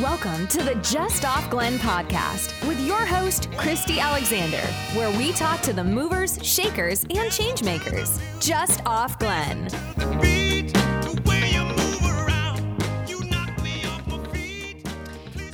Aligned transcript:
Welcome 0.00 0.46
to 0.48 0.62
the 0.62 0.76
Just 0.76 1.26
Off 1.26 1.50
Glen 1.50 1.78
podcast 1.78 2.66
with 2.66 2.80
your 2.80 3.04
host, 3.04 3.50
Christy 3.58 4.00
Alexander, 4.00 4.62
where 4.94 5.10
we 5.18 5.30
talk 5.32 5.60
to 5.60 5.74
the 5.74 5.84
movers, 5.84 6.38
shakers, 6.42 7.02
and 7.02 7.30
changemakers. 7.30 8.18
Just 8.40 8.80
Off 8.86 9.18
Glen. 9.18 9.68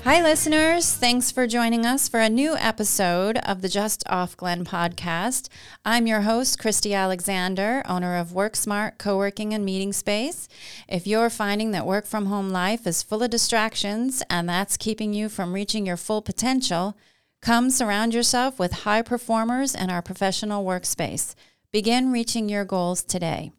Hi, 0.06 0.22
listeners. 0.22 0.94
Thanks 0.94 1.32
for 1.32 1.48
joining 1.48 1.84
us 1.84 2.08
for 2.08 2.20
a 2.20 2.28
new 2.28 2.54
episode 2.58 3.38
of 3.38 3.60
the 3.60 3.68
Just 3.68 4.04
Off 4.08 4.36
Glen 4.36 4.64
podcast. 4.64 5.48
I'm 5.84 6.06
your 6.06 6.20
host, 6.20 6.60
Christy 6.60 6.94
Alexander, 6.94 7.82
owner 7.88 8.14
of 8.14 8.28
WorkSmart 8.28 8.98
Co 8.98 9.16
working 9.16 9.52
and 9.52 9.64
meeting 9.64 9.92
space. 9.92 10.46
If 10.88 11.08
you're 11.08 11.28
finding 11.28 11.72
that 11.72 11.86
work 11.88 12.06
from 12.06 12.26
home 12.26 12.50
life 12.50 12.86
is 12.86 13.02
full 13.02 13.24
of 13.24 13.30
distractions 13.30 14.22
and 14.30 14.48
that's 14.48 14.76
keeping 14.76 15.12
you 15.12 15.28
from 15.28 15.52
reaching 15.52 15.86
your 15.86 15.96
full 15.96 16.22
potential, 16.22 16.96
come 17.42 17.68
surround 17.68 18.14
yourself 18.14 18.60
with 18.60 18.84
high 18.84 19.02
performers 19.02 19.74
in 19.74 19.90
our 19.90 20.02
professional 20.02 20.64
workspace. 20.64 21.34
Begin 21.72 22.12
reaching 22.12 22.48
your 22.48 22.64
goals 22.64 23.02
today. 23.02 23.50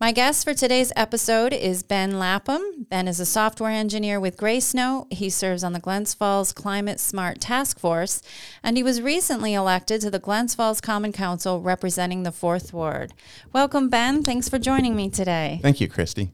My 0.00 0.12
guest 0.12 0.44
for 0.44 0.54
today's 0.54 0.92
episode 0.94 1.52
is 1.52 1.82
Ben 1.82 2.20
Lapham. 2.20 2.86
Ben 2.88 3.08
is 3.08 3.18
a 3.18 3.26
software 3.26 3.72
engineer 3.72 4.20
with 4.20 4.36
Gracenote. 4.36 5.12
He 5.12 5.28
serves 5.28 5.64
on 5.64 5.72
the 5.72 5.80
Glens 5.80 6.14
Falls 6.14 6.52
Climate 6.52 7.00
Smart 7.00 7.40
Task 7.40 7.80
Force, 7.80 8.22
and 8.62 8.76
he 8.76 8.84
was 8.84 9.02
recently 9.02 9.54
elected 9.54 10.00
to 10.02 10.10
the 10.10 10.20
Glens 10.20 10.54
Falls 10.54 10.80
Common 10.80 11.10
Council 11.10 11.60
representing 11.60 12.22
the 12.22 12.30
Fourth 12.30 12.72
Ward. 12.72 13.12
Welcome, 13.52 13.88
Ben. 13.88 14.22
Thanks 14.22 14.48
for 14.48 14.56
joining 14.56 14.94
me 14.94 15.10
today. 15.10 15.58
Thank 15.62 15.80
you, 15.80 15.88
Christy. 15.88 16.30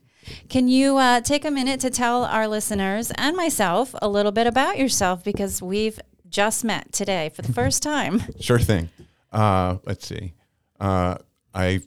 Can 0.50 0.68
you 0.68 0.98
uh, 0.98 1.22
take 1.22 1.46
a 1.46 1.50
minute 1.50 1.80
to 1.80 1.88
tell 1.88 2.26
our 2.26 2.46
listeners 2.46 3.12
and 3.14 3.34
myself 3.34 3.94
a 4.02 4.08
little 4.08 4.32
bit 4.32 4.46
about 4.46 4.76
yourself 4.78 5.24
because 5.24 5.62
we've 5.62 5.98
just 6.28 6.64
met 6.64 6.92
today 6.92 7.30
for 7.34 7.40
the 7.40 7.52
first 7.54 7.82
time? 7.82 8.24
Sure 8.38 8.58
thing. 8.58 8.90
Uh, 9.32 9.78
let's 9.86 10.06
see. 10.06 10.34
Uh, 10.78 11.16
I 11.54 11.80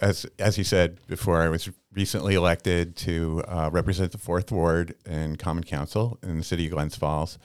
as 0.00 0.26
as 0.38 0.58
you 0.58 0.64
said 0.64 0.98
before, 1.06 1.42
I 1.42 1.48
was 1.48 1.70
recently 1.92 2.34
elected 2.34 2.96
to 2.96 3.42
uh, 3.46 3.70
represent 3.72 4.12
the 4.12 4.18
fourth 4.18 4.50
ward 4.50 4.94
in 5.04 5.36
Common 5.36 5.64
Council 5.64 6.18
in 6.22 6.38
the 6.38 6.44
city 6.44 6.66
of 6.66 6.72
Glens 6.72 6.96
Falls. 6.96 7.38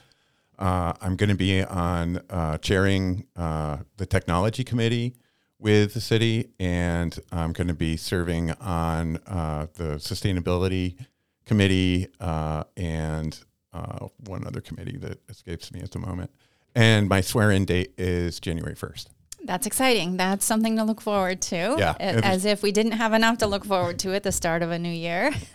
Uh, 0.58 0.94
I'm 1.00 1.16
going 1.16 1.28
to 1.28 1.36
be 1.36 1.62
on 1.62 2.22
uh, 2.30 2.58
chairing 2.58 3.26
uh, 3.36 3.78
the 3.98 4.06
technology 4.06 4.64
committee 4.64 5.16
with 5.58 5.94
the 5.94 6.00
city, 6.00 6.50
and 6.58 7.18
I'm 7.30 7.52
going 7.52 7.68
to 7.68 7.74
be 7.74 7.96
serving 7.96 8.52
on 8.52 9.18
uh, 9.26 9.66
the 9.74 9.96
sustainability 9.96 10.96
committee 11.44 12.08
uh, 12.20 12.64
and 12.76 13.38
one 14.26 14.46
other 14.46 14.62
committee 14.62 14.96
that 14.96 15.20
escapes 15.28 15.70
me 15.70 15.80
at 15.80 15.90
the 15.90 15.98
moment. 15.98 16.30
And 16.74 17.08
my 17.08 17.20
swear-in 17.20 17.66
date 17.66 17.92
is 17.98 18.40
January 18.40 18.74
1st. 18.74 19.06
That's 19.46 19.66
exciting. 19.66 20.16
That's 20.16 20.44
something 20.44 20.76
to 20.76 20.84
look 20.84 21.00
forward 21.00 21.40
to. 21.42 21.76
Yeah. 21.78 21.94
As 21.98 22.44
if 22.44 22.62
we 22.62 22.72
didn't 22.72 22.92
have 22.92 23.12
enough 23.12 23.38
to 23.38 23.46
look 23.46 23.64
forward 23.64 23.98
to 24.00 24.14
at 24.14 24.22
the 24.22 24.32
start 24.32 24.62
of 24.62 24.70
a 24.70 24.78
new 24.78 24.90
year. 24.90 25.32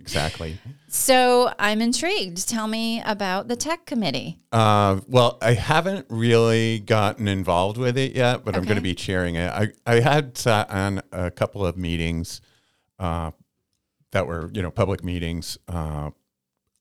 exactly. 0.00 0.58
So 0.88 1.52
I'm 1.58 1.80
intrigued. 1.80 2.48
Tell 2.48 2.68
me 2.68 3.02
about 3.04 3.48
the 3.48 3.56
tech 3.56 3.86
committee. 3.86 4.38
Uh, 4.52 5.00
well, 5.08 5.38
I 5.40 5.54
haven't 5.54 6.06
really 6.10 6.80
gotten 6.80 7.28
involved 7.28 7.78
with 7.78 7.96
it 7.96 8.14
yet, 8.14 8.44
but 8.44 8.54
okay. 8.54 8.58
I'm 8.58 8.64
going 8.64 8.76
to 8.76 8.82
be 8.82 8.94
chairing 8.94 9.36
it. 9.36 9.50
I, 9.50 9.68
I 9.86 10.00
had 10.00 10.36
sat 10.36 10.70
on 10.70 11.00
a 11.10 11.30
couple 11.30 11.64
of 11.64 11.76
meetings 11.76 12.40
uh, 12.98 13.30
that 14.10 14.26
were, 14.26 14.50
you 14.52 14.62
know, 14.62 14.70
public 14.70 15.02
meetings 15.02 15.56
uh, 15.68 16.10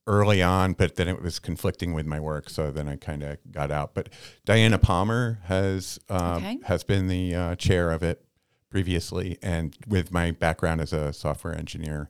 early 0.07 0.41
on, 0.41 0.73
but 0.73 0.95
then 0.95 1.07
it 1.07 1.21
was 1.21 1.39
conflicting 1.39 1.93
with 1.93 2.05
my 2.05 2.19
work, 2.19 2.49
so 2.49 2.71
then 2.71 2.87
I 2.87 2.95
kind 2.95 3.23
of 3.23 3.37
got 3.51 3.71
out. 3.71 3.93
But 3.93 4.09
Diana 4.45 4.77
Palmer 4.77 5.39
has 5.45 5.99
uh, 6.09 6.35
okay. 6.37 6.59
has 6.63 6.83
been 6.83 7.07
the 7.07 7.35
uh, 7.35 7.55
chair 7.55 7.91
of 7.91 8.03
it 8.03 8.25
previously, 8.69 9.37
and 9.41 9.75
with 9.87 10.11
my 10.11 10.31
background 10.31 10.81
as 10.81 10.93
a 10.93 11.13
software 11.13 11.55
engineer, 11.55 12.09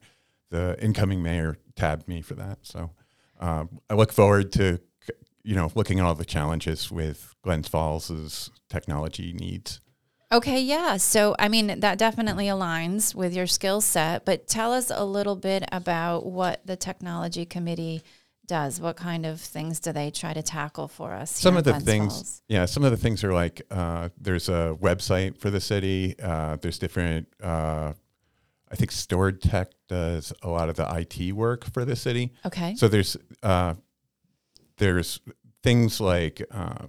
the 0.50 0.82
incoming 0.84 1.22
mayor 1.22 1.58
tabbed 1.76 2.08
me 2.08 2.22
for 2.22 2.36
that. 2.36 2.60
So 2.64 2.92
uh, 3.40 3.66
I 3.90 3.94
look 3.96 4.12
forward 4.12 4.52
to 4.54 4.80
you 5.44 5.56
know 5.56 5.72
looking 5.76 6.00
at 6.00 6.06
all 6.06 6.16
the 6.16 6.26
challenges 6.26 6.92
with 6.92 7.36
Glens 7.42 7.68
Falls's 7.68 8.52
technology 8.70 9.34
needs. 9.34 9.82
Okay, 10.32 10.62
yeah. 10.62 10.98
So, 10.98 11.36
I 11.38 11.50
mean, 11.50 11.82
that 11.82 11.98
definitely 11.98 12.46
aligns 12.46 13.14
with 13.14 13.34
your 13.34 13.48
skill 13.48 13.82
set, 13.82 14.24
but 14.24 14.48
tell 14.48 14.72
us 14.72 14.90
a 14.90 15.04
little 15.04 15.36
bit 15.36 15.66
about 15.72 16.26
what 16.26 16.66
the 16.66 16.78
technology 16.78 17.46
committee 17.46 18.02
does. 18.48 18.80
What 18.80 18.96
kind 18.96 19.26
of 19.26 19.42
things 19.42 19.80
do 19.80 19.92
they 19.92 20.10
try 20.10 20.34
to 20.34 20.42
tackle 20.42 20.88
for 20.88 21.14
us? 21.14 21.32
Some 21.32 21.58
of 21.58 21.64
the 21.64 21.80
things, 21.80 22.14
Falls? 22.14 22.42
yeah, 22.48 22.66
some 22.66 22.84
of 22.84 22.92
the 22.92 22.98
things 22.98 23.24
are 23.24 23.34
like 23.34 23.62
uh, 23.72 24.10
there's 24.20 24.50
a 24.50 24.78
website 24.82 25.38
for 25.38 25.50
the 25.50 25.62
city, 25.62 26.16
uh, 26.22 26.58
there's 26.62 26.80
different, 26.80 27.28
uh, 27.44 27.94
I 28.72 28.76
think 28.76 28.92
Stored 28.92 29.42
Tech 29.42 29.72
does 29.90 30.32
a 30.42 30.50
lot 30.50 30.70
of 30.70 30.78
the 30.78 30.88
IT 30.96 31.34
work 31.34 31.66
for 31.66 31.84
the 31.84 31.96
city. 31.96 32.32
Okay. 32.46 32.76
So 32.76 32.88
there's, 32.88 33.18
uh, 33.44 33.76
there's 34.78 35.20
things 35.62 36.00
like 36.00 36.42
uh, 36.52 36.88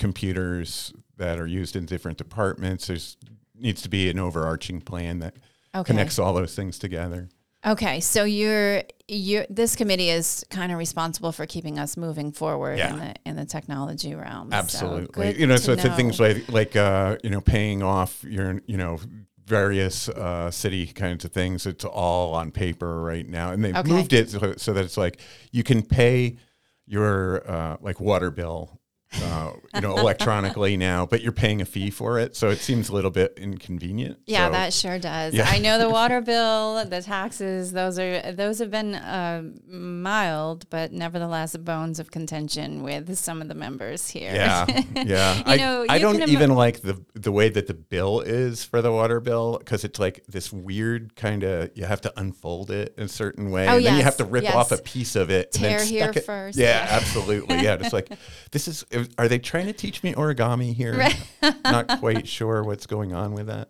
computers 0.00 0.92
that 1.18 1.38
are 1.38 1.46
used 1.46 1.76
in 1.76 1.84
different 1.84 2.18
departments. 2.18 2.88
There's 2.88 3.16
needs 3.54 3.82
to 3.82 3.88
be 3.88 4.08
an 4.08 4.18
overarching 4.18 4.80
plan 4.80 5.20
that 5.20 5.36
okay. 5.74 5.86
connects 5.86 6.18
all 6.18 6.32
those 6.32 6.56
things 6.56 6.78
together. 6.78 7.28
Okay, 7.64 8.00
so 8.00 8.24
you're 8.24 8.82
you 9.06 9.44
this 9.50 9.76
committee 9.76 10.08
is 10.08 10.46
kind 10.48 10.72
of 10.72 10.78
responsible 10.78 11.30
for 11.30 11.44
keeping 11.44 11.78
us 11.78 11.96
moving 11.98 12.32
forward 12.32 12.78
yeah. 12.78 12.92
in 12.92 12.98
the 12.98 13.14
in 13.26 13.36
the 13.36 13.44
technology 13.44 14.14
realm. 14.14 14.50
Absolutely, 14.50 15.34
so 15.34 15.38
you 15.38 15.46
know, 15.46 15.56
so 15.56 15.72
it's 15.72 15.82
things 15.94 16.18
like 16.18 16.48
like 16.48 16.74
uh, 16.74 17.18
you 17.22 17.28
know 17.28 17.42
paying 17.42 17.82
off 17.82 18.24
your 18.24 18.62
you 18.66 18.78
know 18.78 18.98
various 19.44 20.08
uh, 20.08 20.50
city 20.50 20.86
kinds 20.86 21.26
of 21.26 21.32
things. 21.32 21.66
It's 21.66 21.84
all 21.84 22.34
on 22.34 22.50
paper 22.50 23.02
right 23.02 23.28
now, 23.28 23.50
and 23.52 23.62
they've 23.62 23.76
okay. 23.76 23.90
moved 23.90 24.14
it 24.14 24.30
so, 24.30 24.54
so, 24.56 24.72
that 24.72 24.84
it's 24.84 24.96
like 24.96 25.20
you 25.52 25.62
can 25.62 25.82
pay 25.82 26.38
your 26.86 27.48
uh, 27.50 27.76
like 27.82 28.00
water 28.00 28.30
bill 28.30 28.79
uh, 29.12 29.52
you 29.74 29.80
know, 29.80 29.96
electronically 29.96 30.76
now, 30.76 31.04
but 31.04 31.20
you're 31.20 31.32
paying 31.32 31.60
a 31.60 31.64
fee 31.64 31.90
for 31.90 32.18
it, 32.18 32.36
so 32.36 32.48
it 32.48 32.58
seems 32.58 32.88
a 32.88 32.92
little 32.92 33.10
bit 33.10 33.34
inconvenient. 33.36 34.18
Yeah, 34.26 34.46
so, 34.46 34.52
that 34.52 34.72
sure 34.72 34.98
does. 34.98 35.34
Yeah. 35.34 35.48
I 35.48 35.58
know 35.58 35.78
the 35.78 35.90
water 35.90 36.20
bill, 36.20 36.84
the 36.84 37.02
taxes; 37.02 37.72
those 37.72 37.98
are 37.98 38.32
those 38.32 38.60
have 38.60 38.70
been 38.70 38.94
uh, 38.94 39.42
mild, 39.68 40.68
but 40.70 40.92
nevertheless, 40.92 41.56
bones 41.56 41.98
of 41.98 42.10
contention 42.10 42.82
with 42.82 43.16
some 43.18 43.42
of 43.42 43.48
the 43.48 43.54
members 43.54 44.08
here. 44.08 44.32
Yeah, 44.32 44.66
yeah. 44.94 45.36
you 45.38 45.42
I, 45.44 45.56
know, 45.56 45.86
I 45.88 45.98
don't 45.98 46.28
even 46.28 46.54
like 46.54 46.82
the 46.82 47.04
the 47.14 47.32
way 47.32 47.48
that 47.48 47.66
the 47.66 47.74
bill 47.74 48.20
is 48.20 48.64
for 48.64 48.80
the 48.80 48.92
water 48.92 49.18
bill 49.18 49.58
because 49.58 49.82
it's 49.82 49.98
like 49.98 50.24
this 50.28 50.52
weird 50.52 51.16
kind 51.16 51.42
of 51.42 51.70
you 51.74 51.84
have 51.84 52.00
to 52.02 52.12
unfold 52.16 52.70
it 52.70 52.94
in 52.96 53.04
a 53.04 53.08
certain 53.08 53.50
way, 53.50 53.66
oh, 53.66 53.74
and 53.74 53.82
yes, 53.82 53.90
then 53.90 53.98
you 53.98 54.04
have 54.04 54.16
to 54.18 54.24
rip 54.24 54.44
yes. 54.44 54.54
off 54.54 54.70
a 54.70 54.78
piece 54.78 55.16
of 55.16 55.30
it. 55.30 55.50
Tear 55.50 55.70
and 55.70 55.80
then 55.80 55.88
here 55.88 56.12
it. 56.14 56.24
first. 56.24 56.56
Yeah, 56.56 56.86
absolutely. 56.90 57.56
Yeah, 57.60 57.74
it's 57.80 57.92
like 57.92 58.08
this 58.52 58.68
is 58.68 58.84
are 59.18 59.28
they 59.28 59.38
trying 59.38 59.66
to 59.66 59.72
teach 59.72 60.02
me 60.02 60.14
origami 60.14 60.74
here? 60.74 60.96
Right. 60.96 61.20
Not 61.64 62.00
quite 62.00 62.26
sure 62.28 62.62
what's 62.62 62.86
going 62.86 63.12
on 63.12 63.34
with 63.34 63.46
that. 63.46 63.68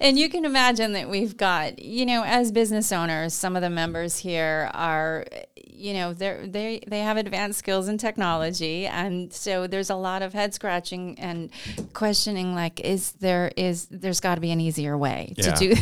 And 0.00 0.18
you 0.18 0.28
can 0.28 0.44
imagine 0.44 0.92
that 0.92 1.08
we've 1.08 1.36
got, 1.36 1.78
you 1.78 2.06
know, 2.06 2.22
as 2.24 2.52
business 2.52 2.92
owners, 2.92 3.34
some 3.34 3.56
of 3.56 3.62
the 3.62 3.70
members 3.70 4.18
here 4.18 4.70
are, 4.74 5.26
you 5.56 5.94
know, 5.94 6.12
they 6.12 6.46
they 6.46 6.82
they 6.86 7.00
have 7.00 7.16
advanced 7.16 7.58
skills 7.58 7.88
in 7.88 7.98
technology, 7.98 8.86
and 8.86 9.32
so 9.32 9.66
there's 9.66 9.90
a 9.90 9.94
lot 9.94 10.22
of 10.22 10.32
head 10.32 10.52
scratching 10.52 11.18
and 11.18 11.50
questioning. 11.94 12.54
Like, 12.54 12.80
is 12.80 13.12
there 13.12 13.50
is 13.56 13.86
there's 13.90 14.20
got 14.20 14.34
to 14.34 14.40
be 14.40 14.50
an 14.50 14.60
easier 14.60 14.96
way 14.98 15.34
yeah. 15.36 15.52
to 15.52 15.74
do? 15.74 15.80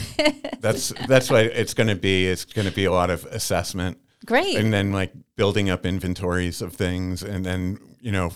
that's 0.60 0.93
that's 1.09 1.31
what 1.31 1.47
it's 1.47 1.75
going 1.75 1.88
to 1.88 1.97
be. 1.97 2.26
It's 2.26 2.44
going 2.44 2.69
to 2.69 2.75
be 2.75 2.84
a 2.84 2.93
lot 2.93 3.10
of 3.10 3.25
assessment. 3.26 3.99
Great. 4.25 4.56
And 4.56 4.73
then 4.73 4.93
like 4.93 5.12
building 5.37 5.70
up 5.70 5.85
inventories 5.85 6.62
of 6.62 6.75
things, 6.75 7.23
and 7.23 7.44
then 7.44 7.79
you 8.00 8.12
know 8.12 8.32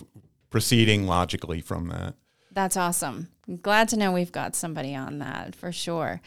proceeding 0.53 1.07
logically 1.07 1.61
from 1.61 1.89
that. 1.89 2.15
That's 2.53 2.77
awesome. 2.77 3.29
Glad 3.63 3.89
to 3.89 3.97
know 3.97 4.13
we've 4.13 4.31
got 4.31 4.55
somebody 4.55 4.95
on 4.95 5.19
that 5.19 5.57
for 5.57 5.73
sure. 5.73 6.21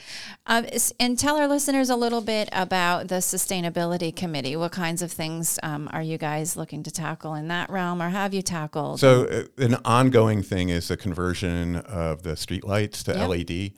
Um, 0.48 0.66
and 1.00 1.18
tell 1.18 1.38
our 1.38 1.48
listeners 1.48 1.90
a 1.90 1.96
little 1.96 2.20
bit 2.20 2.50
about 2.52 3.08
the 3.08 3.16
Sustainability 3.16 4.14
Committee. 4.14 4.56
What 4.56 4.72
kinds 4.72 5.02
of 5.02 5.12
things 5.12 5.60
um, 5.64 5.88
are 5.94 6.02
you 6.02 6.18
guys 6.18 6.58
looking 6.58 6.84
to 6.84 6.92
tackle 6.92 7.36
in 7.36 7.48
that 7.50 7.70
realm, 7.70 8.02
or 8.02 8.10
have 8.10 8.34
you 8.34 8.42
tackled? 8.42 9.00
So, 9.00 9.26
uh, 9.28 9.64
an 9.64 9.78
ongoing 9.86 10.42
thing 10.42 10.70
is 10.70 10.88
the 10.88 10.98
conversion 10.98 11.78
of 11.78 12.24
the 12.24 12.32
streetlights 12.32 13.04
to 13.04 13.14
yep. 13.14 13.30
LED. 13.30 13.72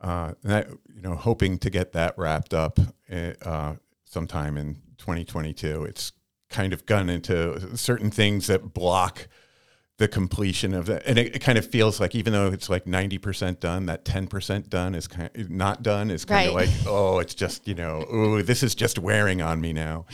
Uh, 0.00 0.34
that, 0.42 0.68
you 0.92 1.00
know, 1.00 1.14
hoping 1.14 1.58
to 1.58 1.70
get 1.70 1.92
that 1.92 2.18
wrapped 2.18 2.52
up 2.52 2.80
uh, 3.10 3.74
sometime 4.04 4.56
in 4.56 4.74
2022. 4.98 5.84
It's 5.84 6.12
kind 6.50 6.72
of 6.72 6.84
gone 6.86 7.08
into 7.08 7.76
certain 7.76 8.10
things 8.10 8.48
that 8.48 8.74
block 8.74 9.28
the 10.02 10.08
completion 10.08 10.74
of 10.74 10.86
that. 10.86 11.04
And 11.06 11.16
it, 11.16 11.36
it, 11.36 11.38
kind 11.38 11.56
of 11.56 11.64
feels 11.64 12.00
like 12.00 12.16
even 12.16 12.32
though 12.32 12.48
it's 12.48 12.68
like 12.68 12.86
90% 12.86 13.60
done, 13.60 13.86
that 13.86 14.04
10% 14.04 14.68
done 14.68 14.96
is 14.96 15.06
kind 15.06 15.30
of 15.32 15.48
not 15.48 15.84
done 15.84 16.10
is 16.10 16.24
kind 16.24 16.52
right. 16.52 16.66
of 16.66 16.74
like, 16.74 16.86
oh, 16.88 17.20
it's 17.20 17.36
just, 17.36 17.68
you 17.68 17.76
know, 17.76 18.04
oh, 18.10 18.42
this 18.42 18.64
is 18.64 18.74
just 18.74 18.98
wearing 18.98 19.40
on 19.40 19.60
me 19.60 19.72
now. 19.72 20.06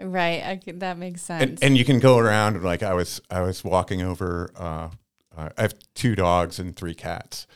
Right. 0.00 0.42
I 0.42 0.72
that 0.76 0.96
makes 0.96 1.20
sense. 1.20 1.42
and, 1.42 1.62
and 1.62 1.76
you 1.76 1.84
can 1.84 1.98
go 1.98 2.16
around 2.16 2.62
like 2.64 2.82
I 2.82 2.94
was 2.94 3.20
I 3.30 3.42
was 3.42 3.62
walking 3.62 4.00
over. 4.00 4.50
Uh, 4.56 4.88
uh, 5.36 5.50
I 5.56 5.62
have 5.62 5.74
two 5.94 6.16
dogs 6.16 6.58
and 6.58 6.74
three 6.74 6.94
cats, 6.94 7.46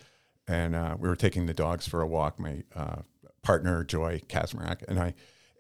and 0.46 0.74
uh, 0.76 0.96
we 0.98 1.08
were 1.08 1.16
taking 1.16 1.46
the 1.46 1.54
dogs 1.54 1.88
for 1.88 2.00
a 2.02 2.06
walk. 2.06 2.38
My 2.38 2.62
uh, 2.76 3.02
partner 3.42 3.82
Joy 3.82 4.20
Kazmarak 4.28 4.84
and 4.86 5.00
I, 5.00 5.14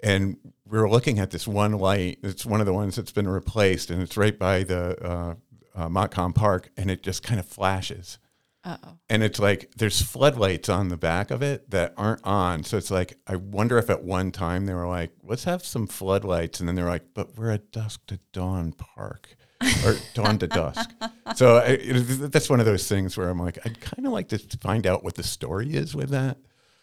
and 0.04 0.36
we 0.64 0.78
were 0.78 0.88
looking 0.88 1.18
at 1.18 1.32
this 1.32 1.48
one 1.48 1.72
light. 1.72 2.18
It's 2.22 2.46
one 2.46 2.60
of 2.60 2.66
the 2.66 2.72
ones 2.72 2.94
that's 2.94 3.10
been 3.10 3.26
replaced, 3.26 3.90
and 3.90 4.00
it's 4.00 4.16
right 4.16 4.38
by 4.38 4.62
the 4.62 5.04
uh, 5.04 5.34
uh, 5.78 5.88
Montcalm 5.88 6.32
Park, 6.32 6.70
and 6.76 6.90
it 6.90 7.02
just 7.02 7.22
kind 7.22 7.38
of 7.40 7.46
flashes. 7.46 8.18
Uh-oh. 8.64 8.98
And 9.08 9.22
it's 9.22 9.38
like 9.38 9.70
there's 9.76 10.02
floodlights 10.02 10.68
on 10.68 10.88
the 10.88 10.96
back 10.96 11.30
of 11.30 11.42
it 11.42 11.70
that 11.70 11.94
aren't 11.96 12.24
on. 12.24 12.64
So 12.64 12.76
it's 12.76 12.90
like 12.90 13.16
I 13.26 13.36
wonder 13.36 13.78
if 13.78 13.88
at 13.88 14.02
one 14.02 14.32
time 14.32 14.66
they 14.66 14.74
were 14.74 14.88
like, 14.88 15.12
"Let's 15.22 15.44
have 15.44 15.64
some 15.64 15.86
floodlights," 15.86 16.58
and 16.60 16.68
then 16.68 16.74
they're 16.74 16.84
like, 16.88 17.04
"But 17.14 17.36
we're 17.38 17.50
at 17.50 17.70
dusk 17.70 18.06
to 18.08 18.18
dawn 18.32 18.72
park." 18.72 19.36
or 19.84 19.96
dawn 20.14 20.38
to 20.38 20.46
dusk. 20.46 20.88
So 21.34 21.56
I, 21.56 21.64
it, 21.80 22.30
that's 22.32 22.48
one 22.48 22.60
of 22.60 22.66
those 22.66 22.86
things 22.88 23.16
where 23.16 23.28
I'm 23.28 23.40
like, 23.40 23.58
I'd 23.66 23.80
kind 23.80 24.06
of 24.06 24.12
like 24.12 24.28
to 24.28 24.38
find 24.60 24.86
out 24.86 25.02
what 25.02 25.14
the 25.16 25.24
story 25.24 25.74
is 25.74 25.96
with 25.96 26.10
that. 26.10 26.36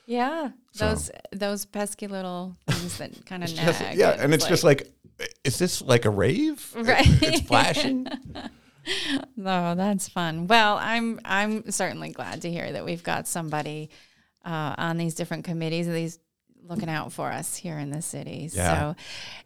Yeah, 0.08 0.50
So- 0.74 0.90
those 0.90 1.12
those 1.32 1.66
pesky 1.66 2.08
little 2.08 2.58
things 2.68 2.98
that 2.98 3.26
kind 3.26 3.44
of 3.44 3.56
nag. 3.56 3.66
just- 3.66 3.96
yeah, 3.96 4.18
and 4.20 4.34
it's 4.34 4.46
just 4.48 4.64
like, 4.64 4.92
is 5.44 5.58
this 5.58 5.82
like 5.82 6.06
a 6.06 6.10
rave? 6.10 6.70
Right. 6.76 7.06
It's 7.22 7.42
flashing. 7.48 8.08
No, 9.36 9.76
that's 9.76 10.08
fun. 10.08 10.48
Well, 10.48 10.78
I'm 10.78 11.20
I'm 11.26 11.70
certainly 11.72 12.12
glad 12.12 12.42
to 12.44 12.52
hear 12.52 12.72
that 12.72 12.86
we've 12.86 13.04
got 13.04 13.28
somebody 13.28 13.90
uh, 14.46 14.76
on 14.78 14.98
these 14.98 15.16
different 15.16 15.44
committees, 15.44 15.88
these 15.88 16.20
looking 16.68 16.90
out 16.90 17.12
for 17.12 17.32
us 17.32 17.56
here 17.56 17.78
in 17.78 17.92
the 17.92 18.02
city. 18.02 18.50
Yeah. 18.52 18.80
So, 18.80 18.96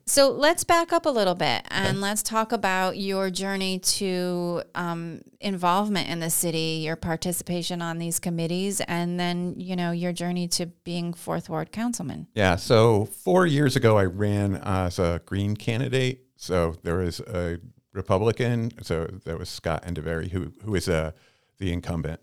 so 0.06 0.32
let's 0.32 0.64
back 0.64 0.94
up 0.94 1.06
a 1.06 1.10
little 1.10 1.36
bit 1.36 1.64
and 1.70 2.02
let's 2.02 2.24
talk 2.24 2.52
about 2.52 2.98
your 2.98 3.30
journey 3.30 3.80
to 3.80 4.64
um, 4.76 5.22
involvement 5.40 6.10
in 6.10 6.20
the 6.20 6.30
city, 6.30 6.82
your 6.84 6.96
participation 6.96 7.82
on 7.82 7.98
these 7.98 8.20
committees, 8.20 8.82
and 8.82 9.20
then 9.20 9.56
you 9.58 9.76
know 9.76 9.92
your 9.92 10.14
journey 10.14 10.48
to 10.50 10.68
being 10.68 11.14
fourth 11.14 11.50
ward 11.50 11.72
councilman. 11.72 12.28
Yeah. 12.34 12.56
So 12.56 13.06
four 13.06 13.46
years 13.46 13.76
ago, 13.76 13.98
I 13.98 14.06
ran 14.06 14.56
as 14.56 15.00
a 15.00 15.22
Green 15.26 15.56
candidate. 15.56 16.26
So 16.36 16.76
there 16.84 16.98
was 16.98 17.20
a 17.20 17.60
Republican. 17.94 18.72
So 18.84 19.06
there 19.26 19.38
was 19.38 19.50
Scott 19.50 19.84
Endieveri, 19.86 20.30
who 20.32 20.54
who 20.64 20.76
is 20.76 20.88
a 20.88 21.14
the 21.58 21.72
incumbent, 21.74 22.22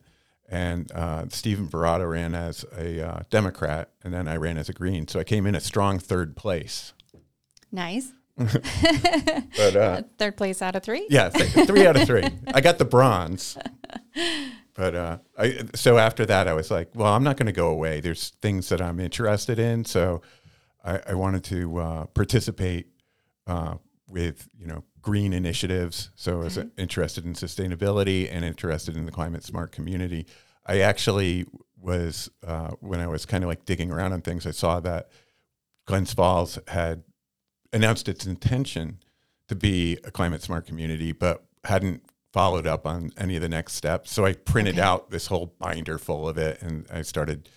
and 0.49 0.91
uh, 0.93 1.25
Stephen 1.29 1.69
Barata 1.69 2.11
ran 2.11 2.35
as 2.35 2.65
a 2.77 3.01
uh, 3.07 3.21
Democrat, 3.31 3.91
and 4.03 4.15
then 4.15 4.29
I 4.29 4.37
ran 4.37 4.57
as 4.59 4.69
a 4.69 4.73
Green. 4.73 5.07
So 5.09 5.21
I 5.21 5.25
came 5.25 5.47
in 5.47 5.55
a 5.55 5.61
strong 5.61 5.99
third 5.99 6.37
place. 6.37 6.93
Nice. 7.73 8.13
But 9.57 9.77
uh, 9.77 10.03
Third 10.19 10.37
place 10.37 10.61
out 10.63 10.77
of 10.77 10.83
three. 10.83 11.07
yeah, 11.09 11.31
th- 11.31 11.67
three 11.67 11.87
out 11.87 11.97
of 11.97 12.07
three. 12.07 12.25
I 12.55 12.61
got 12.61 12.77
the 12.79 12.85
bronze. 12.85 13.57
But 14.75 14.95
uh, 14.95 15.19
I, 15.39 15.61
so 15.75 15.97
after 15.97 16.27
that, 16.27 16.47
I 16.47 16.53
was 16.53 16.71
like, 16.71 16.91
well, 16.95 17.13
I'm 17.15 17.25
not 17.25 17.39
going 17.39 17.47
to 17.47 17.53
go 17.53 17.71
away. 17.71 18.01
There's 18.01 18.31
things 18.43 18.69
that 18.69 18.83
I'm 18.83 19.01
interested 19.01 19.59
in, 19.59 19.87
so 19.87 20.21
I, 20.85 21.01
I 21.09 21.15
wanted 21.15 21.45
to 21.45 21.79
uh, 21.79 22.05
participate 22.07 22.89
uh, 23.47 23.77
with 24.17 24.49
you 24.59 24.67
know 24.67 24.83
green 25.03 25.33
initiatives. 25.35 26.11
So 26.17 26.41
I 26.41 26.45
was 26.45 26.59
interested 26.79 27.27
in 27.27 27.35
sustainability 27.35 28.29
and 28.33 28.45
interested 28.47 28.97
in 28.97 29.05
the 29.05 29.13
climate 29.13 29.45
smart 29.45 29.73
community. 29.73 30.27
I 30.65 30.81
actually 30.81 31.45
was 31.79 32.31
uh, 32.47 32.71
when 32.81 32.99
I 33.01 33.07
was 33.09 33.27
kind 33.27 33.45
of 33.45 33.49
like 33.49 33.67
digging 33.67 33.91
around 33.93 34.15
on 34.15 34.23
things. 34.23 34.47
I 34.47 34.53
saw 34.53 34.81
that 34.81 35.11
Glens 35.87 36.15
Falls 36.15 36.59
had 36.69 37.05
announced 37.75 38.09
its 38.09 38.25
intention 38.27 38.99
to 39.49 39.55
be 39.55 39.99
a 40.03 40.11
climate 40.11 40.43
smart 40.43 40.67
community, 40.67 41.13
but 41.13 41.45
hadn't 41.65 42.03
followed 42.33 42.67
up 42.67 42.87
on 42.87 43.11
any 43.19 43.37
of 43.37 43.43
the 43.43 43.49
next 43.51 43.75
steps. 43.75 44.11
So 44.11 44.25
I 44.25 44.33
printed 44.33 44.77
Okay. 44.77 44.83
out 44.83 45.11
this 45.11 45.27
whole 45.27 45.55
binder 45.59 45.99
full 45.99 46.27
of 46.27 46.39
it, 46.39 46.61
and 46.63 46.87
I 46.91 47.03
started, 47.03 47.49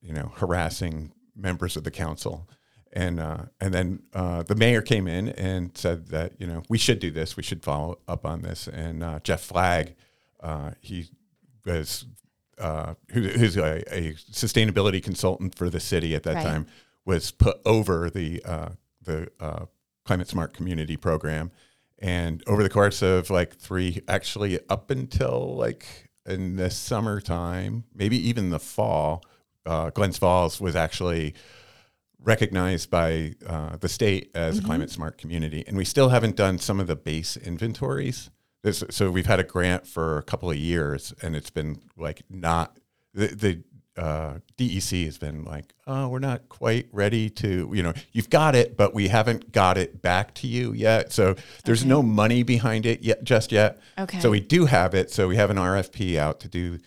you 0.00 0.14
know, 0.14 0.32
harassing 0.36 1.12
members 1.36 1.76
of 1.76 1.84
the 1.84 1.90
council. 1.90 2.48
And 2.96 3.18
uh, 3.18 3.46
and 3.60 3.74
then 3.74 4.02
uh, 4.14 4.44
the 4.44 4.54
mayor 4.54 4.80
came 4.80 5.08
in 5.08 5.28
and 5.30 5.76
said 5.76 6.08
that 6.08 6.32
you 6.38 6.46
know 6.46 6.62
we 6.68 6.78
should 6.78 7.00
do 7.00 7.10
this, 7.10 7.36
we 7.36 7.42
should 7.42 7.62
follow 7.64 7.98
up 8.06 8.24
on 8.24 8.42
this. 8.42 8.68
And 8.68 9.02
uh, 9.02 9.18
Jeff 9.24 9.42
Flagg, 9.42 9.96
uh, 10.40 10.70
he 10.80 11.08
was 11.66 12.06
uh, 12.58 12.94
who's 13.10 13.56
a, 13.56 13.82
a 13.92 14.12
sustainability 14.14 15.02
consultant 15.02 15.56
for 15.56 15.68
the 15.68 15.80
city 15.80 16.14
at 16.14 16.22
that 16.22 16.36
Right. 16.36 16.44
time, 16.44 16.66
was 17.04 17.32
put 17.32 17.56
over 17.66 18.10
the 18.10 18.40
uh, 18.44 18.68
the 19.02 19.28
uh, 19.40 19.66
climate 20.04 20.28
smart 20.28 20.54
community 20.54 20.96
program, 20.96 21.50
and 21.98 22.44
over 22.46 22.62
the 22.62 22.70
course 22.70 23.02
of 23.02 23.28
like 23.28 23.56
three, 23.56 24.02
actually 24.06 24.60
up 24.68 24.92
until 24.92 25.56
like 25.56 26.10
in 26.26 26.54
the 26.56 26.70
summertime, 26.70 27.82
maybe 27.92 28.16
even 28.28 28.50
the 28.50 28.60
fall, 28.60 29.22
uh, 29.66 29.90
Glens 29.90 30.16
Falls 30.16 30.60
was 30.60 30.76
actually 30.76 31.34
recognized 32.24 32.90
by 32.90 33.34
uh, 33.46 33.76
the 33.76 33.88
state 33.88 34.30
as 34.34 34.58
a 34.58 34.62
climate 34.62 34.90
smart 34.90 35.18
community, 35.18 35.64
and 35.66 35.76
we 35.76 35.84
still 35.84 36.08
haven't 36.08 36.36
done 36.36 36.58
some 36.58 36.80
of 36.80 36.86
the 36.86 36.96
base 36.96 37.36
inventories. 37.36 38.30
This, 38.62 38.82
so 38.90 39.10
we've 39.10 39.26
had 39.26 39.40
a 39.40 39.44
grant 39.44 39.86
for 39.86 40.18
a 40.18 40.22
couple 40.22 40.50
of 40.50 40.56
years, 40.56 41.12
and 41.22 41.36
it's 41.36 41.50
been 41.50 41.82
like 41.96 42.22
not 42.30 42.78
the 43.12 43.26
the 43.28 43.62
uh, 43.96 44.38
DEC 44.58 45.04
has 45.04 45.18
been 45.18 45.44
like, 45.44 45.72
oh, 45.86 46.08
we're 46.08 46.18
not 46.18 46.48
quite 46.48 46.88
ready 46.90 47.30
to, 47.30 47.70
you 47.72 47.80
know, 47.80 47.92
you've 48.12 48.30
got 48.30 48.56
it, 48.56 48.76
but 48.76 48.92
we 48.92 49.06
haven't 49.06 49.52
got 49.52 49.78
it 49.78 50.02
back 50.02 50.34
to 50.34 50.48
you 50.48 50.72
yet. 50.72 51.12
So 51.12 51.36
there's 51.64 51.84
no 51.84 52.02
money 52.02 52.42
behind 52.42 52.86
it 52.86 53.02
yet, 53.02 53.22
just 53.22 53.52
yet. 53.52 53.78
Okay. 53.96 54.18
So 54.18 54.30
we 54.30 54.40
do 54.40 54.66
have 54.66 54.94
it. 54.94 55.12
So 55.12 55.28
we 55.28 55.36
have 55.36 55.50
an 55.50 55.58
RFP 55.58 56.16
out 56.16 56.40
to 56.40 56.48
do 56.48 56.78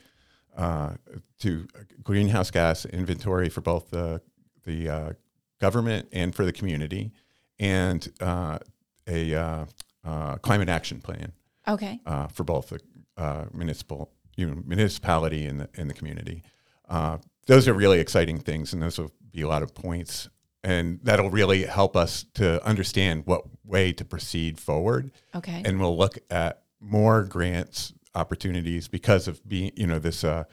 uh, 0.57 0.95
to 1.40 1.68
greenhouse 2.04 2.51
gas 2.51 2.83
inventory 2.86 3.48
for 3.48 3.62
both 3.62 3.90
the 3.92 4.22
the 4.66 4.90
uh, 4.90 5.13
government 5.59 6.07
and 6.12 6.33
for 6.36 6.45
the 6.45 6.54
community, 6.54 7.12
and 7.59 8.07
uh, 8.21 8.59
a 9.07 9.33
uh, 9.36 9.65
uh, 10.04 10.36
climate 10.38 10.69
action 10.69 11.00
plan 11.01 11.31
Okay. 11.68 12.00
uh, 12.06 12.27
for 12.27 12.44
both 12.44 12.69
the 12.69 12.80
uh, 13.18 13.45
municipal 13.54 14.12
you 14.36 14.45
know, 14.48 14.62
municipality 14.65 15.45
and 15.45 15.59
the 15.62 15.69
and 15.75 15.89
the 15.89 15.94
community. 15.94 16.44
Uh, 16.88 17.18
those 17.48 17.68
are 17.68 17.74
really 17.74 18.00
exciting 18.00 18.38
things, 18.39 18.74
and 18.74 18.81
those 18.81 18.98
will 19.00 19.12
be 19.31 19.42
a 19.42 19.48
lot 19.48 19.63
of 19.63 19.74
points, 19.74 20.30
and 20.63 21.00
that'll 21.04 21.31
really 21.31 21.63
help 21.63 21.95
us 21.95 22.25
to 22.36 22.63
understand 22.65 23.23
what 23.26 23.44
way 23.64 23.92
to 23.94 24.06
proceed 24.06 24.59
forward 24.59 25.11
Okay. 25.35 25.61
and 25.66 25.80
we'll 25.80 25.97
look 25.97 26.18
at 26.30 26.61
more 26.80 27.23
grants 27.23 27.92
opportunities 28.16 28.87
because 28.87 29.28
of 29.28 29.45
being 29.47 29.71
you 29.76 29.87
know 29.87 29.99
this 29.99 30.23
uh, 30.23 30.44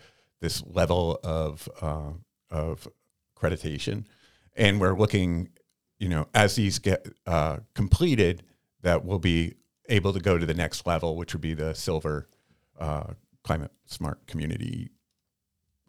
this 0.40 0.62
level 0.66 1.18
of 1.22 1.68
uh, 1.82 2.12
of 2.50 2.88
accreditation, 3.36 4.04
and 4.56 4.80
we're 4.80 4.96
looking 4.96 5.48
you 5.98 6.08
know 6.08 6.26
as 6.34 6.56
these 6.56 6.78
get 6.78 7.06
uh, 7.26 7.58
completed 7.74 8.42
that 8.82 9.04
we'll 9.04 9.18
be 9.18 9.54
able 9.88 10.12
to 10.12 10.20
go 10.20 10.38
to 10.38 10.46
the 10.46 10.54
next 10.54 10.86
level, 10.86 11.16
which 11.16 11.32
would 11.34 11.40
be 11.40 11.54
the 11.54 11.74
silver 11.74 12.28
uh, 12.78 13.12
climate 13.42 13.70
smart 13.86 14.26
community. 14.26 14.90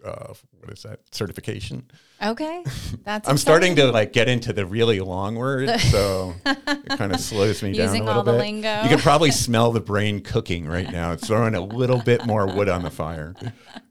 Uh, 0.04 0.34
what 0.60 0.72
is 0.72 0.84
that 0.84 1.00
certification? 1.12 1.90
okay. 2.24 2.64
That's. 3.04 3.28
I'm 3.28 3.38
starting 3.38 3.76
to 3.78 3.92
like 3.92 4.14
get 4.14 4.30
into 4.30 4.54
the 4.54 4.66
really 4.66 5.00
long 5.00 5.36
words, 5.36 5.82
so 5.90 6.36
it 6.46 6.90
kind 6.98 7.12
of 7.12 7.20
slows 7.20 7.64
me 7.64 7.72
down 7.74 7.88
Using 7.88 8.02
a 8.04 8.06
little 8.06 8.20
all 8.20 8.24
the 8.24 8.34
bit. 8.34 8.38
lingo. 8.38 8.84
You 8.84 8.90
can 8.90 9.00
probably 9.00 9.32
smell 9.46 9.72
the 9.72 9.80
brain 9.80 10.22
cooking 10.22 10.68
right 10.68 10.92
now. 10.92 11.14
It's 11.14 11.26
throwing 11.28 11.56
a 11.56 11.62
little 11.62 12.02
bit 12.04 12.26
more 12.26 12.46
wood 12.46 12.70
on 12.70 12.84
the 12.84 12.92
fire. 12.92 13.34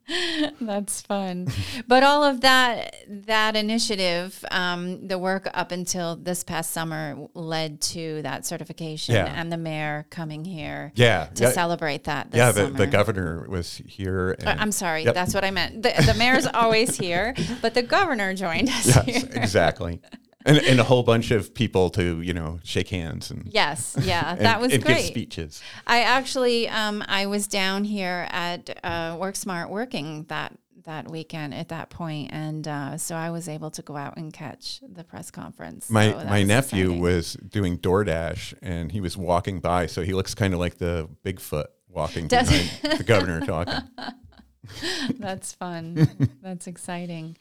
That's 0.61 1.01
fun. 1.03 1.49
but 1.89 2.03
all 2.03 2.25
of 2.25 2.41
that 2.43 2.95
that 3.09 3.57
initiative, 3.57 4.45
um, 4.51 5.07
the 5.09 5.19
work 5.19 5.49
up 5.55 5.73
until 5.73 6.17
this 6.17 6.45
past 6.45 6.71
summer 6.73 7.17
led 7.35 7.81
to 7.81 8.21
that 8.23 8.45
certification 8.47 9.15
Yeah. 9.15 9.33
and 9.35 9.51
the 9.51 9.57
mayor 9.57 10.07
coming 10.11 10.45
here 10.45 10.93
Yeah, 10.95 11.27
to 11.35 11.45
yeah, 11.45 11.51
celebrate 11.51 12.05
that 12.05 12.31
this 12.31 12.39
yeah. 12.39 12.53
The, 12.53 12.67
the 12.67 12.87
governor 12.87 13.47
was 13.49 13.81
here. 13.87 14.33
And, 14.39 14.49
Uh, 14.49 14.57
I'm 14.59 14.73
sorry, 14.73 15.05
Yep. 15.05 15.15
that's 15.15 15.35
what 15.35 15.45
I 15.45 15.51
meant. 15.51 15.83
The, 15.83 15.93
the 16.07 16.15
mayor's 16.15 16.47
always 16.47 16.97
here, 16.97 17.35
but 17.63 17.75
the 17.75 17.83
governor 17.83 18.35
joined 18.35 18.69
us 18.69 18.87
yes, 19.07 19.25
exactly. 19.25 20.01
And, 20.47 20.59
and 20.59 20.79
a 20.79 20.85
whole 20.85 21.03
bunch 21.03 21.31
of 21.31 21.55
people 21.55 21.89
to 21.91 22.21
you 22.21 22.35
know 22.35 22.59
shake 22.65 22.89
hands 22.91 23.31
and 23.31 23.47
Yes, 23.51 23.97
yeah, 24.03 24.33
and, 24.37 24.41
that 24.41 24.61
was 24.61 24.73
and 24.75 24.85
great. 24.85 24.97
give 24.99 25.07
speeches. 25.07 25.63
I 25.87 26.03
actually, 26.03 26.69
um, 26.69 27.03
I 27.09 27.27
was 27.27 27.47
down 27.47 27.85
here 27.85 28.27
at 28.31 28.79
uh, 28.85 29.17
Work 29.19 29.37
Smart 29.37 29.71
working 29.71 30.25
that 30.29 30.53
that 30.85 31.11
weekend 31.11 31.55
at 31.55 31.71
that 31.71 31.89
point, 31.89 32.31
and 32.31 32.69
uh, 32.69 32.99
so 32.99 33.15
I 33.17 33.31
was 33.31 33.49
able 33.49 33.71
to 33.71 33.81
go 33.81 33.97
out 33.97 34.19
and 34.19 34.31
catch 34.35 34.81
the 34.87 35.03
press 35.03 35.31
conference. 35.31 35.89
My 35.89 36.11
So 36.13 36.25
my 36.27 36.41
was 36.41 36.49
nephew 36.49 36.85
exciting. 36.85 37.01
was 37.01 37.33
doing 37.35 37.79
DoorDash 37.79 38.55
and 38.61 38.93
he 38.93 39.01
was 39.01 39.17
walking 39.17 39.61
by, 39.61 39.87
so 39.87 40.03
he 40.03 40.13
looks 40.13 40.35
kind 40.35 40.53
of 40.53 40.61
like 40.61 40.77
the 40.77 41.09
Bigfoot 41.25 41.69
walking 41.89 42.29
Does- 42.29 42.51
behind 42.51 42.99
the 42.99 43.05
governor 43.05 43.41
talking. 43.41 43.81
That's 45.19 45.53
fun. 45.53 46.29
That's 46.43 46.67
exciting. 46.67 47.37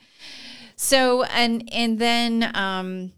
So 0.84 1.24
and 1.24 1.68
and 1.72 1.98
then 1.98 2.52
um, 2.54 3.14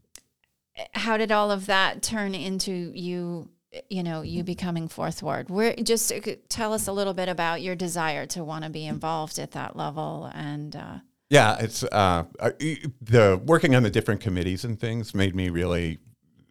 how 0.93 1.17
did 1.17 1.31
all 1.31 1.49
of 1.49 1.65
that 1.65 2.03
turn 2.03 2.35
into 2.35 2.91
you? 2.93 3.49
You 3.89 4.03
know, 4.03 4.21
you 4.21 4.43
becoming 4.43 4.87
fourth 4.87 5.23
ward. 5.23 5.49
Where 5.49 5.75
just 5.75 6.11
uh, 6.11 6.19
tell 6.47 6.73
us 6.73 6.87
a 6.87 6.93
little 6.93 7.15
bit 7.15 7.27
about 7.27 7.63
your 7.63 7.75
desire 7.75 8.27
to 8.27 8.43
want 8.43 8.65
to 8.65 8.69
be 8.69 8.85
involved 8.85 9.39
at 9.39 9.51
that 9.51 9.75
level 9.75 10.31
and. 10.33 10.75
Uh, 10.75 10.97
yeah, 11.27 11.57
it's 11.59 11.83
uh, 11.83 12.25
the 13.01 13.41
working 13.43 13.73
on 13.73 13.81
the 13.81 13.89
different 13.89 14.21
committees 14.21 14.63
and 14.63 14.79
things 14.79 15.15
made 15.15 15.35
me 15.35 15.49
really 15.49 15.97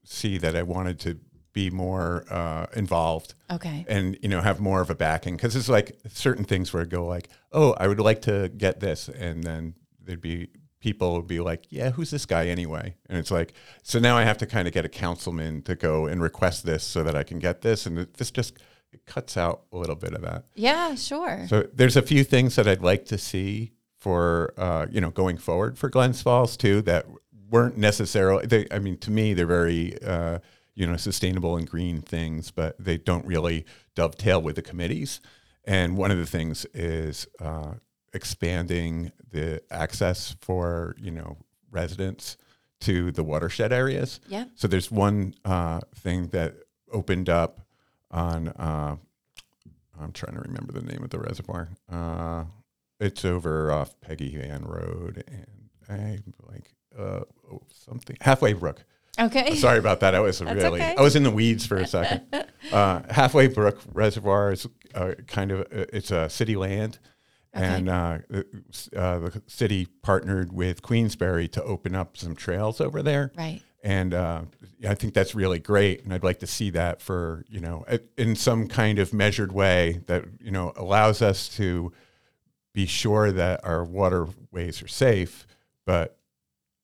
see 0.03 0.37
that 0.39 0.57
I 0.57 0.65
wanted 0.65 0.99
to 1.01 1.21
be 1.53 1.71
more 1.71 2.25
uh, 2.29 2.67
involved. 2.75 3.35
Okay. 3.53 3.87
And 3.89 4.19
you 4.21 4.29
know 4.29 4.41
have 4.41 4.59
more 4.59 4.81
of 4.81 4.91
a 4.91 4.97
backing 4.97 5.37
because 5.37 5.55
it's 5.55 5.69
like 5.69 5.97
certain 6.09 6.45
things 6.45 6.73
where 6.73 6.83
I 6.83 6.87
go 6.87 7.07
like, 7.07 7.29
oh, 7.53 7.73
I 7.79 7.87
would 7.87 8.01
like 8.01 8.23
to 8.23 8.49
get 8.49 8.81
this, 8.81 9.09
and 9.09 9.45
then 9.45 9.75
there'd 10.03 10.21
be 10.21 10.49
people 10.85 11.15
would 11.15 11.27
be 11.27 11.41
like, 11.41 11.65
yeah, 11.71 11.91
who's 11.93 12.11
this 12.11 12.27
guy 12.27 12.47
anyway? 12.49 12.95
And 13.09 13.17
it's 13.17 13.31
like, 13.31 13.55
so 13.83 13.99
now 13.99 14.19
I 14.19 14.25
have 14.25 14.37
to 14.37 14.47
kind 14.47 14.69
of 14.69 14.75
get 14.75 14.85
a 14.85 14.89
councilman 14.91 15.63
to 15.63 15.75
go 15.75 16.05
and 16.05 16.21
request 16.21 16.67
this 16.67 16.85
so 16.85 17.03
that 17.03 17.17
I 17.17 17.23
can 17.23 17.39
get 17.39 17.63
this, 17.63 17.87
and 17.87 17.97
this 18.19 18.31
just 18.31 18.59
it 18.93 19.07
cuts 19.07 19.39
out 19.39 19.63
a 19.73 19.79
little 19.79 19.97
bit 19.97 20.13
of 20.13 20.21
that. 20.21 20.45
Yeah, 20.55 20.95
sure. 20.95 21.47
So 21.49 21.67
there's 21.73 21.97
a 21.97 22.03
few 22.03 22.23
things 22.23 22.55
that 22.57 22.69
I'd 22.69 22.83
like 22.83 23.07
to 23.07 23.17
see 23.17 23.73
for 23.99 24.53
uh, 24.59 24.87
you 24.91 25.01
know 25.01 25.11
going 25.11 25.39
forward 25.39 25.79
for 25.79 25.89
Glens 25.89 26.21
Falls 26.21 26.55
too 26.55 26.83
that 26.83 27.07
weren't 27.49 27.79
necessarily. 27.79 28.47
They, 28.47 28.67
I 28.71 28.79
mean, 28.79 28.99
to 28.99 29.11
me, 29.11 29.33
they're 29.33 29.47
very 29.47 29.97
uh, 30.03 30.41
you 30.75 30.87
know 30.87 30.99
sustainable 30.99 31.57
and 31.57 31.67
green 31.67 32.03
things, 32.03 32.51
but 32.51 32.77
they 32.79 32.99
don't 32.99 33.25
really 33.25 33.65
dovetail 33.95 34.43
with 34.43 34.57
the 34.57 34.63
committees. 34.63 35.23
And 35.65 35.97
one 35.97 36.11
of 36.11 36.19
the 36.19 36.27
things 36.27 36.67
is 36.75 37.27
uh, 37.41 37.75
expanding 38.15 39.13
the 39.31 39.63
access 39.71 40.37
for 40.41 40.97
you 40.99 41.11
know 41.11 41.37
residents 41.71 42.37
to 42.81 43.11
the 43.13 43.25
watershed 43.25 43.73
areas. 43.73 44.21
Yeah. 44.29 44.45
So 44.55 44.69
there's 44.69 44.91
one 44.91 45.35
uh, 45.45 45.81
thing 45.95 46.29
that 46.29 46.55
opened 46.93 47.29
up 47.29 47.61
on. 48.11 48.49
Uh, 48.49 48.97
I'm 50.01 50.13
trying 50.13 50.35
to 50.35 50.41
remember 50.41 50.73
the 50.73 50.83
name 50.83 51.05
of 51.05 51.11
the 51.11 51.19
reservoir. 51.19 51.69
Uh, 51.91 52.45
it's 52.99 53.25
over 53.25 53.71
off 53.71 54.01
Peggy 54.01 54.41
Ann 54.41 54.65
Road, 54.65 55.23
and 55.29 55.69
I 55.89 56.19
like 56.51 56.75
uh, 56.99 57.21
oh, 57.53 57.63
something 57.71 58.17
halfway 58.21 58.53
Brook. 58.53 58.85
Okay. 59.19 59.55
Sorry 59.55 59.79
about 59.79 60.01
that. 60.01 60.15
I 60.15 60.21
was 60.21 60.39
That's 60.41 60.55
really 60.55 60.81
okay. 60.81 60.95
I 60.97 61.01
was 61.01 61.17
in 61.17 61.23
the 61.23 61.31
weeds 61.31 61.67
for 61.67 61.77
a 61.77 61.87
second. 61.87 62.23
uh, 62.73 63.03
Halfway 63.11 63.49
Brook 63.49 63.81
Reservoir 63.93 64.53
is 64.53 64.67
uh, 64.95 65.13
kind 65.27 65.53
of 65.53 65.61
uh, 65.61 65.87
it's 65.93 66.11
a 66.11 66.29
city 66.29 66.57
land, 66.57 66.99
Okay. 67.57 67.65
and 67.65 67.89
uh, 67.89 68.19
the- 68.29 68.47
uh, 68.97 69.19
the 69.21 69.43
city 69.47 69.87
partnered 70.03 70.53
with 70.53 70.83
Queensbury 70.83 71.47
to 71.49 71.63
open 71.63 71.95
up 71.95 72.17
some 72.17 72.35
trails 72.35 72.81
over 72.81 73.03
there. 73.03 73.31
Right. 73.37 73.63
And 73.83 74.15
uh, 74.15 74.43
I 74.89 74.95
think 74.95 75.13
that's 75.15 75.35
really 75.35 75.59
great, 75.59 76.03
and 76.05 76.13
I'd 76.15 76.25
like 76.25 76.39
to 76.41 76.47
see 76.47 76.71
that 76.71 77.03
for 77.03 77.45
you 77.49 77.61
know 77.61 77.85
in 78.17 78.35
some 78.35 78.67
kind 78.67 78.99
of 78.99 79.13
measured 79.13 79.53
way 79.53 80.01
that 80.07 80.25
you 80.41 80.51
know 80.51 80.73
allows 80.77 81.21
us 81.21 81.49
to 81.57 81.93
be 82.73 82.87
sure 82.87 83.31
that 83.31 83.61
our 83.65 83.85
waterways 83.85 84.83
are 84.83 84.89
safe, 84.89 85.47
but 85.85 86.17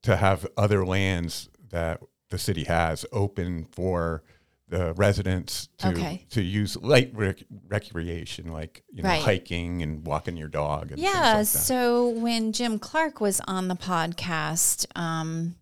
to 0.02 0.16
have 0.16 0.46
other 0.56 0.84
lands 0.86 1.48
that 1.70 2.00
the 2.28 2.38
city 2.38 2.64
has 2.64 3.04
open 3.12 3.64
for 3.72 4.22
the 4.70 4.94
residents 4.94 5.68
to 5.78 5.88
Okay. 5.88 6.26
to 6.30 6.40
use 6.42 6.76
light 6.76 7.10
rec- 7.14 7.42
recreation, 7.68 8.52
like 8.52 8.82
you 8.92 9.02
know 9.02 9.08
Right. 9.08 9.20
hiking 9.22 9.82
and 9.82 10.06
walking 10.06 10.36
your 10.36 10.48
dog. 10.48 10.90
And 10.92 10.98
Yeah. 11.00 11.10
like 11.10 11.36
that. 11.38 11.46
so 11.46 12.08
when 12.08 12.52
Jim 12.52 12.78
Clark 12.78 13.20
was 13.20 13.40
on 13.46 13.68
the 13.68 13.74
podcast 13.76 14.86
um, 14.96 15.56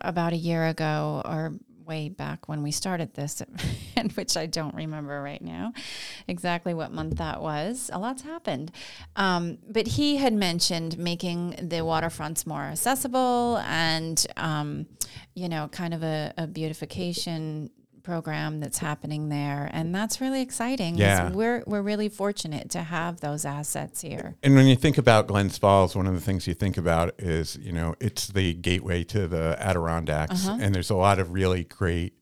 about 0.00 0.32
a 0.32 0.36
year 0.36 0.66
ago, 0.66 1.22
or 1.24 1.54
way 1.84 2.08
back 2.08 2.48
when 2.48 2.62
we 2.62 2.70
started 2.70 3.12
this, 3.14 3.42
and 3.96 4.12
which 4.12 4.36
I 4.36 4.46
don't 4.46 4.74
remember 4.76 5.20
right 5.20 5.42
now 5.42 5.72
exactly 6.28 6.72
what 6.74 6.92
month 6.92 7.16
that 7.16 7.42
was. 7.42 7.90
A 7.92 7.98
lot's 7.98 8.22
happened. 8.22 8.70
Um, 9.16 9.58
but 9.68 9.88
he 9.88 10.16
had 10.18 10.32
mentioned 10.32 10.96
making 10.96 11.50
the 11.60 11.78
waterfronts 11.82 12.46
more 12.46 12.62
accessible 12.62 13.58
and, 13.66 14.24
um, 14.36 14.86
you 15.34 15.48
know, 15.48 15.66
kind 15.72 15.92
of 15.92 16.04
a, 16.04 16.32
a 16.38 16.46
beautification 16.46 17.70
program 18.02 18.60
that's 18.60 18.78
happening 18.78 19.28
there 19.28 19.70
and 19.72 19.94
that's 19.94 20.20
really 20.20 20.40
exciting. 20.42 20.96
Yeah. 20.96 21.30
we're 21.30 21.62
we're 21.66 21.82
really 21.82 22.08
fortunate 22.08 22.70
to 22.70 22.82
have 22.82 23.20
those 23.20 23.44
assets 23.44 24.00
here 24.00 24.36
And 24.42 24.54
when 24.54 24.66
you 24.66 24.76
think 24.76 24.98
about 24.98 25.26
Glens 25.28 25.58
Falls, 25.58 25.94
one 25.94 26.06
of 26.06 26.14
the 26.14 26.20
things 26.20 26.46
you 26.46 26.54
think 26.54 26.76
about 26.76 27.14
is, 27.18 27.56
you 27.56 27.72
know, 27.72 27.94
it's 28.00 28.26
the 28.28 28.54
gateway 28.54 29.04
to 29.04 29.26
the 29.28 29.56
Adirondacks, 29.60 30.46
Uh-huh. 30.46 30.58
and 30.60 30.74
there's 30.74 30.90
a 30.90 30.96
lot 30.96 31.18
of 31.18 31.32
really 31.32 31.64
great, 31.64 32.14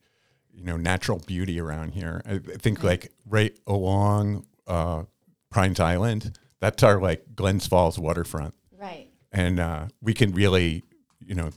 you 0.53 0.65
know, 0.65 0.77
natural 0.77 1.19
beauty 1.27 1.61
around 1.61 1.93
here. 1.93 2.23
I 2.27 2.39
think 2.39 2.83
like 2.83 3.13
right 3.27 3.57
along 3.67 4.47
uh, 4.67 5.05
Pines 5.51 5.81
Island, 5.81 6.39
that's 6.61 6.83
our 6.83 7.01
like 7.01 7.25
Glens 7.35 7.67
Falls 7.67 7.99
waterfront, 7.99 8.55
right 8.79 9.09
and 9.33 9.59
uh, 9.61 9.87
we 10.03 10.13
can 10.15 10.33
really, 10.33 10.83
you 11.21 11.35
know, 11.35 11.51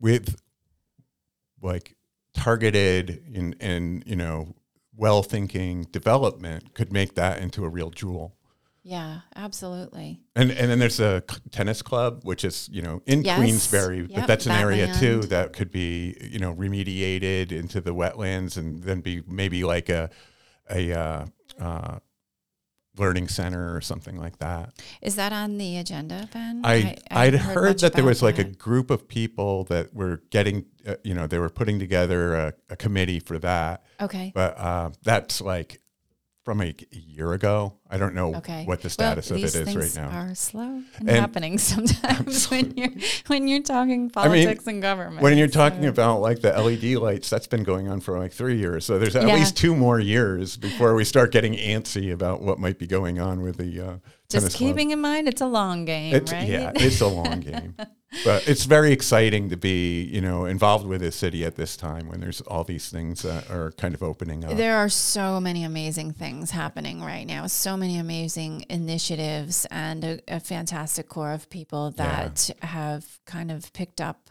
with 0.00 0.36
like 1.62 1.96
targeted 2.34 3.22
and 3.34 3.56
and 3.60 4.02
you 4.06 4.16
know 4.16 4.54
well 4.96 5.22
thinking 5.22 5.84
development 5.90 6.74
could 6.74 6.92
make 6.92 7.14
that 7.14 7.40
into 7.40 7.64
a 7.64 7.68
real 7.68 7.90
jewel. 7.90 8.36
Yeah, 8.84 9.20
absolutely. 9.36 10.20
And 10.34 10.50
and 10.50 10.70
then 10.70 10.80
there's 10.80 10.98
a 10.98 11.22
tennis 11.52 11.82
club, 11.82 12.24
which 12.24 12.44
is 12.44 12.68
you 12.72 12.82
know 12.82 13.00
in 13.06 13.22
Yes. 13.22 13.38
Queensbury, 13.38 14.00
Yep, 14.00 14.08
but 14.14 14.26
that's 14.26 14.46
an 14.46 14.52
area 14.52 14.92
too 14.94 15.20
that 15.22 15.52
could 15.52 15.70
be 15.70 16.16
you 16.20 16.40
know 16.40 16.52
remediated 16.54 17.52
into 17.52 17.80
the 17.80 17.94
wetlands 17.94 18.56
and 18.56 18.82
then 18.82 19.00
be 19.00 19.22
maybe 19.28 19.62
like 19.62 19.88
a 19.88 20.10
a 20.68 20.92
uh, 20.92 21.26
uh, 21.60 21.98
learning 22.96 23.28
center 23.28 23.74
or 23.74 23.80
something 23.80 24.16
like 24.16 24.38
that. 24.38 24.72
Is 25.00 25.16
that 25.16 25.32
on 25.32 25.58
the 25.58 25.78
agenda, 25.78 26.28
Ben? 26.32 26.60
I, 26.64 26.96
I 27.10 27.26
would 27.26 27.34
haven't 27.34 27.54
heard, 27.54 27.78
that 27.80 27.94
there 27.94 28.04
was 28.04 28.22
like 28.22 28.38
a 28.38 28.44
group 28.44 28.90
of 28.90 29.08
people 29.08 29.64
that 29.64 29.94
were 29.94 30.22
getting, 30.30 30.66
uh, 30.86 30.96
you 31.02 31.14
know, 31.14 31.26
they 31.26 31.38
were 31.38 31.48
putting 31.48 31.78
together 31.78 32.34
a, 32.34 32.54
a 32.70 32.76
committee 32.76 33.20
for 33.20 33.38
that. 33.38 33.84
okay. 34.00 34.32
But 34.34 34.58
uh, 34.58 34.90
that's 35.02 35.40
like 35.40 35.80
from 36.42 36.60
a, 36.60 36.74
a 36.92 36.96
year 36.96 37.32
ago. 37.34 37.74
I 37.88 37.98
don't 37.98 38.14
know 38.14 38.34
Okay. 38.36 38.64
what 38.64 38.82
the 38.82 38.90
status 38.90 39.30
well, 39.30 39.38
of 39.38 39.44
it 39.44 39.46
is 39.46 39.56
right 39.56 39.66
things 39.66 39.96
now. 39.96 40.08
Are 40.08 40.34
slow 40.34 40.62
and, 40.62 41.08
And- 41.08 41.10
happening 41.10 41.58
sometimes 41.72 42.50
when 42.50 42.76
you're 42.76 42.90
when 43.28 43.46
you're 43.48 43.62
talking 43.62 44.02
mean, 44.02 44.10
politics 44.10 44.66
and 44.66 44.82
government. 44.82 45.22
when 45.22 45.38
you're 45.38 45.46
talking 45.48 45.82
so- 45.82 45.88
about 45.88 46.20
like 46.20 46.40
the 46.40 46.50
LED 46.50 46.96
lights, 47.00 47.30
that's 47.30 47.46
been 47.46 47.62
going 47.62 47.88
on 47.88 48.00
for 48.00 48.18
like 48.18 48.32
three 48.32 48.58
years. 48.58 48.84
So 48.84 48.98
there's 48.98 49.14
at 49.14 49.26
Yeah. 49.28 49.34
least 49.34 49.56
two 49.56 49.76
more 49.76 50.00
years 50.00 50.56
before 50.56 50.94
we 50.94 51.04
start 51.04 51.30
getting 51.32 51.54
antsy 51.54 52.12
about 52.12 52.42
what 52.42 52.58
might 52.58 52.78
be 52.78 52.86
going 52.86 53.20
on 53.20 53.42
with 53.42 53.58
the 53.58 53.80
uh, 53.80 53.96
just 54.32 54.56
keeping 54.56 54.90
in 54.90 55.00
mind 55.00 55.28
it's 55.28 55.40
a 55.40 55.46
long 55.46 55.84
game, 55.84 56.14
It's, 56.14 56.32
right? 56.32 56.48
Yeah, 56.48 56.72
it's 56.74 57.00
a 57.00 57.06
long 57.06 57.40
game, 57.40 57.74
but 58.24 58.48
it's 58.48 58.64
very 58.64 58.92
exciting 58.92 59.50
to 59.50 59.56
be 59.56 60.02
you 60.04 60.20
know 60.20 60.44
involved 60.46 60.86
with 60.86 61.00
the 61.00 61.12
city 61.12 61.44
at 61.44 61.56
this 61.56 61.76
time 61.76 62.08
when 62.08 62.20
there's 62.20 62.40
all 62.42 62.64
these 62.64 62.88
things 62.90 63.22
that 63.22 63.50
are 63.50 63.72
kind 63.72 63.94
of 63.94 64.02
opening 64.02 64.44
up. 64.44 64.56
There 64.56 64.76
are 64.76 64.88
so 64.88 65.40
many 65.40 65.64
amazing 65.64 66.12
things 66.12 66.50
happening 66.50 67.02
right 67.02 67.26
now. 67.26 67.46
So 67.46 67.76
many 67.76 67.98
amazing 67.98 68.64
initiatives 68.68 69.66
and 69.70 70.04
a, 70.04 70.20
a 70.28 70.40
fantastic 70.40 71.08
core 71.08 71.32
of 71.32 71.48
people 71.50 71.92
that 71.92 72.50
have 72.62 73.20
kind 73.26 73.50
of 73.50 73.72
picked 73.72 74.00
up 74.00 74.30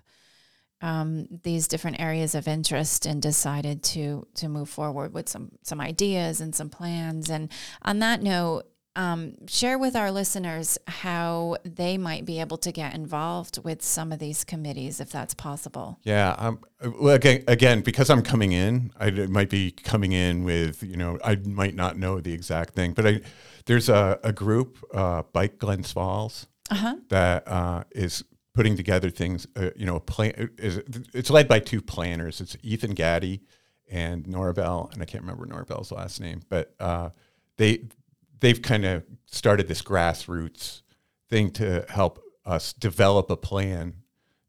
um, 0.82 1.28
these 1.44 1.68
different 1.68 2.00
areas 2.00 2.34
of 2.34 2.48
interest 2.48 3.06
and 3.06 3.22
decided 3.22 3.84
to 3.84 4.28
to 4.36 4.50
move 4.50 4.70
forward 4.70 5.14
with 5.14 5.30
some 5.30 5.52
some 5.62 5.80
ideas 5.80 6.42
and 6.42 6.56
some 6.56 6.70
plans. 6.70 7.30
And 7.30 7.52
on 7.84 8.00
that 8.00 8.22
note, 8.22 8.64
um, 8.96 9.34
share 9.48 9.78
with 9.78 9.96
our 9.96 10.12
listeners 10.12 10.78
how 10.88 11.58
they 11.64 11.98
might 11.98 12.26
be 12.26 12.40
able 12.42 12.58
to 12.58 12.72
get 12.72 12.94
involved 12.94 13.64
with 13.64 13.82
some 13.82 14.12
of 14.12 14.20
these 14.20 14.44
committees, 14.44 15.00
if 15.00 15.12
that's 15.12 15.34
possible. 15.34 16.00
Yeah, 16.04 16.36
um, 16.38 16.60
well, 17.00 17.16
again, 17.16 17.44
again, 17.48 17.82
because 17.82 18.10
I'm 18.10 18.22
coming 18.22 18.52
in, 18.52 18.92
I 19.00 19.10
might 19.12 19.50
be 19.50 19.72
coming 19.72 20.12
in 20.12 20.44
with, 20.44 20.84
you 20.84 20.98
know, 20.98 21.18
I 21.24 21.36
might 21.36 21.76
not 21.76 21.98
know 21.98 22.20
the 22.20 22.34
exact 22.34 22.74
thing, 22.74 22.94
but 22.94 23.08
I, 23.08 23.22
there's 23.66 23.88
a, 23.90 24.20
a 24.24 24.34
group, 24.34 24.78
uh, 24.94 25.24
Bike 25.32 25.58
Glens 25.58 25.92
Falls, 25.92 26.48
Uh-huh. 26.70 26.96
that 27.10 27.48
uh, 27.48 27.84
is 27.92 28.24
putting 28.54 28.76
together 28.76 29.10
things. 29.10 29.48
Uh, 29.56 29.70
you 29.76 29.86
know, 29.86 29.96
a 29.96 30.00
plan 30.02 30.50
is 30.58 30.82
it's 31.14 31.30
led 31.30 31.48
by 31.48 31.60
two 31.60 31.82
planners. 31.82 32.42
It's 32.42 32.58
Ethan 32.64 32.94
Gaddy 32.96 33.42
and 33.90 34.26
Norabel, 34.26 34.92
and 34.94 35.02
I 35.02 35.06
can't 35.06 35.24
remember 35.24 35.46
Norabel's 35.46 35.92
last 35.92 36.20
name, 36.20 36.42
but 36.50 36.74
uh, 36.80 37.10
they 37.58 37.84
they've 38.42 38.62
kind 38.62 38.86
of 38.86 39.04
started 39.26 39.68
this 39.68 39.82
grassroots 39.82 40.82
thing 41.30 41.50
to 41.52 41.86
help 41.90 42.20
us 42.46 42.74
develop 42.74 43.30
a 43.30 43.38
plan 43.38 43.94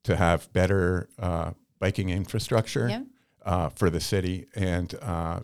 to 0.02 0.16
have 0.16 0.52
better 0.52 1.08
uh, 1.18 1.52
biking 1.78 2.10
infrastructure 2.10 2.88
Yeah. 2.88 3.02
uh, 3.44 3.68
for 3.68 3.88
the 3.90 4.00
city 4.00 4.46
and 4.56 4.92
uh, 5.00 5.40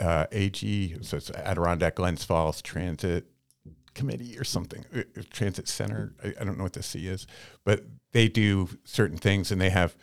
uh, 0.00 0.26
AG, 0.32 0.96
so 1.02 1.16
it's 1.18 1.30
Adirondack 1.30 1.94
Glens 1.96 2.24
Falls 2.24 2.60
Transit 2.60 3.26
Committee 3.94 4.36
or 4.38 4.42
something, 4.44 4.84
uh, 4.96 5.00
uh, 5.16 5.22
Transit 5.30 5.68
Center. 5.68 6.14
I, 6.24 6.34
I 6.40 6.44
don't 6.44 6.56
know 6.58 6.64
what 6.64 6.72
the 6.72 6.82
C 6.82 7.06
is, 7.06 7.26
but 7.64 7.84
they 8.12 8.26
do 8.28 8.68
certain 8.84 9.16
things 9.18 9.52
and 9.52 9.60
they 9.60 9.70
have. 9.70 9.94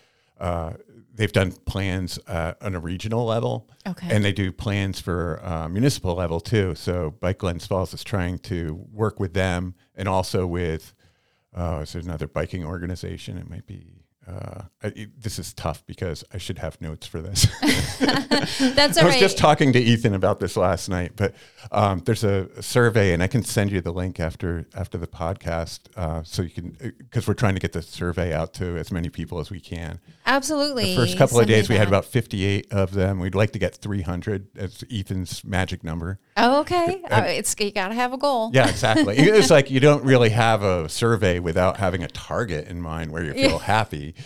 They've 1.19 1.33
done 1.33 1.51
plans 1.65 2.17
uh, 2.27 2.53
on 2.61 2.75
a 2.75 2.79
regional 2.79 3.25
level, 3.25 3.67
Okay. 3.85 4.07
and 4.09 4.23
they 4.23 4.31
do 4.31 4.53
plans 4.53 5.01
for 5.01 5.41
uh, 5.43 5.67
municipal 5.67 6.15
level 6.15 6.39
too. 6.39 6.75
So 6.75 7.11
Bike 7.19 7.39
Glens 7.39 7.67
Falls 7.67 7.93
is 7.93 8.05
trying 8.05 8.39
to 8.39 8.87
work 8.93 9.19
with 9.19 9.33
them, 9.33 9.75
and 9.97 10.07
also 10.07 10.47
with 10.47 10.93
uh, 11.53 11.81
is 11.83 11.91
there 11.91 12.01
another 12.01 12.25
biking 12.29 12.63
organization? 12.63 13.37
It 13.37 13.49
might 13.49 13.67
be. 13.67 14.05
Uh, 14.29 14.63
I, 14.83 15.07
this 15.17 15.39
is 15.39 15.53
tough 15.53 15.85
because 15.87 16.23
I 16.33 16.37
should 16.37 16.59
have 16.59 16.79
notes 16.81 17.07
for 17.07 17.21
this. 17.21 17.47
That's 17.99 18.97
I 18.97 19.03
was 19.03 19.13
right. 19.13 19.19
just 19.19 19.37
talking 19.37 19.73
to 19.73 19.79
Ethan 19.79 20.13
about 20.13 20.39
this 20.39 20.55
last 20.55 20.87
night, 20.87 21.13
but 21.15 21.33
um, 21.71 22.01
there's 22.05 22.23
a, 22.23 22.47
a 22.55 22.61
survey, 22.61 23.13
and 23.13 23.23
I 23.23 23.27
can 23.27 23.43
send 23.43 23.71
you 23.71 23.81
the 23.81 23.91
link 23.91 24.19
after 24.19 24.67
after 24.75 24.97
the 24.97 25.07
podcast, 25.07 25.79
uh, 25.95 26.21
so 26.23 26.43
you 26.43 26.49
can 26.49 26.95
because 26.97 27.27
we're 27.27 27.33
trying 27.33 27.55
to 27.55 27.59
get 27.59 27.73
the 27.73 27.81
survey 27.81 28.33
out 28.33 28.53
to 28.55 28.77
as 28.77 28.91
many 28.91 29.09
people 29.09 29.39
as 29.39 29.49
we 29.49 29.59
can. 29.59 29.99
Absolutely. 30.25 30.95
The 30.95 30.95
first 30.95 31.17
couple 31.17 31.39
of 31.39 31.41
Send 31.41 31.49
me 31.49 31.55
days, 31.55 31.69
we 31.69 31.75
had 31.75 31.87
about 31.87 32.05
58 32.05 32.71
of 32.71 32.93
them. 32.93 33.19
We'd 33.19 33.35
like 33.35 33.51
to 33.51 33.59
get 33.59 33.75
300. 33.75 34.47
That's 34.53 34.83
Ethan's 34.91 35.43
magic 35.43 35.83
number. 35.83 36.19
Oh, 36.41 36.61
okay. 36.61 37.01
Uh, 37.09 37.23
it's 37.27 37.55
you 37.59 37.71
got 37.71 37.89
to 37.89 37.95
have 37.95 38.13
a 38.13 38.17
goal. 38.17 38.51
Yeah, 38.53 38.69
exactly. 38.69 39.17
it's 39.17 39.49
like 39.49 39.69
you 39.69 39.79
don't 39.79 40.03
really 40.03 40.29
have 40.29 40.63
a 40.63 40.87
survey 40.87 41.39
without 41.39 41.77
having 41.77 42.03
a 42.03 42.07
target 42.07 42.67
in 42.67 42.81
mind 42.81 43.11
where 43.11 43.23
you 43.23 43.33
feel 43.33 43.59
happy. 43.59 44.15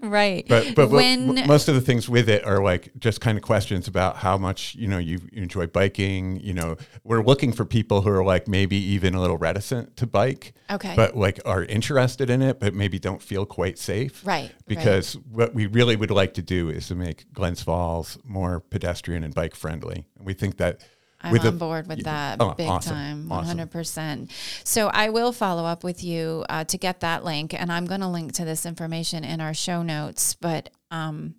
Right. 0.00 0.46
But 0.46 0.74
but 0.74 0.90
when 0.90 1.28
when, 1.34 1.46
most 1.48 1.68
of 1.68 1.74
the 1.74 1.80
things 1.80 2.08
with 2.08 2.28
it 2.28 2.44
are 2.44 2.62
like 2.62 2.92
just 2.98 3.20
kind 3.20 3.36
of 3.36 3.42
questions 3.42 3.88
about 3.88 4.16
how 4.16 4.36
much 4.36 4.74
you 4.74 4.86
know 4.86 4.98
you 4.98 5.20
enjoy 5.32 5.66
biking. 5.66 6.38
You 6.40 6.54
know, 6.54 6.76
we're 7.02 7.22
looking 7.22 7.52
for 7.52 7.64
people 7.64 8.02
who 8.02 8.10
are 8.10 8.24
like 8.24 8.46
maybe 8.46 8.76
even 8.76 9.14
a 9.14 9.20
little 9.20 9.38
reticent 9.38 9.96
to 9.96 10.06
bike, 10.06 10.52
Okay. 10.70 10.94
but 10.94 11.16
like 11.16 11.40
are 11.44 11.64
interested 11.64 12.30
in 12.30 12.42
it, 12.42 12.60
but 12.60 12.74
maybe 12.74 12.98
don't 12.98 13.22
feel 13.22 13.46
quite 13.46 13.78
safe, 13.78 14.24
Right, 14.24 14.42
right. 14.42 14.52
Because 14.66 15.14
what 15.30 15.54
we 15.54 15.66
really 15.66 15.96
would 15.96 16.10
like 16.10 16.34
to 16.34 16.42
do 16.42 16.68
is 16.68 16.88
to 16.88 16.94
make 16.94 17.32
Glens 17.32 17.62
Falls 17.62 18.18
more 18.22 18.60
pedestrian 18.60 19.24
and 19.24 19.34
bike 19.34 19.54
friendly. 19.54 20.04
And 20.18 20.26
we 20.26 20.34
think 20.34 20.58
that. 20.58 20.82
I'm 21.24 21.38
on 21.38 21.44
the- 21.44 21.52
board 21.52 21.86
with 21.86 22.04
that 22.04 22.40
Oh, 22.40 22.52
big 22.54 22.68
awesome, 22.68 23.28
time, 23.28 23.28
100%. 23.28 24.30
So 24.64 24.88
I 24.88 25.10
will 25.10 25.32
follow 25.32 25.64
up 25.64 25.82
with 25.84 26.04
you 26.04 26.44
uh, 26.48 26.64
to 26.64 26.78
get 26.78 27.00
that 27.00 27.24
link, 27.24 27.54
and 27.54 27.72
I'm 27.72 27.86
going 27.86 28.00
to 28.02 28.08
link 28.08 28.32
to 28.34 28.44
this 28.44 28.66
information 28.66 29.24
in 29.24 29.40
our 29.40 29.54
show 29.54 29.82
notes. 29.82 30.34
But 30.34 30.70
um, 30.90 31.34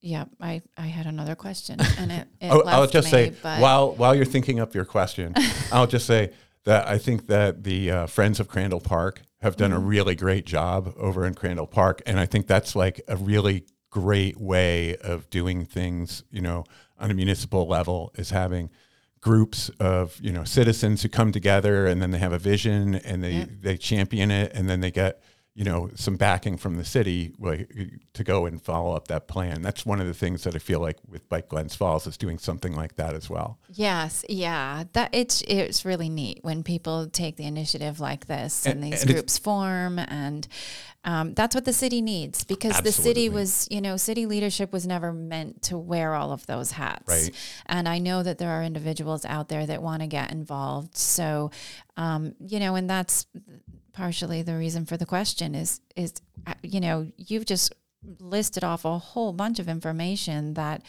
yeah, 0.00 0.26
I, 0.40 0.62
I 0.76 0.86
had 0.86 1.06
another 1.06 1.34
question, 1.34 1.80
and 1.98 2.12
it, 2.12 2.28
it 2.40 2.50
Oh, 2.52 2.58
left 2.58 2.68
I'll 2.68 2.86
just 2.86 3.06
me, 3.06 3.10
say 3.10 3.32
but 3.42 3.60
while 3.60 3.92
while 3.94 4.14
you're 4.14 4.24
thinking 4.24 4.60
up 4.60 4.74
your 4.74 4.84
question, 4.84 5.34
I'll 5.72 5.86
just 5.86 6.06
say 6.06 6.32
that 6.64 6.86
I 6.86 6.98
think 6.98 7.26
that 7.26 7.64
the 7.64 7.90
uh, 7.90 8.06
Friends 8.06 8.38
of 8.40 8.48
Crandall 8.48 8.80
Park 8.80 9.22
have 9.40 9.56
done 9.56 9.72
a 9.72 9.76
Mm-hmm. 9.76 9.86
really 9.86 10.14
great 10.14 10.46
job 10.46 10.94
over 10.96 11.26
in 11.26 11.34
Crandall 11.34 11.66
Park, 11.66 12.02
and 12.06 12.18
I 12.20 12.26
think 12.26 12.46
that's 12.46 12.76
like 12.76 13.00
a 13.08 13.16
really 13.16 13.64
great 13.90 14.38
way 14.40 14.96
of 14.96 15.28
doing 15.30 15.64
things. 15.64 16.22
You 16.30 16.42
know, 16.42 16.64
on 16.98 17.10
a 17.10 17.14
municipal 17.14 17.66
level, 17.66 18.12
is 18.16 18.30
having 18.30 18.70
groups 19.20 19.70
of 19.80 20.18
you 20.20 20.30
know 20.32 20.44
citizens 20.44 21.02
who 21.02 21.08
come 21.08 21.32
together 21.32 21.86
and 21.86 22.00
then 22.00 22.10
they 22.12 22.18
have 22.18 22.32
a 22.32 22.38
vision 22.38 22.94
and 22.96 23.24
they 23.24 23.32
Yeah. 23.32 23.44
they 23.60 23.76
champion 23.76 24.30
it 24.30 24.52
and 24.54 24.68
then 24.70 24.80
they 24.80 24.90
get 24.92 25.20
you 25.56 25.64
know 25.64 25.88
some 25.94 26.16
backing 26.16 26.56
from 26.58 26.76
the 26.76 26.84
city 26.84 27.32
like, 27.38 27.68
to 28.12 28.22
go 28.22 28.44
and 28.46 28.60
follow 28.62 28.94
up 28.94 29.08
that 29.08 29.26
plan 29.26 29.62
that's 29.62 29.84
one 29.86 30.00
of 30.00 30.06
the 30.06 30.14
things 30.14 30.44
that 30.44 30.54
i 30.54 30.58
feel 30.58 30.80
like 30.80 30.98
with 31.08 31.26
bike 31.30 31.48
glens 31.48 31.74
falls 31.74 32.06
is 32.06 32.16
doing 32.18 32.38
something 32.38 32.76
like 32.76 32.94
that 32.96 33.14
as 33.14 33.28
well 33.30 33.58
Yes, 33.72 34.24
yeah, 34.28 34.84
that 34.94 35.10
it's 35.12 35.42
it's 35.46 35.84
really 35.84 36.08
neat 36.08 36.38
when 36.42 36.62
people 36.62 37.08
take 37.08 37.36
the 37.36 37.44
initiative 37.44 38.00
like 38.00 38.26
this 38.26 38.64
and, 38.64 38.82
And- 38.82 38.92
these 38.92 39.02
and 39.02 39.12
groups 39.12 39.36
form, 39.38 39.98
and 39.98 40.46
um, 41.04 41.34
that's 41.34 41.54
what 41.54 41.64
the 41.64 41.72
city 41.72 42.00
needs 42.00 42.44
because 42.44 42.80
the 42.80 42.92
city 42.92 43.28
was, 43.28 43.68
you 43.70 43.80
know, 43.80 43.96
city 43.96 44.24
leadership 44.26 44.72
was 44.72 44.86
never 44.86 45.12
meant 45.12 45.62
to 45.62 45.76
wear 45.78 46.14
all 46.14 46.32
of 46.32 46.46
those 46.46 46.70
hats. 46.72 47.06
Right. 47.06 47.30
And 47.66 47.88
I 47.88 47.98
know 47.98 48.22
that 48.22 48.38
there 48.38 48.50
are 48.50 48.62
individuals 48.62 49.24
out 49.24 49.48
there 49.48 49.66
that 49.66 49.82
want 49.82 50.00
to 50.02 50.08
get 50.08 50.32
involved. 50.32 50.96
So, 50.96 51.50
um, 51.96 52.34
you 52.40 52.58
know, 52.60 52.74
and 52.76 52.88
that's 52.88 53.26
partially 53.96 54.42
the 54.42 54.56
reason 54.56 54.84
for 54.84 54.96
the 54.96 55.06
question 55.06 55.54
is 55.54 55.80
is 55.96 56.12
uh, 56.46 56.52
you 56.62 56.80
know 56.80 57.10
you've 57.16 57.46
just 57.46 57.72
listed 58.20 58.62
off 58.62 58.84
a 58.84 58.98
whole 58.98 59.32
bunch 59.32 59.58
of 59.58 59.68
information 59.68 60.54
that 60.54 60.82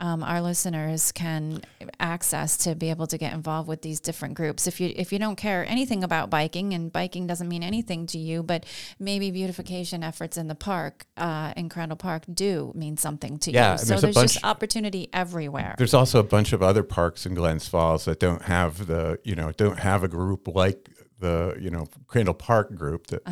um, 0.00 0.22
our 0.22 0.40
listeners 0.40 1.10
can 1.10 1.60
access 1.98 2.56
to 2.58 2.76
be 2.76 2.88
able 2.90 3.08
to 3.08 3.18
get 3.18 3.32
involved 3.32 3.68
with 3.68 3.82
these 3.82 3.98
different 3.98 4.34
groups. 4.34 4.68
If 4.68 4.80
you 4.80 4.92
if 4.94 5.12
you 5.12 5.18
don't 5.18 5.34
care 5.34 5.64
anything 5.66 6.04
about 6.04 6.30
biking, 6.30 6.72
and 6.72 6.92
biking 6.92 7.26
doesn't 7.26 7.48
mean 7.48 7.64
anything 7.64 8.06
to 8.08 8.18
you, 8.18 8.44
but 8.44 8.64
maybe 9.00 9.32
beautification 9.32 10.04
efforts 10.04 10.36
in 10.36 10.46
the 10.46 10.54
park, 10.54 11.06
uh, 11.16 11.52
in 11.56 11.68
Crandall 11.68 11.96
Park, 11.96 12.22
do 12.32 12.70
mean 12.76 12.96
something 12.96 13.38
to 13.38 13.50
Yeah, 13.50 13.72
you. 13.72 13.78
So 13.78 13.84
there's 13.86 14.02
there's 14.02 14.14
just 14.14 14.34
bunch- 14.42 14.44
opportunity 14.44 15.08
everywhere. 15.12 15.74
there's 15.78 15.94
also 15.94 16.20
a 16.20 16.28
bunch 16.36 16.52
of 16.52 16.62
other 16.62 16.84
parks 16.84 17.26
in 17.26 17.34
glens 17.34 17.66
falls 17.66 18.04
that 18.04 18.20
don't 18.20 18.42
have 18.42 18.86
the 18.86 19.18
you 19.24 19.34
know 19.34 19.50
don't 19.52 19.80
have 19.80 20.04
a 20.04 20.08
group 20.08 20.46
like 20.46 20.90
the 21.18 21.56
you 21.60 21.70
know 21.70 21.86
crandall 22.06 22.34
park 22.34 22.74
group 22.74 23.06
that 23.08 23.22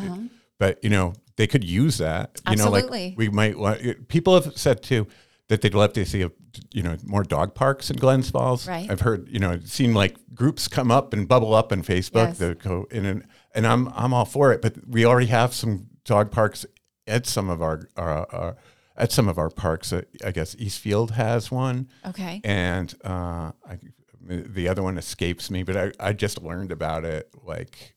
but 0.59 0.83
you 0.83 0.89
know 0.89 1.13
they 1.35 1.47
could 1.47 1.63
use 1.63 1.97
that 1.99 2.41
you 2.49 2.55
know 2.55 2.65
Uh-huh. 2.65 2.75
Absolutely. 2.75 3.09
like 3.09 3.17
we 3.17 3.29
might 3.29 3.57
want 3.57 4.07
people 4.07 4.39
have 4.39 4.57
said 4.57 4.81
too 4.83 5.07
that 5.49 5.61
they'd 5.61 5.73
love 5.73 5.93
to 5.93 6.05
see 6.05 6.23
a, 6.23 6.31
you 6.73 6.83
know 6.83 6.97
more 7.05 7.23
dog 7.23 7.53
parks 7.55 7.89
in 7.89 7.97
glens 7.97 8.29
falls 8.29 8.67
Right. 8.67 8.89
i've 8.91 9.01
heard 9.01 9.29
you 9.29 9.39
know 9.39 9.59
seen 9.63 9.93
like 9.93 10.15
groups 10.33 10.67
come 10.67 10.91
up 10.91 11.13
and 11.13 11.27
bubble 11.27 11.53
up 11.53 11.71
on 11.71 11.83
facebook 11.83 12.27
Yes. 12.29 12.37
that 12.39 12.59
go 12.59 12.87
in 12.91 13.05
and 13.05 13.23
and 13.55 13.65
i'm 13.67 13.87
i'm 13.95 14.13
all 14.13 14.25
for 14.25 14.51
it 14.51 14.61
but 14.61 14.75
we 14.87 15.05
already 15.05 15.27
have 15.27 15.53
some 15.53 15.87
dog 16.03 16.31
parks 16.31 16.65
at 17.05 17.25
some 17.25 17.49
of 17.49 17.61
our, 17.61 17.87
our, 17.95 18.27
our 18.33 18.55
at 18.97 19.11
some 19.11 19.27
of 19.29 19.37
our 19.37 19.49
parks 19.49 19.93
Uh, 19.93 20.01
i 20.25 20.31
guess 20.31 20.55
eastfield 20.59 21.11
has 21.11 21.51
one 21.51 21.87
okay. 22.05 22.41
and 22.43 22.93
uh, 23.05 23.51
I, 23.69 23.79
the 24.27 24.67
other 24.67 24.83
one 24.83 24.97
escapes 24.97 25.49
me, 25.49 25.63
but 25.63 25.77
I, 25.77 25.91
I 26.09 26.13
just 26.13 26.41
learned 26.41 26.71
about 26.71 27.05
it 27.05 27.29
like 27.43 27.95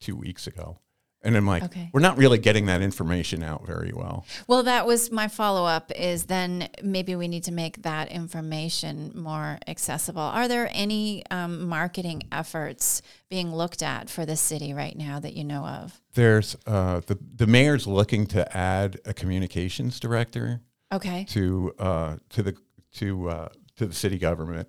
two 0.00 0.16
weeks 0.16 0.46
ago. 0.46 0.78
And 1.26 1.38
I'm 1.38 1.46
like, 1.46 1.62
Okay. 1.64 1.88
we're 1.94 2.00
not 2.02 2.18
really 2.18 2.36
getting 2.36 2.66
that 2.66 2.82
information 2.82 3.42
out 3.42 3.66
very 3.66 3.92
well. 3.94 4.26
Well, 4.46 4.62
that 4.64 4.86
was 4.86 5.10
my 5.10 5.26
follow 5.26 5.64
up. 5.64 5.90
Is 5.96 6.24
then 6.26 6.68
maybe 6.82 7.16
we 7.16 7.28
need 7.28 7.44
to 7.44 7.50
make 7.52 7.80
that 7.82 8.10
information 8.10 9.10
more 9.14 9.58
accessible. 9.66 10.20
Are 10.20 10.48
there 10.48 10.68
any 10.72 11.24
um, 11.30 11.66
marketing 11.66 12.24
efforts 12.30 13.00
being 13.30 13.54
looked 13.54 13.82
at 13.82 14.10
for 14.10 14.26
the 14.26 14.36
city 14.36 14.74
right 14.74 14.94
now 14.98 15.18
that 15.18 15.32
you 15.32 15.44
know 15.44 15.64
of? 15.64 15.98
There's 16.12 16.56
uh, 16.66 17.00
the 17.06 17.18
the 17.36 17.46
mayor's 17.46 17.86
looking 17.86 18.26
to 18.26 18.54
add 18.54 19.00
a 19.06 19.14
communications 19.14 19.98
director 19.98 20.60
Okay. 20.92 21.24
to 21.30 21.72
uh, 21.78 22.16
to 22.28 22.42
the 22.42 22.54
to 22.96 23.30
uh, 23.30 23.48
to 23.76 23.86
the 23.86 23.94
city 23.94 24.18
government, 24.18 24.68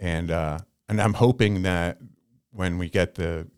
and 0.00 0.30
uh, 0.30 0.58
and 0.88 1.00
I'm 1.00 1.14
hoping 1.14 1.62
that 1.62 1.98
when 2.50 2.78
we 2.78 2.88
get 2.88 3.14
the 3.14 3.48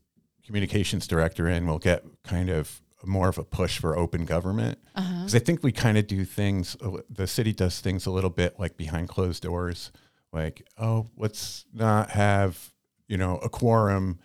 communications 0.44 1.06
director 1.06 1.48
in, 1.48 1.66
we'll 1.66 1.78
get 1.78 2.04
kind 2.24 2.48
of 2.50 2.80
more 3.04 3.28
of 3.28 3.38
a 3.38 3.44
push 3.44 3.78
for 3.78 3.96
open 3.96 4.24
government 4.24 4.78
Uh-huh. 4.94 5.18
because 5.18 5.34
I 5.34 5.38
think 5.38 5.62
we 5.62 5.70
kind 5.72 5.96
of 5.98 6.06
do 6.06 6.24
things. 6.24 6.76
The 7.10 7.26
city 7.26 7.52
does 7.52 7.80
things 7.80 8.06
a 8.06 8.10
little 8.10 8.30
bit 8.30 8.58
like 8.58 8.76
behind 8.76 9.08
closed 9.08 9.42
doors, 9.42 9.92
like 10.32 10.66
oh, 10.78 11.06
let's 11.16 11.66
not 11.72 12.10
have 12.10 12.72
you 13.08 13.16
know 13.16 13.36
a 13.38 13.48
quorum 13.48 14.18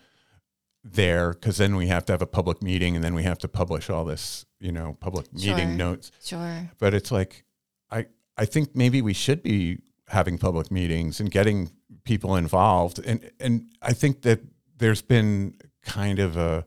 there 0.84 1.34
because 1.34 1.58
then 1.58 1.76
we 1.76 1.88
have 1.88 2.06
to 2.06 2.14
have 2.14 2.22
a 2.24 2.28
public 2.28 2.64
meeting 2.64 2.96
and 2.96 3.04
then 3.04 3.14
we 3.14 3.22
have 3.24 3.38
to 3.38 3.48
publish 3.48 3.88
all 3.90 4.04
this 4.04 4.46
you 4.60 4.72
know 4.72 4.98
public 5.00 5.28
Sure. 5.38 5.56
meeting 5.56 5.78
notes 5.78 6.12
Sure. 6.24 6.72
but 6.80 6.94
it's 6.96 7.12
like 7.12 7.44
I 7.92 8.08
I 8.36 8.46
think 8.46 8.76
maybe 8.76 9.00
we 9.02 9.14
should 9.14 9.44
be 9.44 9.78
having 10.08 10.40
public 10.40 10.72
meetings 10.72 11.20
and 11.20 11.30
getting 11.30 11.70
people 12.12 12.36
involved 12.36 13.00
and 13.10 13.20
and 13.40 13.54
I 13.82 13.94
think 13.94 14.22
that 14.24 14.40
there's 14.78 15.02
been 15.02 15.54
kind 16.00 16.20
of 16.20 16.36
a 16.36 16.66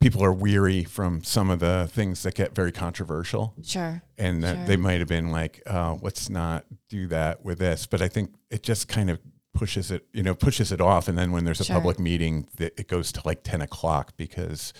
people 0.00 0.22
are 0.22 0.32
weary 0.34 0.84
from 0.84 1.24
some 1.24 1.48
of 1.48 1.60
the 1.60 1.88
things 1.90 2.22
that 2.24 2.34
get 2.34 2.54
very 2.54 2.72
controversial 2.72 3.54
Sure. 3.64 4.02
and 4.18 4.42
that 4.44 4.56
Sure. 4.56 4.66
they 4.66 4.76
might 4.76 4.98
have 4.98 5.08
been 5.08 5.30
like 5.30 5.62
uh, 5.66 5.96
let's 6.02 6.28
not 6.28 6.66
do 6.90 7.06
that 7.06 7.42
with 7.42 7.58
this 7.58 7.86
but 7.86 8.02
I 8.02 8.08
think 8.08 8.34
it 8.50 8.62
just 8.62 8.86
kind 8.86 9.08
of 9.08 9.18
pushes 9.54 9.90
it 9.90 10.02
you 10.12 10.22
know 10.22 10.34
pushes 10.34 10.70
it 10.72 10.80
off 10.82 11.08
and 11.08 11.16
then 11.16 11.32
when 11.32 11.44
there's 11.46 11.60
a 11.60 11.64
Sure. 11.64 11.76
public 11.76 11.98
meeting 11.98 12.46
it 12.58 12.86
goes 12.88 13.10
to 13.12 13.22
like 13.24 13.40
10 13.44 13.62
o'clock 13.62 14.12
because 14.18 14.74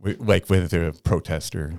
we, 0.00 0.14
like 0.16 0.48
with 0.48 0.70
the 0.70 0.98
protester 1.04 1.74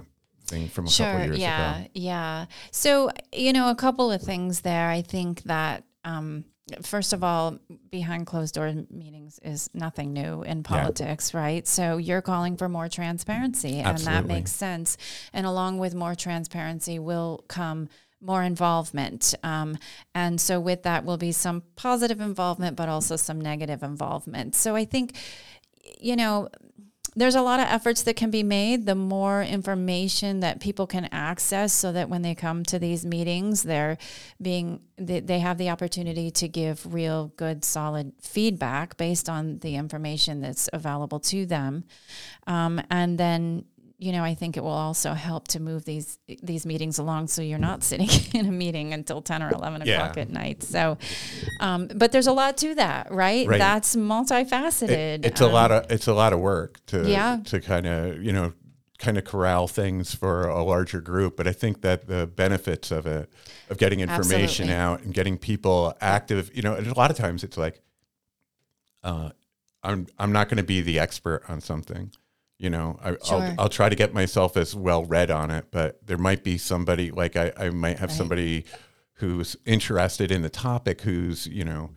thing 0.45 0.67
from 0.69 0.85
a 0.85 0.89
couple 0.91 1.05
Sure. 1.05 1.23
years 1.25 1.39
Yeah. 1.39 1.77
ago 1.77 1.87
Yeah. 1.95 2.01
Yeah. 2.11 2.45
So, 2.71 3.09
you 3.31 3.51
know, 3.53 3.71
a 3.71 3.75
couple 3.75 4.11
of 4.11 4.21
things 4.21 4.61
there. 4.61 4.89
I 4.89 5.01
think 5.01 5.41
that, 5.43 5.83
um, 6.05 6.45
first 6.81 7.13
of 7.13 7.23
all, 7.23 7.59
behind 7.91 8.25
closed 8.25 8.55
door 8.55 8.73
meetings 8.89 9.39
is 9.43 9.69
nothing 9.73 10.13
new 10.13 10.43
in 10.43 10.63
politics, 10.63 11.33
right? 11.33 11.67
So 11.67 11.97
you're 11.97 12.21
calling 12.21 12.57
for 12.57 12.69
more 12.69 12.87
transparency, 12.89 13.79
and 13.79 13.97
that 13.99 14.25
makes 14.25 14.51
sense. 14.51 14.97
And 15.33 15.45
along 15.45 15.79
with 15.79 15.93
more 15.93 16.15
transparency 16.15 16.99
will 16.99 17.43
come 17.47 17.89
more 18.21 18.43
involvement. 18.43 19.35
Um, 19.43 19.77
and 20.15 20.39
so 20.39 20.59
with 20.59 20.83
that 20.83 21.03
will 21.03 21.17
be 21.17 21.33
some 21.33 21.63
positive 21.75 22.21
involvement, 22.21 22.77
but 22.77 22.87
also 22.87 23.17
some 23.17 23.41
negative 23.41 23.83
involvement. 23.83 24.55
So 24.55 24.75
I 24.75 24.85
think, 24.85 25.17
you 25.99 26.15
know, 26.15 26.47
there's 27.15 27.35
a 27.35 27.41
lot 27.41 27.59
of 27.59 27.67
efforts 27.67 28.03
that 28.03 28.15
can 28.15 28.31
be 28.31 28.43
made. 28.43 28.85
The 28.85 28.95
more 28.95 29.43
information 29.43 30.39
that 30.39 30.59
people 30.59 30.87
can 30.87 31.05
access, 31.11 31.73
so 31.73 31.91
that 31.91 32.09
when 32.09 32.21
they 32.21 32.35
come 32.35 32.63
to 32.65 32.79
these 32.79 33.05
meetings, 33.05 33.63
they're 33.63 33.97
being 34.41 34.81
they, 34.97 35.19
they 35.19 35.39
have 35.39 35.57
the 35.57 35.69
opportunity 35.69 36.29
to 36.31 36.47
give 36.47 36.93
real, 36.93 37.33
good, 37.35 37.65
solid 37.65 38.13
feedback 38.21 38.95
based 38.97 39.27
on 39.27 39.59
the 39.59 39.75
information 39.75 40.41
that's 40.41 40.69
available 40.71 41.19
to 41.19 41.45
them, 41.45 41.83
um, 42.47 42.81
and 42.89 43.17
then 43.17 43.65
you 44.03 44.11
know, 44.11 44.23
I 44.23 44.35
think 44.35 44.57
it 44.57 44.63
will 44.63 44.69
also 44.87 45.13
help 45.13 45.47
to 45.49 45.59
move 45.59 45.85
these 45.85 46.19
these 46.41 46.65
meetings 46.65 46.99
along 46.99 47.27
so 47.27 47.41
you're 47.41 47.57
not 47.69 47.83
sitting 47.83 48.09
in 48.39 48.45
a 48.47 48.51
meeting 48.51 48.93
until 48.93 49.21
ten 49.21 49.41
or 49.41 49.49
eleven 49.51 49.81
Yeah. 49.85 49.95
o'clock 50.01 50.17
at 50.17 50.29
night. 50.29 50.63
So, 50.63 50.97
um, 51.59 51.87
but 51.95 52.11
there's 52.11 52.27
a 52.27 52.33
lot 52.33 52.57
to 52.57 52.75
that, 52.75 53.11
right? 53.11 53.47
Right. 53.47 53.57
That's 53.59 53.95
multifaceted. 53.95 54.89
It- 54.89 55.25
it's 55.25 55.41
a 55.41 55.45
Um, 55.47 55.51
lot 55.53 55.71
of 55.71 55.91
it's 55.91 56.07
a 56.07 56.13
lot 56.13 56.33
of 56.33 56.39
work 56.39 56.79
to 56.87 57.09
Yeah. 57.09 57.39
to 57.45 57.59
kind 57.61 57.85
of 57.87 58.21
you 58.23 58.31
know 58.33 58.53
kind 58.99 59.17
of 59.17 59.23
corral 59.25 59.67
things 59.67 60.15
for 60.15 60.47
a 60.47 60.63
larger 60.63 61.01
group. 61.01 61.35
But 61.35 61.47
I 61.47 61.51
think 61.51 61.81
that 61.81 62.07
the 62.07 62.25
benefits 62.27 62.91
of 62.91 63.05
it 63.05 63.29
of 63.69 63.77
getting 63.77 63.99
information 63.99 64.69
Absolutely. 64.69 64.75
out 64.75 65.01
and 65.03 65.13
getting 65.13 65.37
people 65.37 65.93
active, 65.99 66.51
you 66.55 66.61
know, 66.61 66.73
and 66.75 66.87
a 66.87 66.93
lot 66.97 67.11
of 67.11 67.17
times 67.17 67.43
it's 67.43 67.57
like, 67.57 67.81
uh, 69.03 69.29
I'm 69.83 70.07
I'm 70.17 70.31
not 70.31 70.47
going 70.47 70.57
to 70.57 70.63
be 70.63 70.79
the 70.81 70.99
expert 70.99 71.43
on 71.49 71.59
something. 71.59 72.11
You 72.59 72.69
know, 72.69 72.97
I, 73.03 73.09
Sure. 73.23 73.41
I'll, 73.41 73.55
I'll 73.59 73.69
try 73.69 73.89
to 73.89 73.95
get 73.95 74.13
myself 74.13 74.55
as 74.57 74.75
well 74.75 75.03
read 75.05 75.31
on 75.31 75.51
it, 75.51 75.65
but 75.71 76.05
there 76.05 76.17
might 76.17 76.43
be 76.43 76.57
somebody 76.57 77.11
like 77.11 77.35
I, 77.35 77.51
I 77.57 77.69
might 77.71 77.99
have 77.99 78.09
Right. 78.09 78.17
somebody 78.17 78.65
who's 79.15 79.55
interested 79.65 80.31
in 80.31 80.41
the 80.43 80.49
topic, 80.49 81.01
who's 81.01 81.47
you 81.47 81.63
know, 81.65 81.91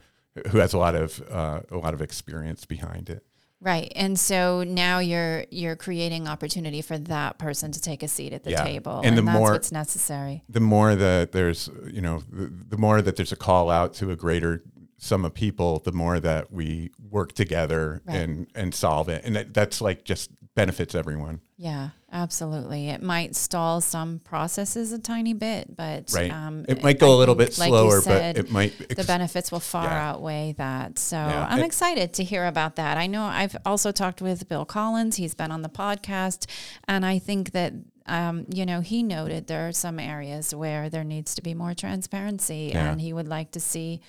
who 0.50 0.58
has 0.58 0.72
a 0.72 0.78
lot 0.78 0.94
of 0.94 1.22
uh, 1.30 1.60
a 1.70 1.76
lot 1.76 1.94
of 1.94 2.00
experience 2.02 2.64
behind 2.64 3.08
it. 3.10 3.24
Right. 3.60 3.90
And 3.96 4.18
so 4.18 4.64
now 4.64 4.98
you're 4.98 5.44
you're 5.50 5.76
creating 5.76 6.26
opportunity 6.28 6.82
for 6.82 6.98
that 6.98 7.38
person 7.38 7.72
to 7.72 7.80
take 7.80 8.02
a 8.02 8.08
seat 8.08 8.32
at 8.32 8.44
the 8.44 8.50
Yeah. 8.50 8.64
table. 8.64 9.00
And 9.04 9.16
the 9.16 9.22
that's 9.22 9.38
more- 9.38 9.54
it's 9.54 9.72
necessary. 9.72 10.42
the 10.48 10.60
more 10.60 10.94
that 10.94 11.32
there's 11.32 11.68
you 11.90 12.00
know 12.00 12.22
the, 12.30 12.52
the 12.68 12.76
more 12.76 13.00
that 13.02 13.16
there's 13.16 13.32
a 13.32 13.36
call 13.36 13.70
out 13.70 13.94
to 13.94 14.10
a 14.10 14.16
greater 14.16 14.62
sum 14.98 15.24
of 15.24 15.34
people 15.34 15.80
the 15.80 15.92
more 15.92 16.18
that 16.20 16.52
we 16.52 16.90
work 17.10 17.32
together 17.32 18.00
Right. 18.06 18.16
and 18.16 18.46
and 18.54 18.74
solve 18.74 19.08
it 19.08 19.24
and 19.24 19.36
that, 19.36 19.52
that's 19.54 19.80
like 19.80 20.04
just 20.04 20.30
benefits 20.54 20.94
everyone 20.94 21.40
Yeah, 21.58 21.90
absolutely. 22.10 22.88
It 22.88 23.02
might 23.02 23.36
stall 23.36 23.82
some 23.82 24.20
processes 24.20 24.90
a 24.92 24.98
tiny 24.98 25.34
bit, 25.34 25.76
but 25.76 26.10
right 26.14 26.30
um, 26.32 26.64
it 26.66 26.82
might 26.82 26.98
go 26.98 27.10
I 27.10 27.14
a 27.14 27.16
little 27.16 27.34
think, 27.34 27.50
bit 27.50 27.58
like 27.58 27.68
you 27.68 27.72
slower 27.74 28.00
said, 28.00 28.36
but 28.36 28.44
it 28.46 28.50
might 28.50 28.88
the 28.88 29.04
benefits 29.04 29.52
will 29.52 29.60
far 29.60 29.84
Yeah. 29.84 30.10
outweigh 30.10 30.54
that. 30.56 30.98
So 30.98 31.16
Yeah. 31.18 31.46
I'm 31.50 31.58
It- 31.60 31.66
excited 31.66 32.14
to 32.14 32.24
hear 32.24 32.46
about 32.46 32.76
that. 32.76 32.96
I 32.96 33.06
know 33.06 33.24
I've 33.24 33.54
also 33.66 33.92
talked 33.92 34.22
with 34.22 34.48
Bill 34.48 34.64
Collins. 34.64 35.16
He's 35.16 35.34
been 35.34 35.50
on 35.52 35.60
the 35.60 35.68
podcast, 35.68 36.46
and 36.88 37.04
I 37.04 37.18
think 37.18 37.52
that. 37.52 37.74
Um, 38.08 38.46
you 38.54 38.64
know, 38.64 38.82
he 38.82 39.02
noted 39.02 39.48
there 39.48 39.66
are 39.66 39.72
some 39.72 39.98
areas 39.98 40.54
where 40.54 40.88
there 40.88 41.02
needs 41.02 41.34
to 41.34 41.42
be 41.42 41.54
more 41.54 41.74
transparency, 41.74 42.70
Yeah. 42.72 42.92
and 42.92 43.00
he 43.00 43.12
would 43.12 43.26
like 43.26 43.50
to 43.50 43.58
see 43.60 44.00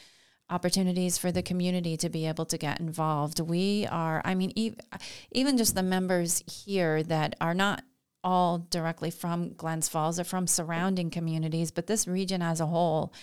opportunities 0.50 1.18
for 1.18 1.32
the 1.32 1.42
community 1.42 1.98
to 1.98 2.10
be 2.10 2.26
able 2.26 2.46
to 2.46 2.58
get 2.58 2.80
involved. 2.80 3.40
We 3.40 3.88
are, 3.90 4.22
I 4.24 4.36
mean, 4.36 4.54
ev- 4.58 5.02
even 5.32 5.58
just 5.58 5.76
the 5.76 5.84
members 5.84 6.44
here 6.48 7.04
that 7.04 7.36
are 7.42 7.54
not 7.54 7.84
all 8.24 8.60
directly 8.70 9.12
from 9.12 9.54
Glens 9.54 9.88
Falls 9.88 10.20
or 10.20 10.24
from 10.24 10.48
surrounding 10.48 11.10
communities, 11.10 11.72
but 11.72 11.88
this 11.88 12.08
region 12.08 12.42
as 12.42 12.60
a 12.60 12.66
whole, 12.66 13.14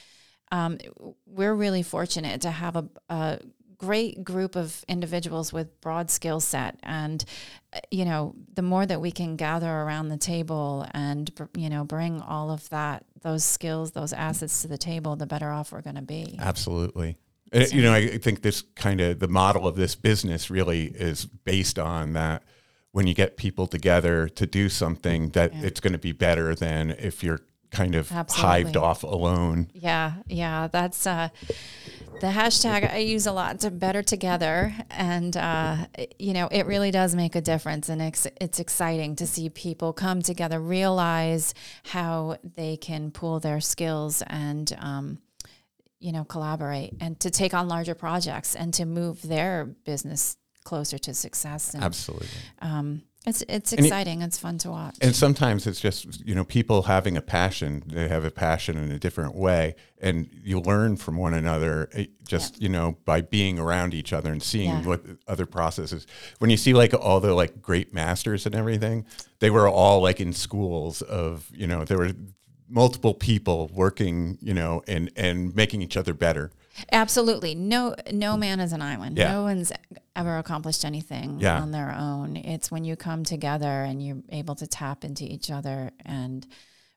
um, 0.52 0.78
we're 1.26 1.54
really 1.54 1.82
fortunate 1.82 2.42
to 2.42 2.50
have 2.50 2.76
a, 2.76 2.88
a 3.08 3.38
great 3.78 4.24
group 4.24 4.56
of 4.56 4.84
individuals 4.88 5.52
with 5.52 5.80
broad 5.80 6.10
skill 6.10 6.40
set. 6.40 6.78
And 6.82 7.24
uh, 7.72 7.80
you 7.90 8.04
know 8.04 8.34
the 8.52 8.62
more 8.62 8.86
that 8.86 9.00
we 9.00 9.10
can 9.10 9.36
gather 9.36 9.70
around 9.70 10.08
the 10.08 10.16
table 10.16 10.86
and 10.92 11.30
you 11.56 11.68
know 11.68 11.84
bring 11.84 12.20
all 12.20 12.50
of 12.50 12.68
that 12.70 13.04
those 13.22 13.44
skills 13.44 13.92
those 13.92 14.12
assets 14.12 14.62
to 14.62 14.68
the 14.68 14.78
table 14.78 15.16
the 15.16 15.26
better 15.26 15.50
off 15.50 15.72
we're 15.72 15.82
going 15.82 15.96
to 15.96 16.02
be. 16.02 16.36
Absolutely. 16.38 17.16
And, 17.52 17.70
you 17.72 17.82
know 17.82 17.92
i 17.92 18.18
think 18.18 18.42
this 18.42 18.62
kind 18.74 19.00
of 19.00 19.20
the 19.20 19.28
model 19.28 19.68
of 19.68 19.76
this 19.76 19.94
business 19.94 20.50
really 20.50 20.86
is 20.86 21.26
based 21.26 21.78
on 21.78 22.14
that 22.14 22.42
when 22.90 23.06
you 23.06 23.14
get 23.14 23.36
people 23.36 23.66
together 23.66 24.28
to 24.28 24.46
do 24.46 24.68
something 24.68 25.30
that 25.30 25.52
it's 25.54 25.80
going 25.80 25.92
to 25.92 25.98
be 25.98 26.12
better 26.12 26.54
than 26.54 26.90
if 26.92 27.22
you're 27.22 27.40
kind 27.74 27.94
of 27.94 28.08
hived 28.08 28.76
off 28.76 29.02
alone 29.02 29.68
Yeah, 29.74 30.14
yeah, 30.26 30.68
that's 30.68 31.06
uh, 31.06 31.28
the 32.20 32.28
hashtag 32.28 32.90
I 32.92 32.98
use 32.98 33.26
a 33.26 33.32
lot 33.32 33.60
to 33.60 33.70
better 33.70 34.02
together, 34.02 34.74
and 34.90 35.36
uh, 35.36 35.86
you 36.18 36.32
know 36.32 36.48
it 36.50 36.66
really 36.66 36.90
does 36.90 37.14
make 37.14 37.34
a 37.34 37.40
difference, 37.40 37.88
and 37.88 38.00
it's 38.00 38.26
it's 38.40 38.60
exciting 38.60 39.16
to 39.16 39.26
see 39.26 39.50
people 39.50 39.92
come 39.92 40.22
together, 40.22 40.60
realize 40.60 41.54
how 41.84 42.36
they 42.56 42.76
can 42.76 43.10
pool 43.10 43.40
their 43.40 43.60
skills 43.60 44.22
and. 44.26 44.74
Um, 44.78 45.18
you 46.00 46.12
know, 46.12 46.24
collaborate 46.24 46.92
and 47.00 47.18
to 47.20 47.30
take 47.30 47.54
on 47.54 47.66
larger 47.66 47.94
projects 47.94 48.54
and 48.54 48.74
to 48.74 48.84
move 48.84 49.22
their 49.22 49.64
business 49.64 50.36
closer 50.62 50.98
to 50.98 51.14
success. 51.14 51.72
And 51.72 51.82
absolutely 51.82 52.28
um, 52.60 53.02
it's 53.26 53.42
it's 53.48 53.72
And 53.72 53.80
it- 53.80 53.84
exciting. 53.86 54.22
it's 54.22 54.38
fun 54.38 54.58
to 54.58 54.70
watch. 54.70 54.96
and 55.00 55.14
sometimes 55.16 55.66
it's 55.66 55.80
just 55.80 56.24
you 56.26 56.34
know 56.34 56.44
people 56.44 56.82
having 56.82 57.16
a 57.16 57.22
passion 57.22 57.82
they 57.86 58.08
have 58.08 58.24
a 58.24 58.30
passion 58.30 58.76
in 58.76 58.92
a 58.92 58.98
different 58.98 59.34
way 59.34 59.74
and 60.00 60.28
you 60.42 60.60
learn 60.60 60.96
from 60.96 61.16
one 61.16 61.32
another 61.34 61.88
eh, 61.94 62.06
just 62.28 62.60
you 62.60 62.68
know 62.68 62.96
by 63.04 63.20
being 63.22 63.58
around 63.58 63.94
each 63.94 64.12
other 64.12 64.30
and 64.32 64.42
seeing 64.42 64.70
Yeah. 64.70 64.82
what 64.86 65.02
other 65.26 65.46
processes 65.46 66.06
when 66.38 66.50
you 66.50 66.56
see 66.56 66.74
like 66.74 66.92
all 66.94 67.20
the 67.20 67.32
like 67.34 67.62
great 67.62 67.94
masters 67.94 68.46
and 68.46 68.54
everything 68.54 69.04
they 69.40 69.50
were 69.50 69.68
all 69.68 70.00
like 70.02 70.20
in 70.20 70.32
schools 70.32 71.00
of 71.02 71.50
you 71.54 71.66
know 71.66 71.84
there 71.84 71.98
were 71.98 72.12
multiple 72.68 73.14
people 73.14 73.70
working 73.74 74.38
you 74.40 74.54
know 74.54 74.82
and 74.88 75.10
and 75.16 75.54
making 75.54 75.80
each 75.82 75.96
other 75.96 76.14
better 76.14 76.50
Absolutely. 76.92 77.54
No 77.54 77.94
no 78.12 78.36
man 78.36 78.60
is 78.60 78.72
an 78.72 78.82
island. 78.82 79.16
Yeah. 79.18 79.32
No 79.32 79.42
one's 79.42 79.72
ever 80.16 80.38
accomplished 80.38 80.84
anything 80.84 81.38
Yeah. 81.40 81.60
on 81.60 81.70
their 81.70 81.92
own. 81.92 82.36
It's 82.36 82.70
when 82.70 82.84
you 82.84 82.96
come 82.96 83.24
together 83.24 83.66
and 83.82 84.04
you're 84.04 84.22
able 84.30 84.54
to 84.56 84.66
tap 84.66 85.04
into 85.04 85.24
each 85.24 85.50
other 85.50 85.90
and 86.04 86.46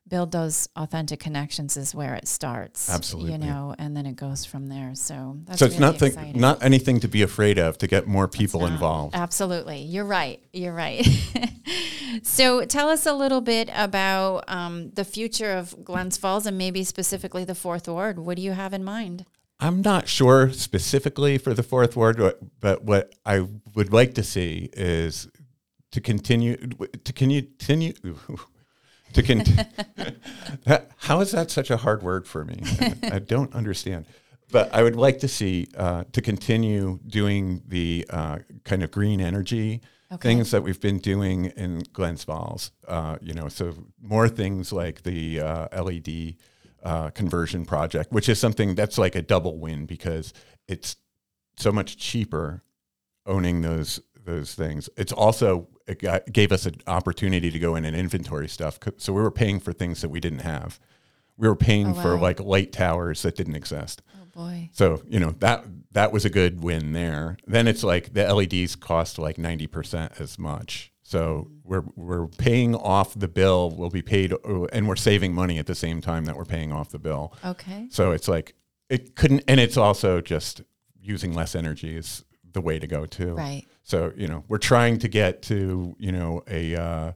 build 0.06 0.32
those 0.32 0.68
authentic 0.74 1.20
connections 1.20 1.76
is 1.76 1.94
where 1.94 2.14
it 2.14 2.26
starts. 2.26 2.88
Absolutely. 2.88 3.32
You 3.32 3.38
know, 3.38 3.74
and 3.78 3.94
then 3.94 4.06
it 4.06 4.16
goes 4.16 4.42
from 4.44 4.68
there. 4.68 4.94
So 4.94 5.36
that's 5.44 5.58
so 5.58 5.66
it's 5.66 5.74
really 5.74 5.92
nothing 5.92 6.08
exciting. 6.08 6.40
not 6.40 6.62
anything 6.62 7.00
to 7.00 7.08
be 7.08 7.20
afraid 7.22 7.58
of 7.58 7.76
to 7.78 7.86
get 7.86 8.06
more 8.06 8.26
people 8.26 8.60
not. 8.60 8.70
involved 8.72 9.14
Absolutely. 9.14 9.80
You're 9.82 10.06
right. 10.06 10.42
You're 10.52 10.72
right. 10.72 11.06
so 12.22 12.64
tell 12.64 12.88
us 12.88 13.04
a 13.06 13.12
little 13.12 13.40
bit 13.42 13.68
about 13.74 14.44
um, 14.48 14.90
the 14.94 15.04
future 15.04 15.52
of 15.52 15.84
Glens 15.84 16.16
Falls 16.16 16.46
and 16.46 16.56
maybe 16.56 16.84
specifically 16.84 17.44
the 17.44 17.54
fourth 17.54 17.86
ward. 17.88 18.18
What 18.18 18.36
do 18.36 18.42
you 18.42 18.52
have 18.52 18.72
in 18.72 18.84
mind? 18.84 19.26
I'm 19.60 19.82
not 19.82 20.08
sure 20.08 20.52
specifically 20.52 21.36
for 21.38 21.52
the 21.54 21.62
fourth 21.62 21.96
ward, 21.96 22.16
but- 22.18 22.38
but 22.60 22.84
what 22.84 23.14
I 23.26 23.40
would 23.74 23.92
like 23.92 24.14
to 24.14 24.22
see 24.22 24.70
is 24.72 25.28
to 25.92 26.00
continue 26.00 26.56
to 26.56 27.12
continue 27.12 27.42
to 27.42 29.22
con- 29.22 29.42
How 30.98 31.20
is 31.20 31.32
that 31.32 31.50
such 31.50 31.70
a 31.70 31.76
hard 31.78 32.02
word 32.02 32.26
for 32.26 32.44
me? 32.44 32.60
I, 32.80 32.94
I 33.14 33.18
don't 33.18 33.52
understand. 33.54 34.06
But 34.50 34.72
I 34.74 34.82
would 34.82 34.96
like 34.96 35.18
to 35.20 35.28
see 35.28 35.68
uh, 35.76 36.04
to 36.12 36.20
continue 36.22 37.00
doing 37.06 37.62
the 37.66 38.06
uh, 38.10 38.38
kind 38.64 38.82
of 38.82 38.90
green 38.90 39.20
energy 39.20 39.80
Okay. 40.10 40.30
things 40.30 40.52
that 40.52 40.62
we've 40.62 40.80
been 40.80 41.00
doing 41.00 41.46
in 41.56 41.82
Glens 41.92 42.24
Falls. 42.24 42.70
Uh, 42.86 43.18
you 43.20 43.34
know, 43.34 43.48
so 43.48 43.74
more 44.00 44.26
things 44.26 44.72
like 44.72 45.02
the 45.02 45.38
uh, 45.40 45.82
LED 45.84 46.36
uh, 46.82 47.10
conversion 47.10 47.64
project, 47.64 48.12
which 48.12 48.28
is 48.28 48.38
something 48.38 48.74
that's 48.74 48.98
like 48.98 49.14
a 49.14 49.22
double 49.22 49.58
win 49.58 49.86
because 49.86 50.32
it's 50.66 50.96
so 51.56 51.72
much 51.72 51.96
cheaper 51.96 52.62
owning 53.26 53.62
those 53.62 54.00
those 54.24 54.54
things. 54.54 54.88
It's 54.96 55.12
also 55.12 55.68
it 55.86 56.00
got, 56.00 56.30
gave 56.32 56.52
us 56.52 56.66
an 56.66 56.76
opportunity 56.86 57.50
to 57.50 57.58
go 57.58 57.74
in 57.76 57.84
and 57.84 57.96
inventory 57.96 58.48
stuff. 58.48 58.78
So 58.98 59.12
we 59.12 59.22
were 59.22 59.30
paying 59.30 59.58
for 59.58 59.72
things 59.72 60.02
that 60.02 60.10
we 60.10 60.20
didn't 60.20 60.40
have. 60.40 60.78
We 61.36 61.48
were 61.48 61.56
paying 61.56 61.88
Oh, 61.90 61.94
for 61.94 62.18
like 62.18 62.40
light 62.40 62.72
towers 62.72 63.22
that 63.22 63.36
didn't 63.36 63.54
exist. 63.54 64.02
Oh 64.14 64.26
boy. 64.34 64.70
So 64.72 65.02
you 65.08 65.18
know 65.18 65.30
that 65.38 65.64
that 65.92 66.12
was 66.12 66.24
a 66.24 66.30
good 66.30 66.62
win 66.62 66.92
there. 66.92 67.38
Then 67.46 67.66
it's 67.66 67.82
like 67.82 68.12
the 68.12 68.32
LEDs 68.32 68.76
cost 68.76 69.18
like 69.18 69.38
ninety 69.38 69.66
percent 69.66 70.12
as 70.18 70.38
much. 70.38 70.92
So 71.08 71.50
we're 71.64 71.84
we're 71.96 72.26
paying 72.26 72.74
off 72.74 73.14
the 73.14 73.28
bill. 73.28 73.70
We'll 73.70 73.88
be 73.88 74.02
paid, 74.02 74.34
and 74.74 74.86
we're 74.86 74.94
saving 74.96 75.32
money 75.32 75.56
at 75.58 75.64
the 75.64 75.74
same 75.74 76.02
time 76.02 76.26
that 76.26 76.36
we're 76.36 76.44
paying 76.44 76.70
off 76.70 76.90
the 76.90 76.98
bill. 76.98 77.32
Okay. 77.42 77.86
So 77.90 78.12
it's 78.12 78.28
like 78.28 78.54
it 78.90 79.16
couldn't, 79.16 79.42
and 79.48 79.58
it's 79.58 79.78
also 79.78 80.20
just 80.20 80.60
using 81.00 81.32
less 81.32 81.54
energy 81.54 81.96
is 81.96 82.26
the 82.52 82.60
way 82.60 82.78
to 82.78 82.86
go 82.86 83.06
too. 83.06 83.32
Right. 83.32 83.64
So 83.84 84.12
you 84.18 84.28
know 84.28 84.44
we're 84.48 84.58
trying 84.58 84.98
to 84.98 85.08
get 85.08 85.40
to 85.44 85.96
you 85.98 86.12
know 86.12 86.42
a 86.46 86.76
uh, 86.76 87.12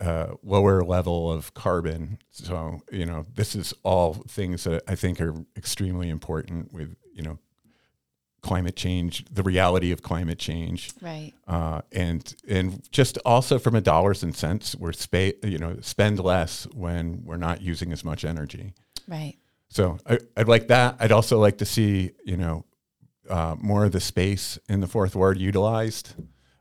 uh, 0.00 0.34
lower 0.42 0.82
level 0.82 1.30
of 1.30 1.52
carbon. 1.52 2.20
So 2.30 2.80
you 2.90 3.04
know 3.04 3.26
this 3.34 3.54
is 3.54 3.74
all 3.82 4.14
things 4.14 4.64
that 4.64 4.82
I 4.88 4.94
think 4.94 5.20
are 5.20 5.34
extremely 5.58 6.08
important 6.08 6.72
with 6.72 6.96
you 7.12 7.22
know 7.22 7.38
climate 8.42 8.76
change, 8.76 9.24
the 9.30 9.42
reality 9.42 9.92
of 9.92 10.02
climate 10.02 10.38
change, 10.38 10.90
Right. 11.00 11.32
uh, 11.46 11.82
and 11.92 12.34
and 12.48 12.82
just 12.90 13.18
also 13.24 13.58
from 13.58 13.74
a 13.74 13.80
dollars 13.80 14.22
and 14.22 14.34
cents, 14.34 14.74
we're 14.76 14.92
spa- 14.92 15.32
you 15.42 15.58
know 15.58 15.76
spend 15.80 16.18
less 16.18 16.64
when 16.74 17.22
we're 17.24 17.36
not 17.36 17.60
using 17.62 17.92
as 17.92 18.04
much 18.04 18.24
energy. 18.24 18.72
Right. 19.06 19.36
So 19.68 19.98
I, 20.06 20.18
I'd 20.36 20.48
like 20.48 20.68
that. 20.68 20.96
I'd 21.00 21.12
also 21.12 21.38
like 21.38 21.58
to 21.58 21.64
see 21.66 22.12
you 22.24 22.36
know 22.36 22.64
uh, 23.28 23.56
more 23.60 23.84
of 23.84 23.92
the 23.92 24.00
space 24.00 24.58
in 24.68 24.80
the 24.80 24.86
fourth 24.88 25.14
ward 25.14 25.38
utilized. 25.38 26.14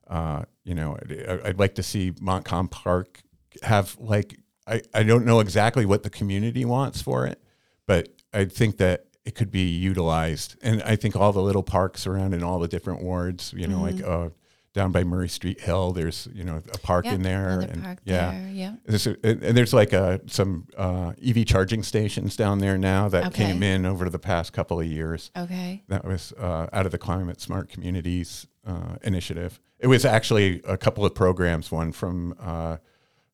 Uh, 0.07 0.43
you 0.63 0.75
know, 0.75 0.97
I'd, 1.01 1.41
I'd 1.45 1.59
like 1.59 1.75
to 1.75 1.83
see 1.83 2.13
Montcalm 2.19 2.67
Park 2.67 3.21
have 3.63 3.95
like 3.99 4.39
I, 4.67 4.81
I 4.93 5.03
don't 5.03 5.25
know 5.25 5.39
exactly 5.39 5.85
what 5.85 6.03
the 6.03 6.09
community 6.09 6.65
wants 6.65 7.01
for 7.01 7.25
it, 7.25 7.41
but 7.87 8.09
I 8.33 8.45
think 8.45 8.77
that 8.77 9.05
it 9.29 9.35
could 9.35 9.51
be 9.51 9.67
utilized. 9.91 10.55
And 10.63 10.81
I 10.81 10.95
think 10.95 11.15
all 11.15 11.31
the 11.31 11.41
little 11.49 11.61
parks 11.61 12.07
around 12.07 12.33
in 12.33 12.41
all 12.43 12.57
the 12.57 12.67
different 12.67 13.03
wards, 13.03 13.53
you 13.55 13.67
know, 13.67 13.79
like 13.79 14.03
uh, 14.03 14.29
down 14.73 14.91
by 14.91 15.03
Murray 15.03 15.29
Street 15.29 15.59
Hill, 15.61 15.91
there's 15.93 16.27
you 16.33 16.43
know 16.43 16.63
a 16.73 16.77
park 16.79 17.05
Yeah, 17.05 17.13
in 17.13 17.21
there, 17.21 17.59
and 17.59 17.83
park 17.83 17.99
yeah, 18.05 18.31
there, 18.31 18.49
yeah. 18.51 18.73
There's 18.85 19.05
a, 19.05 19.15
and 19.23 19.55
there's 19.55 19.71
like 19.73 19.93
a, 19.93 20.19
some 20.25 20.65
uh, 20.75 21.13
EV 21.23 21.45
charging 21.45 21.83
stations 21.83 22.35
down 22.35 22.57
there 22.57 22.75
now 22.79 23.07
that 23.09 23.27
Okay. 23.27 23.45
came 23.45 23.61
in 23.61 23.85
over 23.85 24.09
the 24.09 24.17
past 24.19 24.51
couple 24.51 24.79
of 24.79 24.87
years. 24.87 25.29
Okay. 25.37 25.83
That 25.89 26.05
was 26.05 26.33
uh, 26.39 26.65
out 26.73 26.87
of 26.87 26.91
the 26.91 26.97
Climate 26.97 27.39
Smart 27.39 27.69
Communities 27.69 28.47
uh, 28.65 28.95
initiative. 29.03 29.59
It 29.79 29.87
was 29.87 30.05
actually 30.05 30.61
a 30.67 30.75
couple 30.75 31.05
of 31.05 31.13
programs. 31.13 31.71
One 31.71 31.91
from 31.91 32.33
uh, 32.39 32.77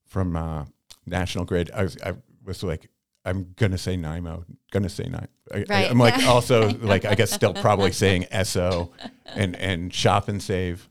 from 0.03 0.35
uh, 0.35 0.65
National 1.05 1.45
Grid. 1.45 1.71
I 1.73 1.83
was, 1.83 1.97
I 2.05 2.15
was 2.45 2.63
like, 2.63 2.89
I'm 3.25 3.53
gonna 3.55 3.77
say 3.77 3.97
NIMO. 3.97 4.45
Gonna 4.71 4.89
say 4.89 5.05
NIMO. 5.05 5.27
I, 5.53 5.65
Right. 5.69 5.89
am 5.91 5.97
like 5.99 6.23
also 6.27 6.69
like 6.79 7.05
I 7.05 7.15
guess 7.15 7.31
still 7.31 7.53
probably 7.53 7.91
saying 7.91 8.25
SO 8.43 8.91
and 9.35 9.55
and 9.55 9.93
shop 9.93 10.27
and 10.29 10.41
save. 10.41 10.87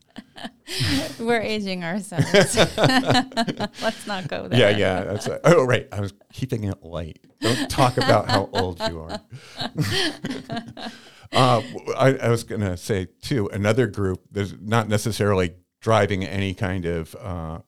We're 1.19 1.41
aging 1.41 1.83
ourselves. 1.83 2.25
Let's 2.77 4.07
not 4.07 4.27
go 4.27 4.47
there. 4.47 4.59
Yeah, 4.59 4.77
yeah. 4.77 5.03
That's 5.03 5.27
a, 5.27 5.39
oh 5.43 5.63
right. 5.65 5.87
I 5.91 5.99
was 6.01 6.13
keeping 6.33 6.63
it 6.65 6.83
light. 6.83 7.19
Don't 7.41 7.69
talk 7.69 7.97
about 7.97 8.29
how 8.29 8.49
old 8.53 8.79
you 8.87 8.99
are. 9.01 9.19
uh, 11.31 11.61
I, 11.97 12.17
I 12.21 12.29
was 12.29 12.43
gonna 12.43 12.77
say 12.77 13.07
too. 13.21 13.49
Another 13.51 13.87
group. 13.87 14.21
There's 14.31 14.53
not 14.59 14.87
necessarily 14.89 15.53
driving 15.81 16.23
any 16.23 16.53
kind 16.53 16.85
of 16.85 17.15
uh, 17.19 17.59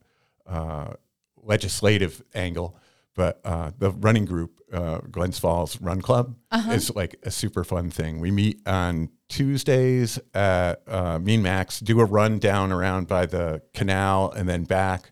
uh, 0.48 0.94
legislative 1.36 2.24
angle, 2.34 2.78
but 3.16 3.40
uh, 3.44 3.72
the 3.78 3.92
running 3.92 4.26
group, 4.26 4.57
uh, 4.74 5.00
Glens 5.12 5.40
Falls 5.40 5.80
Run 5.82 6.02
Club, 6.02 6.36
is 6.72 6.94
like 6.96 7.16
a 7.24 7.32
super 7.32 7.64
fun 7.64 7.90
thing. 7.90 8.20
We 8.20 8.32
meet 8.32 8.62
on 8.68 9.10
Tuesdays 9.30 10.20
at 10.34 10.82
uh, 10.88 11.20
Mean 11.20 11.42
Max, 11.42 11.80
do 11.80 12.00
a 12.00 12.06
run 12.06 12.40
down 12.40 12.72
around 12.72 13.08
by 13.08 13.26
the 13.26 13.62
canal 13.74 14.32
and 14.32 14.48
then 14.48 14.64
back. 14.64 15.12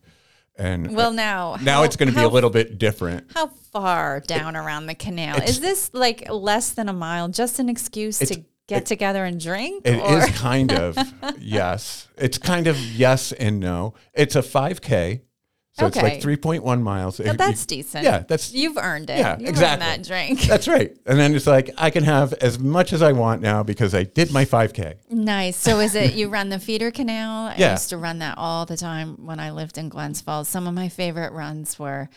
And 0.58 0.96
Well, 0.96 1.12
now 1.12 1.58
now 1.62 1.78
how- 1.78 1.84
it's 1.84 1.96
going 1.98 2.10
to 2.10 2.16
be 2.16 2.24
a 2.24 2.30
little 2.30 2.50
bit 2.50 2.78
different. 2.78 3.32
How 3.34 3.48
far 3.48 4.22
down 4.22 4.56
around 4.56 4.86
the 4.86 4.96
canal? 4.96 5.42
Is 5.42 5.60
this 5.60 5.90
like 5.94 6.30
less 6.30 6.72
than 6.72 6.88
a 6.90 6.94
mile? 6.94 7.28
Just 7.28 7.60
an 7.60 7.68
excuse 7.70 8.20
to 8.20 8.24
It's- 8.26 8.40
get 8.68 8.86
together 8.86 9.26
and 9.26 9.40
drink? 9.40 9.86
It 9.86 10.00
or- 10.00 10.18
is 10.20 10.26
kind 10.38 10.72
of 10.72 10.98
yes. 11.40 12.08
It's 12.18 12.38
kind 12.38 12.68
of 12.68 12.78
yes 12.80 13.32
and 13.34 13.60
no. 13.60 13.94
It's 14.14 14.36
a 14.38 14.42
5K, 14.42 15.22
so 15.78 15.88
it's 15.88 15.98
like 15.98 16.22
3.1 16.22 16.82
miles. 16.82 17.20
Now, 17.20 17.34
that's 17.34 17.66
decent. 17.66 18.04
Yeah, 18.06 18.20
that's 18.28 18.54
You've 18.54 18.78
earned 18.78 19.10
it. 19.10 19.20
Yeah, 19.20 19.38
You've 19.38 19.50
exactly. 19.50 19.86
Earned 19.88 20.06
that 20.06 20.08
drink. 20.08 20.42
that's 20.42 20.68
right. 20.68 20.96
And 21.06 21.20
then 21.20 21.36
it's 21.36 21.48
like 21.48 21.70
I 21.78 21.90
can 21.90 22.04
have 22.06 22.34
as 22.36 22.58
much 22.58 22.94
as 22.94 23.02
I 23.02 23.12
want 23.12 23.42
now 23.42 23.62
because 23.64 23.94
I 23.94 24.04
did 24.04 24.32
my 24.32 24.46
5K. 24.46 24.96
Nice. 25.10 25.58
So 25.58 25.80
is 25.80 25.94
it 25.96 26.14
you 26.14 26.30
run 26.30 26.50
the 26.50 26.60
feeder 26.60 26.92
canal? 26.92 27.48
I 27.48 27.56
Yeah. 27.58 27.72
used 27.74 27.90
to 27.90 27.98
run 27.98 28.20
that 28.20 28.38
all 28.38 28.66
the 28.66 28.78
time 28.78 29.26
when 29.26 29.40
I 29.40 29.52
lived 29.52 29.78
in 29.78 29.90
Glens 29.90 30.22
Falls. 30.22 30.48
Some 30.48 30.66
of 30.68 30.74
my 30.74 30.88
favorite 30.88 31.34
runs 31.34 31.78
were 31.78 32.10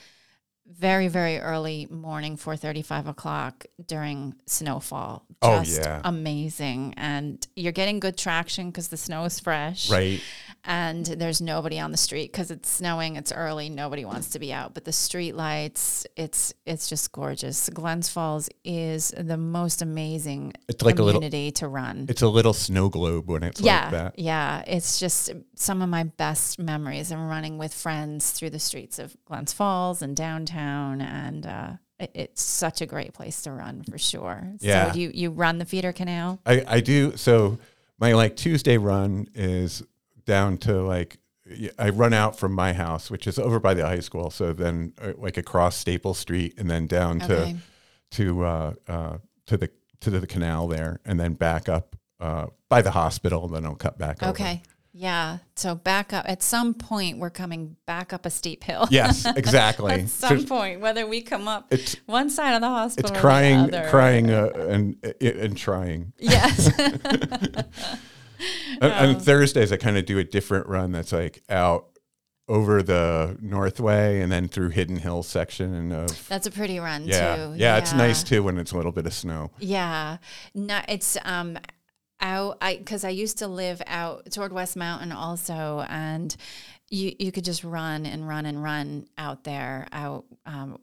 very, 0.70 1.08
very 1.08 1.38
early 1.38 1.86
morning, 1.90 2.36
4.35 2.36 3.08
o'clock 3.08 3.64
during 3.86 4.34
snowfall. 4.46 5.24
Oh, 5.40 5.64
Just 5.64 5.80
yeah. 5.80 6.02
amazing. 6.04 6.92
And 6.98 7.44
you're 7.56 7.72
getting 7.72 8.00
good 8.00 8.18
traction 8.18 8.66
because 8.68 8.88
the 8.88 8.98
snow 8.98 9.24
is 9.24 9.40
fresh. 9.40 9.90
Right. 9.90 10.20
And 10.64 11.06
there's 11.06 11.40
nobody 11.40 11.78
on 11.78 11.90
the 11.92 11.96
street 11.96 12.30
because 12.32 12.50
it's 12.50 12.68
snowing 12.68 13.16
it's 13.16 13.32
early 13.32 13.68
nobody 13.68 14.04
wants 14.04 14.30
to 14.30 14.38
be 14.38 14.52
out 14.52 14.74
but 14.74 14.84
the 14.84 14.92
street 14.92 15.34
lights 15.34 16.06
it's 16.16 16.52
it's 16.66 16.88
just 16.88 17.12
gorgeous 17.12 17.68
glens 17.70 18.08
falls 18.08 18.48
is 18.64 19.14
the 19.16 19.36
most 19.36 19.82
amazing 19.82 20.52
It's 20.68 20.82
like 20.82 20.98
a 20.98 21.02
little- 21.02 21.20
community 21.20 21.52
to 21.52 21.68
run 21.68 22.06
It's 22.08 22.22
a 22.22 22.28
little 22.28 22.52
snow 22.52 22.88
globe 22.88 23.28
when 23.30 23.42
it's 23.42 23.60
yeah 23.60 23.82
like 23.82 23.90
that. 23.92 24.18
yeah 24.18 24.62
it's 24.66 24.98
just 24.98 25.30
some 25.54 25.80
of 25.82 25.88
my 25.88 26.04
best 26.04 26.58
memories 26.58 27.12
of 27.12 27.18
running 27.20 27.58
with 27.58 27.72
friends 27.72 28.30
through 28.32 28.50
the 28.50 28.58
streets 28.58 28.98
of 28.98 29.16
glens 29.26 29.52
falls 29.52 30.02
and 30.02 30.16
downtown 30.16 31.00
and 31.00 31.46
uh 31.46 31.72
it's 32.00 32.42
such 32.42 32.80
a 32.80 32.86
great 32.86 33.12
place 33.12 33.42
to 33.42 33.50
run 33.50 33.82
for 33.90 33.98
sure 33.98 34.52
Yeah. 34.60 34.92
so 34.92 34.98
you 34.98 35.10
you 35.14 35.30
run 35.30 35.58
the 35.58 35.64
feeder 35.64 35.92
canal 35.92 36.38
I, 36.46 36.64
I 36.66 36.80
do. 36.80 37.16
So 37.16 37.58
my 37.98 38.12
like 38.12 38.36
Tuesday 38.36 38.76
run 38.78 39.26
is 39.34 39.82
down 40.28 40.58
to 40.58 40.80
like 40.82 41.18
I 41.78 41.88
run 41.88 42.12
out 42.12 42.38
from 42.38 42.52
my 42.52 42.72
house, 42.74 43.10
which 43.10 43.26
is 43.26 43.38
over 43.38 43.58
by 43.58 43.72
the 43.74 43.84
high 43.86 44.00
school. 44.00 44.30
So 44.30 44.52
then 44.52 44.92
uh, 45.02 45.14
like 45.16 45.36
across 45.38 45.76
Staple 45.76 46.14
Street 46.14 46.54
and 46.58 46.70
then 46.70 46.86
down 46.86 47.22
Okay. 47.22 47.56
to 48.10 48.22
to 48.24 48.44
uh, 48.44 48.72
uh, 48.86 49.18
to 49.46 49.56
the 49.56 49.70
to 50.00 50.10
the 50.10 50.26
canal 50.26 50.68
there, 50.68 51.00
and 51.04 51.18
then 51.18 51.32
back 51.34 51.68
up 51.68 51.96
uh, 52.20 52.46
by 52.68 52.82
the 52.82 52.90
hospital. 52.92 53.46
And 53.46 53.54
then 53.54 53.64
I'll 53.66 53.74
cut 53.74 53.98
back. 53.98 54.22
over. 54.22 54.30
okay 54.30 54.62
yeah 54.94 55.38
so 55.54 55.74
back 55.74 56.14
up 56.14 56.24
at 56.26 56.42
some 56.42 56.72
point 56.72 57.18
we're 57.18 57.28
coming 57.30 57.76
back 57.86 58.12
up 58.14 58.24
a 58.24 58.30
steep 58.30 58.64
hill 58.64 58.86
Yes, 58.90 59.26
exactly. 59.36 59.92
at 59.92 60.08
So 60.08 60.28
some 60.28 60.44
point, 60.46 60.80
whether 60.80 61.06
we 61.06 61.20
come 61.20 61.46
up 61.46 61.70
one 62.06 62.30
side 62.30 62.54
of 62.54 62.62
the 62.62 62.68
hospital, 62.68 63.10
it's 63.12 63.20
crying, 63.20 63.70
crying, 63.90 64.30
uh, 64.30 64.48
and 64.74 64.96
and 65.20 65.56
trying. 65.56 66.12
Yes, 66.18 66.70
On- 68.82 68.90
On 68.92 69.20
Thursdays, 69.20 69.72
I 69.72 69.76
kind 69.76 69.96
of 69.98 70.06
do 70.06 70.18
a 70.18 70.24
different 70.24 70.66
run 70.66 70.92
that's 70.92 71.12
like 71.12 71.42
out 71.48 71.86
over 72.48 72.82
the 72.82 73.36
Northway 73.42 74.20
and 74.20 74.32
then 74.32 74.48
through 74.48 74.70
Hidden 74.70 74.96
Hill 74.96 75.22
section 75.22 75.92
of 75.92 76.28
that's 76.28 76.46
a 76.46 76.50
pretty 76.50 76.78
run 76.78 77.04
yeah, 77.04 77.36
too. 77.36 77.52
yeah, 77.56 77.76
It's 77.76 77.92
nice 77.92 78.22
too 78.22 78.42
when 78.42 78.56
it's 78.58 78.72
a 78.72 78.76
little 78.76 78.92
bit 78.92 79.04
of 79.06 79.12
snow. 79.12 79.50
Yeah, 79.58 80.16
no, 80.54 80.80
it's 80.88 81.18
um 81.24 81.58
out. 82.20 82.56
I 82.62 82.76
because 82.76 83.04
I 83.04 83.10
used 83.10 83.38
to 83.38 83.48
live 83.48 83.82
out 83.86 84.30
toward 84.32 84.52
West 84.52 84.76
Mountain 84.76 85.12
also, 85.12 85.84
and 85.90 86.34
you 86.88 87.14
you 87.18 87.32
could 87.32 87.44
just 87.44 87.64
run 87.64 88.06
and 88.06 88.26
run 88.26 88.46
and 88.46 88.62
run 88.62 89.06
out 89.18 89.44
there 89.44 89.86
out. 89.92 90.24
Um, 90.46 90.78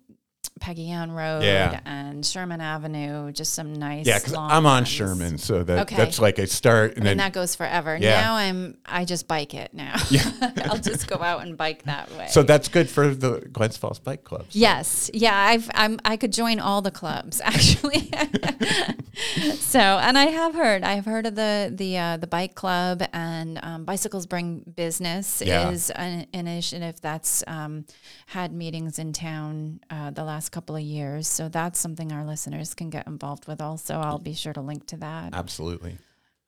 Peggy 0.62 0.90
Ann 0.90 1.12
Road 1.12 1.44
Yeah. 1.44 1.82
and 1.86 2.26
Sherman 2.26 2.62
Avenue, 2.62 3.32
just 3.34 3.54
some 3.54 3.74
nice. 3.74 4.06
Yeah, 4.08 4.20
because 4.20 4.34
I'm 4.34 4.66
on 4.66 4.84
runs. 4.84 4.88
Sherman, 4.88 5.38
so 5.38 5.64
that 5.64 5.80
Okay. 5.82 5.98
that's 5.98 6.18
like 6.20 6.40
a 6.40 6.48
start 6.48 6.92
and 6.92 7.00
and 7.00 7.06
then 7.08 7.18
that 7.18 7.34
goes 7.34 7.56
forever. 7.56 7.98
Yeah. 8.00 8.22
Now 8.22 8.36
I'm 8.36 8.78
I 8.86 9.04
just 9.06 9.28
bike 9.28 9.54
it 9.54 9.74
now. 9.74 9.96
Yeah. 10.10 10.24
I'll 10.66 10.78
just 10.78 11.08
go 11.08 11.18
out 11.22 11.42
and 11.42 11.58
bike 11.58 11.84
that 11.84 12.10
way. 12.18 12.28
so 12.30 12.42
that's 12.42 12.68
good 12.70 12.90
for 12.90 13.14
the 13.14 13.42
Glens 13.52 13.76
Falls 13.78 14.00
Bike 14.00 14.24
Club. 14.24 14.44
So 14.50 14.58
Yes, 14.60 15.12
yeah, 15.14 15.38
I've 15.38 15.70
I'm 15.76 16.00
I 16.06 16.16
could 16.18 16.32
join 16.32 16.60
all 16.60 16.82
the 16.82 16.92
clubs 16.92 17.42
actually. 17.44 18.10
so, 19.60 19.80
and 19.80 20.18
I 20.18 20.26
have 20.26 20.54
heard 20.56 20.84
I've 20.84 21.06
heard 21.06 21.26
of 21.26 21.36
the 21.36 21.72
the 21.74 21.98
uh, 21.98 22.18
the 22.18 22.28
bike 22.28 22.56
club 22.56 23.04
and 23.14 23.60
um, 23.62 23.86
bicycles 23.86 24.26
bring 24.26 24.60
business 24.76 25.42
Yeah. 25.46 25.70
is 25.70 25.90
an 25.92 26.28
initiative 26.34 27.00
that's 27.02 27.44
um, 27.48 27.86
had 28.28 28.52
meetings 28.54 29.00
in 29.00 29.14
town 29.14 29.80
uh, 29.90 30.12
the 30.12 30.24
last 30.24 30.45
couple 30.50 30.76
of 30.76 30.82
years. 30.82 31.28
So 31.28 31.50
that's 31.50 31.80
something 31.80 32.12
our 32.12 32.26
listeners 32.26 32.74
can 32.74 32.90
get 32.90 33.08
involved 33.08 33.48
with. 33.48 33.62
Also, 33.62 33.96
I'll 34.00 34.20
be 34.20 34.34
sure 34.34 34.54
to 34.54 34.62
link 34.62 34.88
to 34.88 34.98
that. 34.98 35.34
Absolutely. 35.34 35.98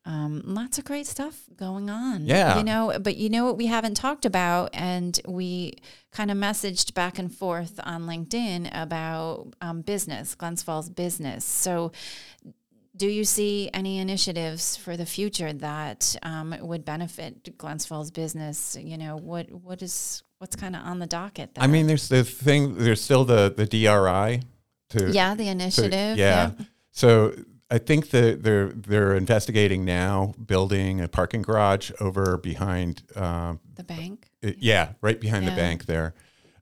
Um, 0.07 0.41
lots 0.45 0.77
of 0.77 0.85
great 0.85 1.05
stuff 1.05 1.43
going 1.57 1.89
on. 1.89 2.25
Yeah. 2.25 2.57
You 2.57 2.63
know, 2.63 2.97
but 2.97 3.17
you 3.17 3.29
know 3.29 3.43
what 3.43 3.57
we 3.57 3.65
haven't 3.65 3.95
talked 3.95 4.25
about, 4.25 4.69
and 4.71 5.19
we 5.27 5.73
kind 6.11 6.31
of 6.31 6.37
messaged 6.37 6.93
back 6.93 7.19
and 7.19 7.33
forth 7.33 7.77
on 7.83 8.03
LinkedIn 8.03 8.69
about 8.73 9.53
um, 9.61 9.81
business, 9.81 10.33
Glens 10.33 10.63
Falls 10.63 10.89
business. 10.89 11.43
So, 11.43 11.91
do 12.95 13.07
you 13.07 13.25
see 13.25 13.69
any 13.73 13.99
initiatives 13.99 14.77
for 14.77 14.95
the 14.95 15.05
future 15.05 15.51
that 15.51 16.15
um, 16.23 16.55
would 16.61 16.85
benefit 16.85 17.57
Glens 17.57 17.85
Falls 17.85 18.09
business? 18.09 18.77
You 18.79 18.97
know, 18.97 19.17
what 19.17 19.51
what 19.51 19.81
is 19.81 20.23
what's 20.39 20.55
kind 20.55 20.75
of 20.75 20.83
on 20.83 20.99
the 20.99 21.07
docket? 21.07 21.55
There? 21.55 21.63
I 21.63 21.67
mean, 21.67 21.87
there's 21.87 22.07
the 22.09 22.23
thing. 22.23 22.75
There's 22.77 23.01
still 23.01 23.25
the 23.25 23.53
the 23.55 23.65
DRI. 23.65 24.41
To 24.91 25.11
yeah, 25.11 25.35
the 25.35 25.43
to- 25.45 25.49
initiative. 25.51 26.17
yeah. 26.17 26.51
So 26.91 27.33
I 27.69 27.77
think 27.77 28.11
that 28.11 28.43
they're 28.43 28.69
they're 28.69 29.15
investigating 29.15 29.83
now 29.83 30.33
building 30.45 31.01
a 31.01 31.07
parking 31.07 31.41
garage 31.41 31.91
over 31.99 32.37
behind. 32.37 33.03
Um, 33.15 33.59
the 33.75 33.83
bank. 33.83 34.29
it- 34.41 34.57
yeah, 34.59 34.93
right 35.01 35.19
behind 35.19 35.43
Yeah. 35.45 35.49
the 35.51 35.55
bank 35.57 35.85
there. 35.85 36.13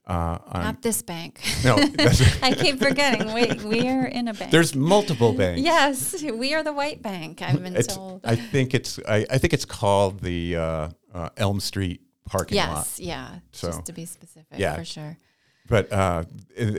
Uh, 0.08 0.38
Not 0.54 0.82
this 0.82 1.02
bank. 1.02 1.40
no, 1.64 1.74
I 2.42 2.54
keep 2.56 2.78
forgetting. 2.78 3.32
Wait, 3.34 3.62
we 3.62 3.88
are 3.88 4.06
in 4.06 4.28
a 4.28 4.34
bank. 4.34 4.52
there's 4.52 4.72
multiple 4.74 5.32
banks. 5.42 5.62
yes, 5.62 6.22
we 6.22 6.54
are 6.54 6.62
the 6.62 6.72
white 6.72 7.02
bank. 7.02 7.42
I've 7.42 7.60
been 7.60 7.74
It's, 7.74 7.92
told. 7.94 8.20
I 8.24 8.36
think 8.36 8.72
it's 8.74 9.00
I, 9.08 9.26
I 9.28 9.38
think 9.38 9.52
it's 9.52 9.64
called 9.64 10.20
the 10.20 10.56
uh, 10.56 10.88
uh, 11.12 11.28
Elm 11.36 11.58
Street 11.58 12.02
parking 12.26 12.58
lot. 12.58 12.76
yes, 12.76 13.00
yeah. 13.00 13.38
So, 13.52 13.68
just 13.68 13.86
to 13.86 13.92
be 13.92 14.04
specific, 14.04 14.58
yeah. 14.58 14.76
for 14.76 14.84
sure. 14.84 15.16
but 15.68 15.92
uh, 15.92 16.24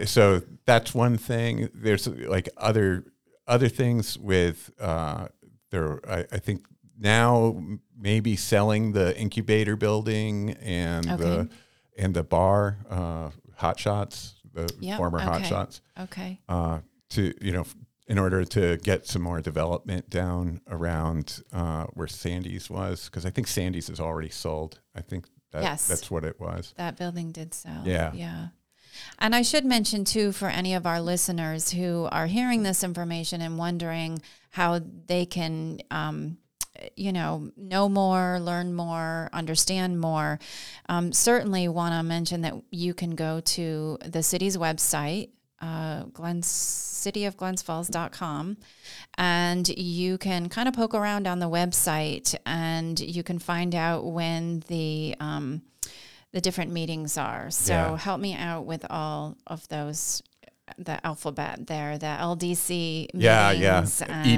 so 0.05 0.41
that's 0.65 0.93
one 0.93 1.17
thing. 1.17 1.69
There's 1.73 2.07
like 2.07 2.49
other 2.57 3.05
other 3.47 3.69
things 3.69 4.17
with 4.17 4.69
uh, 4.79 5.27
there. 5.71 5.99
I, 6.09 6.25
I 6.31 6.39
think 6.39 6.65
now 6.99 7.61
maybe 7.97 8.35
selling 8.35 8.91
the 8.93 9.17
incubator 9.17 9.75
building 9.75 10.51
and 10.61 11.03
the 11.05 11.49
and 11.97 12.13
the 12.13 12.23
bar, 12.23 12.77
uh, 12.89 13.29
Hot 13.55 13.79
Shots, 13.79 14.35
the 14.53 14.71
Yep, 14.79 14.97
former 14.97 15.19
Hot. 15.19 15.45
Shots, 15.45 15.81
Okay. 15.99 16.39
uh, 16.49 16.79
to 17.11 17.33
you 17.41 17.51
know. 17.51 17.65
In 18.09 18.17
order 18.17 18.45
to 18.45 18.77
get 18.77 19.05
some 19.05 19.21
more 19.21 19.41
development 19.41 20.09
down 20.09 20.61
around 20.69 21.43
uh, 21.51 21.87
where 21.93 22.07
Sandy's 22.07 22.69
was, 22.69 23.03
because 23.09 23.25
I 23.25 23.31
think 23.31 23.47
Sandy's 23.47 23.89
is 23.89 23.99
already 23.99 24.29
sold. 24.29 24.79
I 24.95 25.01
think 25.01 25.25
that, 25.51 25.63
Yes. 25.63 25.87
that's 25.87 26.09
what 26.11 26.23
it 26.23 26.39
was. 26.39 26.73
That 26.77 26.97
building 26.97 27.31
did 27.31 27.53
sell. 27.53 27.83
Yeah. 27.85 28.11
Yeah. 28.13 28.47
And 29.19 29.35
I 29.35 29.41
should 29.43 29.65
mention 29.65 30.03
too 30.05 30.31
for 30.31 30.47
any 30.47 30.73
of 30.73 30.85
our 30.87 30.99
listeners 30.99 31.71
who 31.71 32.07
are 32.11 32.27
hearing 32.27 32.63
this 32.63 32.83
information 32.83 33.41
and 33.41 33.57
wondering 33.57 34.21
how 34.51 34.79
they 35.05 35.25
can 35.25 35.79
um, 35.91 36.37
you 36.95 37.11
know, 37.11 37.51
know 37.57 37.89
more, 37.89 38.39
learn 38.39 38.73
more, 38.73 39.29
understand 39.33 39.99
more. 39.99 40.39
Um, 40.89 41.11
certainly 41.11 41.67
want 41.67 41.93
to 41.93 42.03
mention 42.03 42.41
that 42.41 42.53
you 42.71 42.93
can 42.93 43.15
go 43.15 43.39
to 43.41 43.97
the 44.05 44.21
city's 44.23 44.57
website, 44.57 45.29
uh, 45.61 46.03
Glens, 46.13 46.47
cityofglensfalls.com, 46.47 48.57
and 49.17 49.69
you 49.69 50.17
can 50.17 50.49
kind 50.49 50.67
of 50.67 50.75
poke 50.75 50.93
around 50.93 51.27
on 51.27 51.39
the 51.39 51.49
website 51.49 52.35
and 52.45 52.99
you 52.99 53.23
can 53.23 53.39
find 53.39 53.73
out 53.75 54.05
when 54.05 54.63
the, 54.67 55.15
um, 55.19 55.61
the 56.31 56.41
different 56.41 56.71
meetings 56.71 57.17
are. 57.17 57.49
So 57.49 57.73
Yeah. 57.73 57.97
help 57.97 58.19
me 58.19 58.35
out 58.35 58.65
with 58.65 58.85
all 58.89 59.37
of 59.47 59.67
those, 59.69 60.21
the 60.77 61.05
alphabet 61.05 61.67
there, 61.67 61.97
the 61.97 62.05
LDC 62.05 63.07
Yeah, 63.13 63.51
yeah. 63.51 63.79
and- 63.79 63.87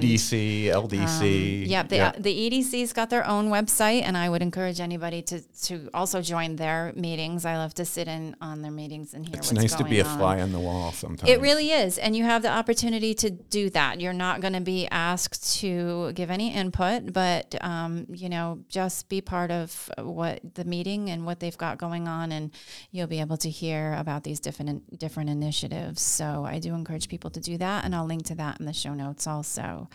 EDC, 0.03 0.65
LDC. 0.65 1.63
um, 1.63 1.69
yeah, 1.69 1.83
the, 1.83 1.95
yeah. 1.95 2.11
the 2.17 2.49
EDC's 2.49 2.93
got 2.93 3.09
their 3.09 3.25
own 3.27 3.49
website, 3.49 4.03
and 4.03 4.15
I 4.17 4.29
would 4.29 4.41
encourage 4.41 4.79
anybody 4.79 5.21
to, 5.23 5.41
to 5.63 5.89
also 5.93 6.21
join 6.21 6.55
their 6.55 6.93
meetings. 6.95 7.45
I 7.45 7.57
love 7.57 7.73
to 7.75 7.85
sit 7.85 8.07
in 8.07 8.35
on 8.41 8.61
their 8.61 8.71
meetings 8.71 9.13
and 9.13 9.25
hear 9.27 9.37
It's 9.37 9.51
nice 9.51 9.73
to 9.75 9.83
be 9.83 9.99
a 9.99 10.05
on. 10.05 10.17
fly 10.17 10.41
on 10.41 10.51
the 10.51 10.59
wall 10.59 10.91
sometimes. 10.91 11.29
It 11.29 11.41
really 11.41 11.71
is. 11.71 11.97
And 11.97 12.15
you 12.15 12.23
have 12.23 12.41
the 12.41 12.49
opportunity 12.51 13.13
to 13.15 13.29
do 13.29 13.69
that. 13.71 13.99
You're 13.99 14.13
not 14.13 14.39
going 14.41 14.53
to 14.53 14.61
be 14.61 14.87
asked 14.89 15.59
to 15.59 16.11
give 16.13 16.29
any 16.29 16.53
input, 16.53 17.11
but, 17.11 17.55
um, 17.63 18.05
you 18.09 18.29
know, 18.29 18.59
just 18.69 19.09
be 19.09 19.19
part 19.21 19.51
of 19.51 19.89
what 19.97 20.39
the 20.55 20.63
meeting 20.65 21.09
and 21.09 21.25
what 21.25 21.39
they've 21.39 21.57
got 21.57 21.77
going 21.77 22.07
on. 22.07 22.31
And 22.31 22.51
you'll 22.91 23.07
be 23.07 23.19
able 23.19 23.37
to 23.37 23.49
hear 23.49 23.93
about 23.95 24.23
these 24.23 24.39
different, 24.39 24.97
different 24.99 25.29
initiatives. 25.29 26.18
So 26.19 26.45
I 26.45 26.59
do 26.59 26.73
encourage 26.75 27.07
people 27.07 27.29
to 27.31 27.39
do 27.39 27.57
that. 27.57 27.85
And 27.85 27.95
I'll 27.95 28.05
link 28.05 28.25
to 28.25 28.35
that 28.35 28.59
in 28.59 28.65
the 28.65 28.73
show 28.73 28.93
notes 28.93 29.25
also. 29.25 29.89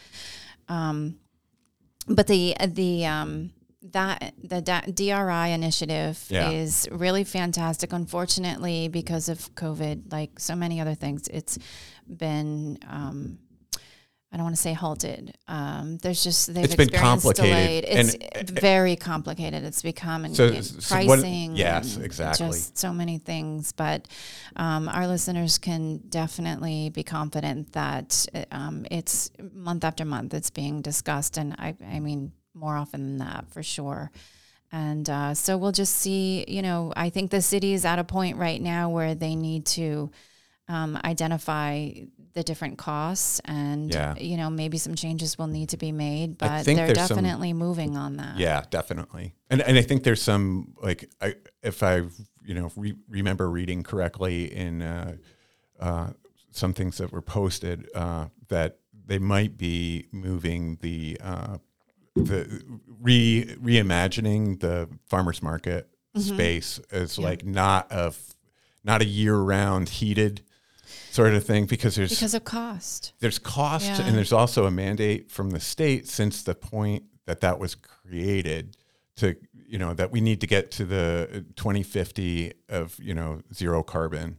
Um, 0.68 1.18
but 2.08 2.26
the, 2.26 2.56
the, 2.66 3.04
um, 3.04 3.50
that 3.92 4.32
the 4.42 4.62
DRI 5.00 5.52
initiative 5.52 6.24
Yeah. 6.30 6.48
is 6.50 6.88
really 6.90 7.24
fantastic. 7.24 7.92
Unfortunately, 7.92 8.88
because 8.88 9.28
of 9.28 9.54
COVID, 9.54 10.10
like 10.10 10.40
so 10.40 10.54
many 10.56 10.80
other 10.80 10.94
things, 10.94 11.28
it's 11.28 11.58
been 12.08 12.78
um, 12.88 13.38
I 14.34 14.36
don't 14.36 14.46
want 14.46 14.56
to 14.56 14.62
say 14.62 14.72
halted. 14.72 15.38
Um, 15.46 15.98
there's 15.98 16.24
just 16.24 16.52
they've 16.52 16.64
It's 16.64 16.74
been 16.74 16.88
experienced 16.88 17.22
complicated, 17.24 17.84
delayed. 17.84 17.84
It's 17.86 18.14
and- 18.50 18.50
very 18.58 18.96
complicated. 18.96 19.62
It's 19.62 19.80
become 19.80 20.24
and, 20.24 20.34
So- 20.34 20.48
and 20.48 20.64
so 20.66 20.96
what- 21.06 21.20
pricing. 21.20 21.54
yes, 21.54 21.94
and 21.94 22.04
exactly. 22.04 22.48
Just 22.48 22.76
so 22.76 22.92
many 22.92 23.18
things, 23.18 23.70
but 23.70 24.08
um, 24.56 24.88
our 24.88 25.06
listeners 25.06 25.58
can 25.58 25.98
definitely 26.08 26.88
be 26.90 27.04
confident 27.04 27.72
that 27.74 28.26
um, 28.50 28.84
it's 28.90 29.30
month 29.52 29.84
after 29.84 30.04
month 30.04 30.34
it's 30.34 30.50
being 30.50 30.82
discussed, 30.82 31.36
and 31.36 31.54
I, 31.56 31.76
I 31.88 32.00
mean 32.00 32.32
more 32.54 32.74
often 32.76 33.02
than 33.04 33.18
that 33.18 33.44
for 33.50 33.62
sure. 33.62 34.10
And 34.72 35.08
uh, 35.08 35.34
so 35.34 35.56
we'll 35.56 35.70
just 35.70 35.94
see. 35.94 36.44
You 36.48 36.62
know, 36.62 36.92
I 36.96 37.08
think 37.10 37.30
the 37.30 37.40
city 37.40 37.72
is 37.74 37.84
at 37.84 38.00
a 38.00 38.04
point 38.04 38.36
right 38.36 38.60
now 38.60 38.90
where 38.90 39.14
they 39.14 39.36
need 39.36 39.64
to 39.78 40.10
um, 40.66 40.98
identify 41.04 41.90
the 42.34 42.42
different 42.42 42.78
costs, 42.78 43.40
and 43.44 43.92
Yeah. 43.92 44.16
you 44.16 44.36
know 44.36 44.50
maybe 44.50 44.76
some 44.78 44.94
changes 44.94 45.38
will 45.38 45.46
need 45.46 45.68
to 45.70 45.76
be 45.76 45.92
made. 45.92 46.36
But 46.38 46.64
they're 46.64 46.74
there's 46.88 46.98
some- 47.08 47.16
definitely 47.16 47.52
moving 47.52 47.96
on 47.96 48.16
that. 48.16 48.38
Yeah, 48.38 48.64
definitely. 48.70 49.34
And 49.50 49.62
and 49.62 49.78
I 49.78 49.82
think 49.82 50.02
there's 50.02 50.22
some 50.22 50.74
like 50.82 51.10
I 51.20 51.36
if 51.62 51.82
I 51.82 51.96
you 52.44 52.54
know 52.54 52.70
re- 52.76 52.96
remember 53.08 53.48
reading 53.48 53.82
correctly 53.82 54.52
in 54.52 54.82
uh, 54.82 55.16
uh, 55.80 56.10
some 56.50 56.72
things 56.74 56.98
that 56.98 57.12
were 57.12 57.22
posted 57.22 57.88
uh, 57.94 58.26
that 58.48 58.78
they 59.06 59.18
might 59.18 59.56
be 59.56 60.06
moving 60.12 60.76
the 60.82 61.16
uh, 61.22 61.58
the 62.16 62.62
re 63.00 63.44
reimagining 63.62 64.60
the 64.60 64.88
farmers 65.06 65.42
market 65.42 65.88
space 66.16 66.78
as 66.92 67.18
like 67.18 67.44
not 67.44 67.90
a 67.90 68.12
not 68.84 69.02
a 69.02 69.04
year 69.04 69.36
round 69.36 69.88
heated 69.88 70.42
sort 71.14 71.32
of 71.34 71.44
thing 71.44 71.64
because 71.66 71.94
there's 71.94 72.10
because 72.10 72.34
of 72.34 72.44
cost. 72.44 73.12
there's 73.20 73.38
cost 73.38 73.86
Yeah. 73.86 74.02
and 74.02 74.16
there's 74.16 74.32
also 74.32 74.66
a 74.66 74.70
mandate 74.70 75.30
from 75.30 75.50
the 75.50 75.60
state 75.60 76.08
since 76.08 76.42
the 76.42 76.54
point 76.56 77.04
that 77.26 77.40
that 77.40 77.60
was 77.60 77.76
created 77.76 78.76
to 79.16 79.36
you 79.54 79.78
know 79.78 79.94
that 79.94 80.10
we 80.10 80.20
need 80.20 80.40
to 80.40 80.46
get 80.48 80.72
to 80.72 80.84
the 80.84 81.44
2050 81.56 82.52
of 82.68 82.98
you 83.00 83.14
know 83.14 83.42
zero 83.54 83.82
carbon 83.84 84.38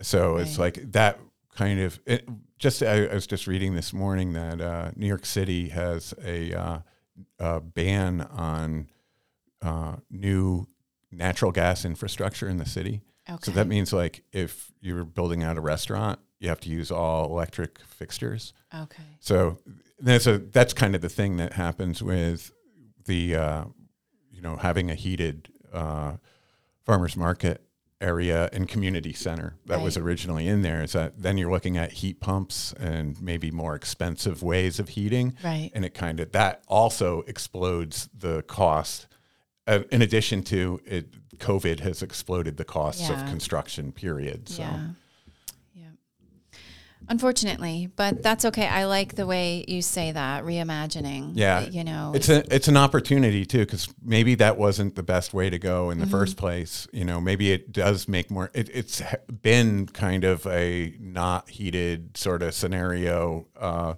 so 0.00 0.38
it's 0.38 0.58
like 0.58 0.92
that 0.92 1.18
kind 1.54 1.78
of 1.80 2.00
it, 2.06 2.26
just 2.58 2.82
I, 2.82 3.04
I 3.06 3.14
was 3.14 3.26
just 3.26 3.46
reading 3.46 3.74
this 3.74 3.92
morning 3.92 4.32
that 4.32 4.60
uh, 4.60 4.90
New 4.96 5.06
York 5.06 5.26
City 5.26 5.68
has 5.68 6.14
a, 6.24 6.54
uh, 6.54 6.78
a 7.38 7.60
ban 7.60 8.22
on 8.22 8.88
uh, 9.60 9.96
new 10.10 10.68
natural 11.12 11.52
gas 11.52 11.84
infrastructure 11.84 12.48
in 12.48 12.56
the 12.58 12.66
city 12.66 13.02
so 13.42 13.50
that 13.52 13.66
means 13.66 13.92
like 13.92 14.22
if 14.32 14.72
you're 14.80 15.04
building 15.04 15.42
out 15.42 15.56
a 15.58 15.60
restaurant, 15.60 16.18
you 16.40 16.48
have 16.48 16.60
to 16.60 16.70
use 16.70 16.90
all 16.90 17.26
electric 17.26 17.78
fixtures. 17.86 18.52
Okay. 18.74 19.02
So 19.20 19.58
that's 20.00 20.26
a 20.26 20.38
that's 20.38 20.72
kind 20.72 20.94
of 20.94 21.00
the 21.00 21.08
thing 21.08 21.36
that 21.38 21.54
happens 21.54 22.02
with 22.02 22.52
the 23.04 23.34
uh, 23.36 23.64
you 24.30 24.40
know 24.40 24.56
having 24.56 24.90
a 24.90 24.94
heated 24.94 25.48
uh, 25.72 26.12
farmers 26.84 27.16
market 27.16 27.62
area 28.00 28.48
and 28.52 28.68
community 28.68 29.12
center 29.12 29.56
that 29.66 29.80
was 29.82 29.96
originally 29.96 30.46
in 30.46 30.62
there. 30.62 30.82
Is 30.84 30.92
that 30.92 31.20
then 31.20 31.36
you're 31.36 31.50
looking 31.50 31.76
at 31.76 31.90
heat 31.90 32.20
pumps 32.20 32.72
and 32.74 33.20
maybe 33.20 33.50
more 33.50 33.74
expensive 33.74 34.40
ways 34.42 34.78
of 34.78 34.90
heating, 34.90 35.34
Right. 35.42 35.72
and 35.74 35.84
it 35.84 35.94
kind 35.94 36.20
of 36.20 36.30
that 36.32 36.62
also 36.68 37.22
explodes 37.26 38.08
the 38.16 38.42
cost. 38.42 39.08
Uh, 39.68 39.80
in 39.92 40.02
addition 40.02 40.42
to 40.44 40.80
it, 40.86 41.06
COVID 41.38 41.80
has 41.80 42.02
exploded 42.02 42.56
the 42.56 42.64
costs 42.64 43.08
Yeah. 43.08 43.22
of 43.22 43.28
construction. 43.28 43.92
Period. 43.92 44.48
So 44.48 44.62
Yeah. 44.62 44.80
Yeah. 45.74 45.84
Unfortunately, 47.08 47.88
but 47.96 48.22
that's 48.22 48.44
okay. 48.44 48.66
I 48.66 48.84
like 48.86 49.14
the 49.14 49.24
way 49.26 49.64
you 49.68 49.80
say 49.82 50.10
that, 50.12 50.44
reimagining. 50.44 51.32
Yeah. 51.34 51.60
You 51.60 51.84
know, 51.84 52.12
it's 52.14 52.28
a 52.28 52.42
it's 52.54 52.66
an 52.68 52.76
opportunity 52.76 53.46
too 53.46 53.60
because 53.60 53.88
maybe 54.02 54.34
that 54.36 54.58
wasn't 54.58 54.94
the 54.96 55.02
best 55.04 55.32
way 55.32 55.48
to 55.48 55.58
go 55.58 55.90
in 55.90 55.98
the 55.98 56.04
Mm-hmm. 56.04 56.10
first 56.10 56.36
place. 56.36 56.88
You 56.92 57.04
know, 57.04 57.20
maybe 57.20 57.52
it 57.52 57.72
does 57.72 58.08
make 58.08 58.30
more. 58.30 58.50
It, 58.52 58.68
it's 58.74 59.00
h- 59.00 59.14
been 59.42 59.86
kind 59.86 60.24
of 60.24 60.46
a 60.46 60.94
not 61.00 61.48
heated 61.50 62.16
sort 62.16 62.42
of 62.42 62.52
scenario. 62.52 63.46
Uh, 63.56 63.94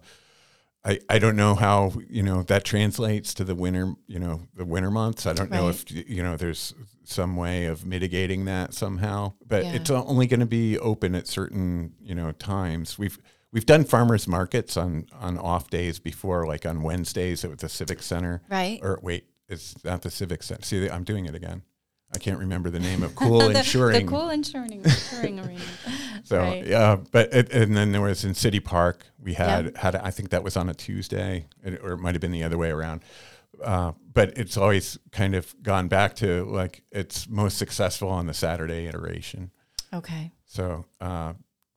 I, 0.84 0.98
I 1.10 1.18
don't 1.18 1.36
know 1.36 1.54
how 1.54 1.92
you 2.08 2.22
know 2.22 2.42
that 2.44 2.64
translates 2.64 3.34
to 3.34 3.44
the 3.44 3.54
winter 3.54 3.94
you 4.06 4.18
know 4.18 4.42
the 4.54 4.64
winter 4.64 4.90
months. 4.90 5.26
I 5.26 5.32
don't 5.34 5.50
know 5.50 5.68
if 5.68 5.84
you 5.90 6.22
know 6.22 6.36
there's 6.36 6.74
some 7.04 7.36
way 7.36 7.66
of 7.66 7.84
mitigating 7.84 8.44
that 8.46 8.72
somehow, 8.72 9.34
but 9.46 9.64
Yeah. 9.64 9.72
it's 9.74 9.90
only 9.90 10.26
going 10.26 10.40
to 10.40 10.46
be 10.46 10.78
open 10.78 11.14
at 11.14 11.26
certain 11.26 11.92
you 12.00 12.14
know 12.14 12.32
times. 12.32 12.98
We've 12.98 13.18
we've 13.52 13.66
done 13.66 13.84
farmers 13.84 14.26
markets 14.26 14.76
on 14.78 15.06
on 15.12 15.36
off 15.36 15.68
days 15.68 15.98
before, 15.98 16.46
like 16.46 16.64
on 16.64 16.82
Wednesdays 16.82 17.44
at 17.44 17.58
the 17.58 17.68
Civic 17.68 18.02
Center. 18.02 18.40
Right. 18.48 18.78
Or 18.82 18.98
wait, 19.02 19.26
it's 19.48 19.74
not 19.84 20.00
the 20.02 20.10
Civic 20.10 20.42
Center. 20.42 20.62
See, 20.62 20.88
I'm 20.88 21.04
doing 21.04 21.26
it 21.26 21.34
again. 21.34 21.62
I 22.12 22.18
can't 22.18 22.38
remember 22.38 22.70
the 22.70 22.80
name 22.80 23.02
of 23.02 23.14
Cool 23.14 23.38
the, 23.50 23.58
Insuring. 23.58 24.04
the 24.04 24.10
cool 24.10 24.30
insuring, 24.30 24.72
insuring 24.84 25.40
arena. 25.40 25.60
So 26.24 26.38
Right. 26.38 26.66
yeah, 26.66 26.96
but 27.12 27.32
it, 27.32 27.50
and 27.52 27.74
then 27.76 27.92
there 27.92 28.00
was 28.02 28.24
in 28.24 28.34
City 28.34 28.60
Park. 28.60 29.06
We 29.18 29.34
had 29.34 29.66
Yeah. 29.66 29.80
had 29.80 29.96
I 29.96 30.10
think 30.10 30.30
that 30.30 30.44
was 30.44 30.56
on 30.56 30.68
a 30.68 30.74
Tuesday, 30.74 31.46
it- 31.64 31.80
or 31.82 31.92
it 31.92 31.98
might 31.98 32.14
have 32.14 32.20
been 32.20 32.30
the 32.32 32.42
other 32.44 32.58
way 32.58 32.70
around. 32.70 33.02
Uh, 33.62 33.92
but 34.12 34.36
it's 34.38 34.56
always 34.56 34.98
kind 35.12 35.34
of 35.34 35.54
gone 35.62 35.88
back 35.88 36.14
to 36.16 36.44
like 36.44 36.82
it's 36.92 37.28
most 37.28 37.56
successful 37.58 38.08
on 38.08 38.26
the 38.26 38.34
Saturday 38.34 38.86
iteration. 38.86 39.50
Okay. 39.94 40.30
So, 40.46 40.84
uh, 41.00 41.32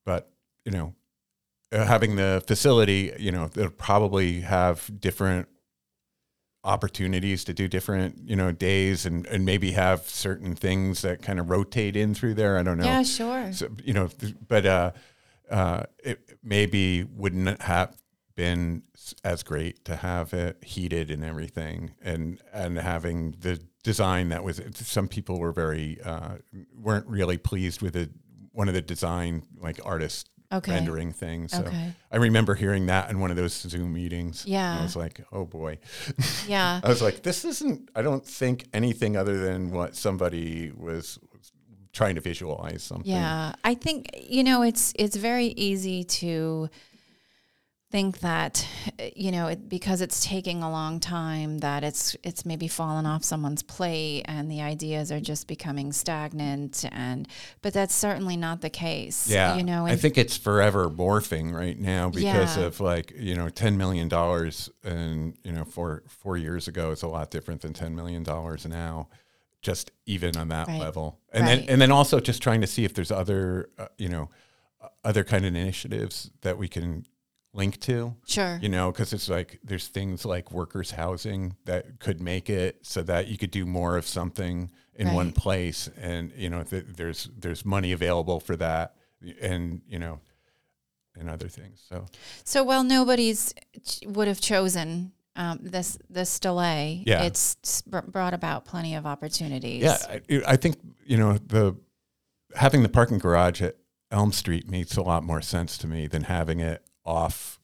but 0.06 0.30
you 0.66 0.72
know, 0.72 0.94
uh, 1.72 1.86
having 1.86 2.16
the 2.16 2.44
facility, 2.46 3.14
you 3.18 3.32
know, 3.32 3.48
they'll 3.48 3.70
probably 3.70 4.42
have 4.42 4.90
different 5.00 5.48
opportunities 6.64 7.44
to 7.44 7.54
do 7.54 7.68
different, 7.68 8.18
you 8.26 8.36
know, 8.36 8.52
days 8.52 9.06
and, 9.06 9.26
and 9.28 9.46
maybe 9.46 9.72
have 9.72 10.08
certain 10.08 10.56
things 10.56 11.02
that 11.02 11.22
kind 11.22 11.40
of 11.40 11.50
rotate 11.50 11.96
in 11.96 12.14
through 12.14 12.34
there. 12.34 12.58
I 12.58 12.64
don't 12.64 12.78
know. 12.78 12.86
Yeah, 12.86 13.04
sure. 13.04 13.52
So, 13.52 13.70
you 13.84 13.94
know, 13.94 14.10
but 14.48 14.66
uh, 14.66 14.92
uh, 15.50 15.84
it 16.04 16.38
maybe 16.42 17.04
wouldn't 17.04 17.62
have 17.62 17.96
been 18.36 18.84
as 19.24 19.44
great 19.44 19.86
to 19.86 19.96
have 19.98 20.34
it 20.34 20.64
heated 20.64 21.12
and 21.12 21.24
everything, 21.24 21.92
and 22.02 22.42
and 22.52 22.78
having 22.78 23.36
the 23.40 23.60
design 23.84 24.30
that 24.30 24.44
was. 24.44 24.62
Some 24.74 25.08
people 25.08 25.40
were 25.40 25.52
very 25.52 26.00
uh, 26.04 26.38
weren't 26.76 27.08
really 27.08 27.38
pleased 27.38 27.82
with 27.82 27.96
it. 27.96 28.10
One 28.52 28.68
of 28.68 28.74
the 28.74 28.82
design 28.82 29.44
like 29.60 29.80
artist 29.84 30.30
Okay. 30.54 30.72
rendering 30.72 31.12
things. 31.12 31.52
So 31.52 31.60
Okay. 31.64 31.94
I 32.12 32.18
remember 32.18 32.56
hearing 32.56 32.86
that 32.88 33.10
in 33.10 33.20
one 33.20 33.32
of 33.32 33.38
those 33.38 33.54
Zoom 33.54 33.94
meetings. 33.94 34.46
Yeah. 34.46 34.80
I 34.80 34.84
was 34.84 34.96
like, 34.96 35.22
oh 35.32 35.46
boy. 35.46 35.80
Yeah. 36.48 36.82
I 36.84 36.88
was 36.90 37.02
like, 37.02 37.24
this 37.24 37.46
isn't. 37.46 37.90
I 37.96 38.02
don't 38.02 38.26
think 38.26 38.66
anything 38.74 39.16
other 39.18 39.38
than 39.40 39.72
what 39.72 39.96
somebody 39.96 40.72
was 40.76 41.18
was 41.32 41.52
trying 41.94 42.16
to 42.16 42.22
visualize 42.22 42.84
something. 42.84 43.12
Yeah, 43.12 43.54
I 43.64 43.76
think 43.76 44.10
you 44.20 44.44
know 44.44 44.62
it's 44.64 44.94
it's 44.98 45.16
very 45.16 45.48
easy 45.48 46.04
to 46.04 46.70
think 47.94 48.22
that 48.22 48.68
you 49.16 49.32
know 49.32 49.46
it, 49.50 49.70
because 49.70 50.02
it's 50.02 50.26
taking 50.26 50.64
a 50.64 50.72
long 50.72 51.00
time 51.00 51.60
that 51.60 51.84
it's 51.84 52.16
it's 52.24 52.44
maybe 52.44 52.68
fallen 52.68 53.06
off 53.06 53.24
someone's 53.24 53.62
plate 53.62 54.24
and 54.26 54.50
the 54.50 54.62
ideas 54.64 55.12
are 55.12 55.20
just 55.20 55.48
becoming 55.48 55.94
stagnant 55.94 56.86
and 56.92 57.28
but 57.62 57.72
that's 57.72 57.94
certainly 57.94 58.36
not 58.36 58.62
the 58.62 58.70
case. 58.72 59.30
Yeah, 59.30 59.58
you 59.58 59.64
know, 59.64 59.86
I 59.86 59.96
think 59.96 60.18
it's 60.18 60.36
forever 60.36 60.90
morphing 60.90 61.54
right 61.54 61.80
now 61.80 62.10
because 62.10 62.58
Yeah. 62.58 62.64
of 62.66 62.80
like 62.80 63.14
you 63.16 63.36
know 63.36 63.50
ten 63.50 63.78
million 63.78 64.08
dollars, 64.08 64.72
and 64.84 65.38
you 65.44 65.52
know 65.52 65.64
four 65.64 66.02
four 66.08 66.36
years 66.36 66.68
ago 66.68 66.90
it's 66.90 67.04
a 67.04 67.08
lot 67.08 67.30
different 67.30 67.62
than 67.62 67.74
ten 67.74 67.94
million 67.96 68.24
dollars 68.24 68.66
now. 68.66 69.08
Just 69.62 69.92
even 70.08 70.36
on 70.36 70.48
that 70.48 70.68
Right. 70.68 70.80
level, 70.82 71.20
and 71.32 71.46
Right. 71.46 71.60
then 71.60 71.70
and 71.70 71.80
then 71.80 71.92
also 71.92 72.20
just 72.20 72.42
trying 72.42 72.62
to 72.62 72.68
see 72.68 72.86
if 72.86 72.96
there's 72.96 73.12
other 73.12 73.70
uh, 73.78 73.86
you 74.00 74.10
know 74.10 74.30
other 75.06 75.24
kind 75.24 75.46
of 75.46 75.56
initiatives 75.56 76.32
that 76.42 76.58
we 76.58 76.68
can 76.68 77.06
link 77.54 77.80
to. 77.82 78.16
sure. 78.26 78.58
You 78.62 78.70
know, 78.70 78.92
because 78.92 79.14
it's 79.14 79.30
like 79.30 79.60
there's 79.64 79.88
things 79.88 80.26
like 80.26 80.52
workers' 80.52 80.92
housing 80.92 81.56
that 81.66 82.00
could 82.00 82.20
make 82.22 82.50
it 82.50 82.80
so 82.82 83.04
that 83.04 83.28
you 83.28 83.38
could 83.38 83.52
do 83.52 83.66
more 83.66 83.96
of 83.98 84.06
something 84.08 84.72
in 84.96 85.14
one 85.14 85.32
place, 85.32 85.90
and 85.98 86.32
you 86.36 86.50
know, 86.50 86.64
th- 86.64 86.86
there's 86.96 87.30
there's 87.38 87.66
money 87.66 87.92
available 87.94 88.40
for 88.40 88.56
that, 88.58 88.96
and 89.42 89.82
you 89.88 89.98
know, 90.00 90.20
and 91.16 91.30
other 91.30 91.48
things. 91.48 91.84
So 91.90 92.06
So 92.44 92.64
while 92.64 92.84
nobody's 92.84 93.54
ch- 93.84 94.02
would 94.06 94.28
have 94.28 94.40
chosen 94.42 95.12
um, 95.36 95.60
this 95.64 95.98
this 96.10 96.40
delay, 96.40 97.04
Yeah. 97.08 97.24
it's 97.24 97.82
br- 97.84 98.00
brought 98.02 98.34
about 98.36 98.66
plenty 98.66 98.94
of 98.96 99.06
opportunities. 99.08 99.82
yeah, 99.84 99.98
I, 100.10 100.42
I 100.54 100.56
think 100.58 100.78
you 101.06 101.18
know 101.18 101.38
the 101.40 101.76
having 102.56 102.84
the 102.84 102.90
parking 102.90 103.18
garage 103.18 103.62
at 103.64 103.78
Elm 104.12 104.32
Street 104.32 104.70
makes 104.70 104.96
a 104.96 105.02
lot 105.02 105.24
more 105.24 105.42
sense 105.42 105.76
to 105.80 105.88
me 105.88 106.06
than 106.06 106.24
having 106.26 106.60
it 106.60 106.84
off 107.06 107.60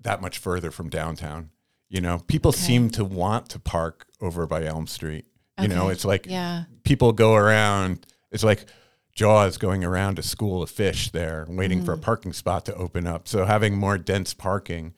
that 0.00 0.20
much 0.20 0.38
further 0.38 0.70
from 0.70 0.88
downtown. 0.88 1.50
You 1.88 2.00
know, 2.00 2.20
people 2.26 2.50
Okay. 2.50 2.58
seem 2.60 2.90
to 2.90 3.04
want 3.04 3.48
to 3.50 3.58
park 3.58 4.06
over 4.20 4.46
by 4.46 4.64
Elm 4.64 4.86
Street. 4.86 5.26
You 5.60 5.68
know, 5.68 5.88
it's 5.90 6.04
like 6.04 6.26
Yeah. 6.26 6.64
people 6.84 7.12
go 7.12 7.34
around. 7.34 8.06
It's 8.30 8.44
like 8.44 8.64
Jaws 9.12 9.58
going 9.58 9.84
around 9.84 10.18
a 10.18 10.22
school 10.22 10.62
of 10.62 10.70
fish 10.70 11.10
there, 11.10 11.44
waiting 11.48 11.84
for 11.84 11.92
a 11.92 11.98
Mm. 11.98 12.02
parking 12.02 12.32
spot 12.32 12.64
to 12.66 12.74
open 12.76 13.06
up. 13.06 13.28
So 13.28 13.44
having 13.44 13.76
more 13.76 13.98
dense 13.98 14.32
parking, 14.32 14.94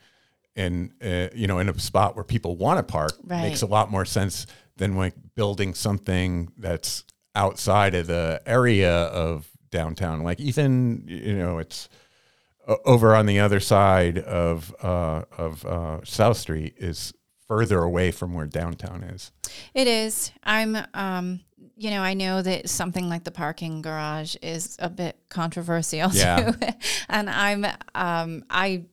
and 0.54 0.92
uh, 1.02 1.28
you 1.34 1.46
know, 1.46 1.58
in 1.58 1.68
a 1.68 1.78
spot 1.80 2.14
where 2.14 2.24
people 2.24 2.56
want 2.56 2.78
to 2.78 2.82
park, 2.84 3.12
makes 3.26 3.62
a 3.62 3.66
lot 3.66 3.90
more 3.90 4.04
sense 4.04 4.46
than 4.76 4.96
like 4.96 5.14
building 5.34 5.74
something 5.74 6.52
that's 6.58 7.04
outside 7.34 7.94
of 7.94 8.06
the 8.06 8.40
area 8.46 8.92
of 9.06 9.48
downtown. 9.70 10.22
Like 10.22 10.38
even 10.38 11.04
you 11.08 11.34
know, 11.36 11.58
it's 11.58 11.88
over 12.84 13.14
on 13.14 13.26
the 13.26 13.40
other 13.40 13.60
side 13.60 14.18
of 14.18 14.74
uh, 14.82 15.22
of 15.36 15.64
uh, 15.66 16.04
South 16.04 16.36
Street 16.36 16.74
is 16.78 17.12
further 17.48 17.80
away 17.82 18.10
from 18.10 18.34
where 18.34 18.46
downtown 18.46 19.02
is. 19.02 19.32
It 19.74 19.86
is. 19.86 20.30
I'm 20.42 20.76
um 20.94 21.40
you 21.76 21.90
know, 21.90 22.02
I 22.02 22.14
know 22.14 22.42
that 22.42 22.68
something 22.68 23.08
like 23.08 23.24
the 23.24 23.30
parking 23.30 23.82
garage 23.82 24.36
is 24.42 24.76
a 24.78 24.88
bit 24.90 25.16
controversial 25.28 26.10
Yeah. 26.12 26.52
too. 26.52 26.66
and 27.08 27.28
I'm 27.28 27.64
um 27.94 28.44
I 28.50 28.84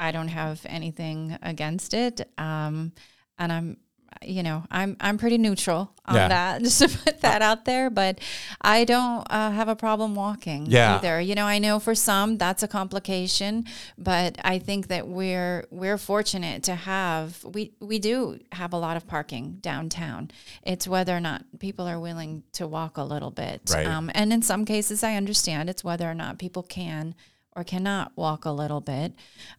I 0.00 0.10
don't 0.12 0.28
have 0.28 0.60
anything 0.66 1.36
against 1.42 1.94
it. 1.94 2.28
Um 2.38 2.92
and 3.38 3.52
I'm 3.52 3.76
you 4.24 4.42
know, 4.42 4.64
I'm 4.70 4.96
I'm 5.00 5.18
pretty 5.18 5.38
neutral 5.38 5.90
on 6.06 6.14
Yeah. 6.16 6.28
that, 6.28 6.62
just 6.68 6.78
to 6.80 6.88
put 6.88 7.20
that 7.22 7.42
out 7.42 7.64
there. 7.64 7.90
But 7.90 8.18
I 8.60 8.84
don't 8.84 9.26
uh, 9.30 9.50
have 9.52 9.68
a 9.68 9.76
problem 9.76 10.14
walking 10.14 10.66
Yeah. 10.66 10.96
either. 10.96 11.20
You 11.20 11.34
know, 11.34 11.46
I 11.46 11.58
know 11.58 11.78
for 11.78 11.94
some 11.94 12.38
that's 12.38 12.62
a 12.62 12.68
complication, 12.68 13.64
but 13.98 14.36
I 14.44 14.58
think 14.58 14.88
that 14.88 15.08
we're 15.08 15.66
we're 15.70 15.98
fortunate 15.98 16.62
to 16.64 16.74
have 16.74 17.42
we 17.44 17.72
we 17.80 17.98
do 17.98 18.38
have 18.52 18.72
a 18.72 18.78
lot 18.78 18.96
of 18.96 19.06
parking 19.06 19.58
downtown. 19.60 20.30
It's 20.62 20.86
whether 20.86 21.16
or 21.16 21.20
not 21.20 21.44
people 21.58 21.86
are 21.88 21.98
willing 22.00 22.42
to 22.52 22.66
walk 22.66 22.96
a 22.98 23.04
little 23.04 23.30
bit, 23.30 23.62
Right. 23.72 23.86
um, 23.86 24.10
and 24.14 24.32
in 24.32 24.42
some 24.42 24.64
cases, 24.64 25.02
I 25.02 25.14
understand 25.16 25.70
it's 25.70 25.82
whether 25.84 26.08
or 26.10 26.14
not 26.14 26.38
people 26.38 26.62
can 26.62 27.14
or 27.54 27.64
cannot 27.64 28.12
walk 28.16 28.46
a 28.46 28.50
little 28.50 28.80
bit. 28.80 29.14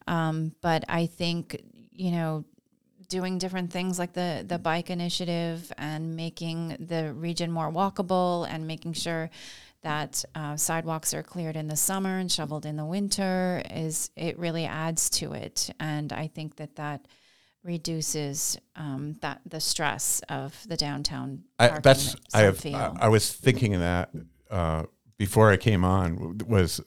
Um, 0.08 0.54
but 0.62 0.84
I 0.90 1.06
think 1.06 1.62
you 1.92 2.10
know 2.12 2.44
doing 3.14 3.38
different 3.38 3.72
things 3.72 4.00
like 4.00 4.14
the 4.14 4.44
the 4.48 4.58
bike 4.58 4.90
initiative 4.90 5.72
and 5.78 6.16
making 6.16 6.76
the 6.80 7.14
region 7.14 7.52
more 7.52 7.72
walkable 7.72 8.48
and 8.50 8.66
making 8.66 8.92
sure 8.92 9.30
that 9.84 10.26
uh, 10.34 10.56
sidewalks 10.56 11.14
are 11.14 11.22
cleared 11.22 11.56
in 11.56 11.68
the 11.68 11.76
summer 11.76 12.18
and 12.18 12.32
shoveled 12.32 12.66
in 12.66 12.76
the 12.76 12.86
winter 12.86 13.62
is 13.70 14.10
it 14.16 14.40
really 14.40 14.66
adds 14.66 15.12
to 15.12 15.34
it 15.34 15.70
and 15.80 16.12
i 16.12 16.26
think 16.26 16.56
that 16.56 16.76
that 16.76 17.08
reduces 17.64 18.58
um, 18.76 19.16
that 19.22 19.42
the 19.46 19.60
stress 19.60 20.20
of 20.28 20.68
the 20.68 20.76
downtown 20.76 21.44
I, 21.60 21.80
that's 21.80 22.16
I 22.34 22.42
have. 22.42 22.66
I, 22.66 22.94
I 23.02 23.08
was 23.10 23.32
thinking 23.32 23.80
that 23.80 24.10
uh, 24.50 24.84
before 25.20 25.52
I 25.52 25.58
came 25.58 25.86
on. 25.86 26.40
Was 26.48 26.82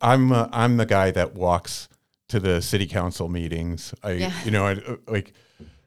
I'm 0.00 0.32
uh, 0.32 0.48
I'm 0.52 0.76
the 0.76 0.86
guy 0.86 1.10
that 1.12 1.34
walks 1.34 1.88
to 2.32 2.40
the 2.40 2.60
city 2.60 2.86
council 2.86 3.28
meetings. 3.28 3.94
I 4.02 4.10
Yeah. 4.12 4.32
you 4.44 4.50
know 4.50 4.66
I, 4.66 4.76
like 5.06 5.32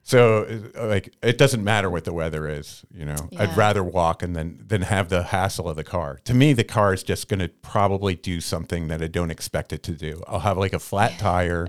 so 0.02 0.46
like 0.76 1.12
it 1.22 1.36
doesn't 1.38 1.62
matter 1.64 1.90
what 1.90 2.04
the 2.04 2.12
weather 2.12 2.48
is. 2.48 2.84
You 2.94 3.04
know 3.04 3.16
Yeah. 3.30 3.42
I'd 3.42 3.56
rather 3.56 3.82
walk 3.84 4.22
and 4.22 4.34
then 4.36 4.62
than 4.66 4.82
have 4.82 5.08
the 5.08 5.22
hassle 5.24 5.68
of 5.68 5.76
the 5.76 5.84
car. 5.84 6.20
To 6.24 6.34
me, 6.34 6.52
the 6.52 6.64
car 6.64 6.94
is 6.94 7.02
just 7.02 7.28
going 7.28 7.40
to 7.40 7.48
probably 7.48 8.14
do 8.14 8.40
something 8.40 8.88
that 8.88 9.02
I 9.02 9.08
don't 9.08 9.30
expect 9.32 9.72
it 9.72 9.82
to 9.84 9.92
do. 9.92 10.22
I'll 10.28 10.40
have 10.40 10.56
like 10.56 10.72
a 10.72 10.78
flat 10.78 11.18
tire. 11.18 11.68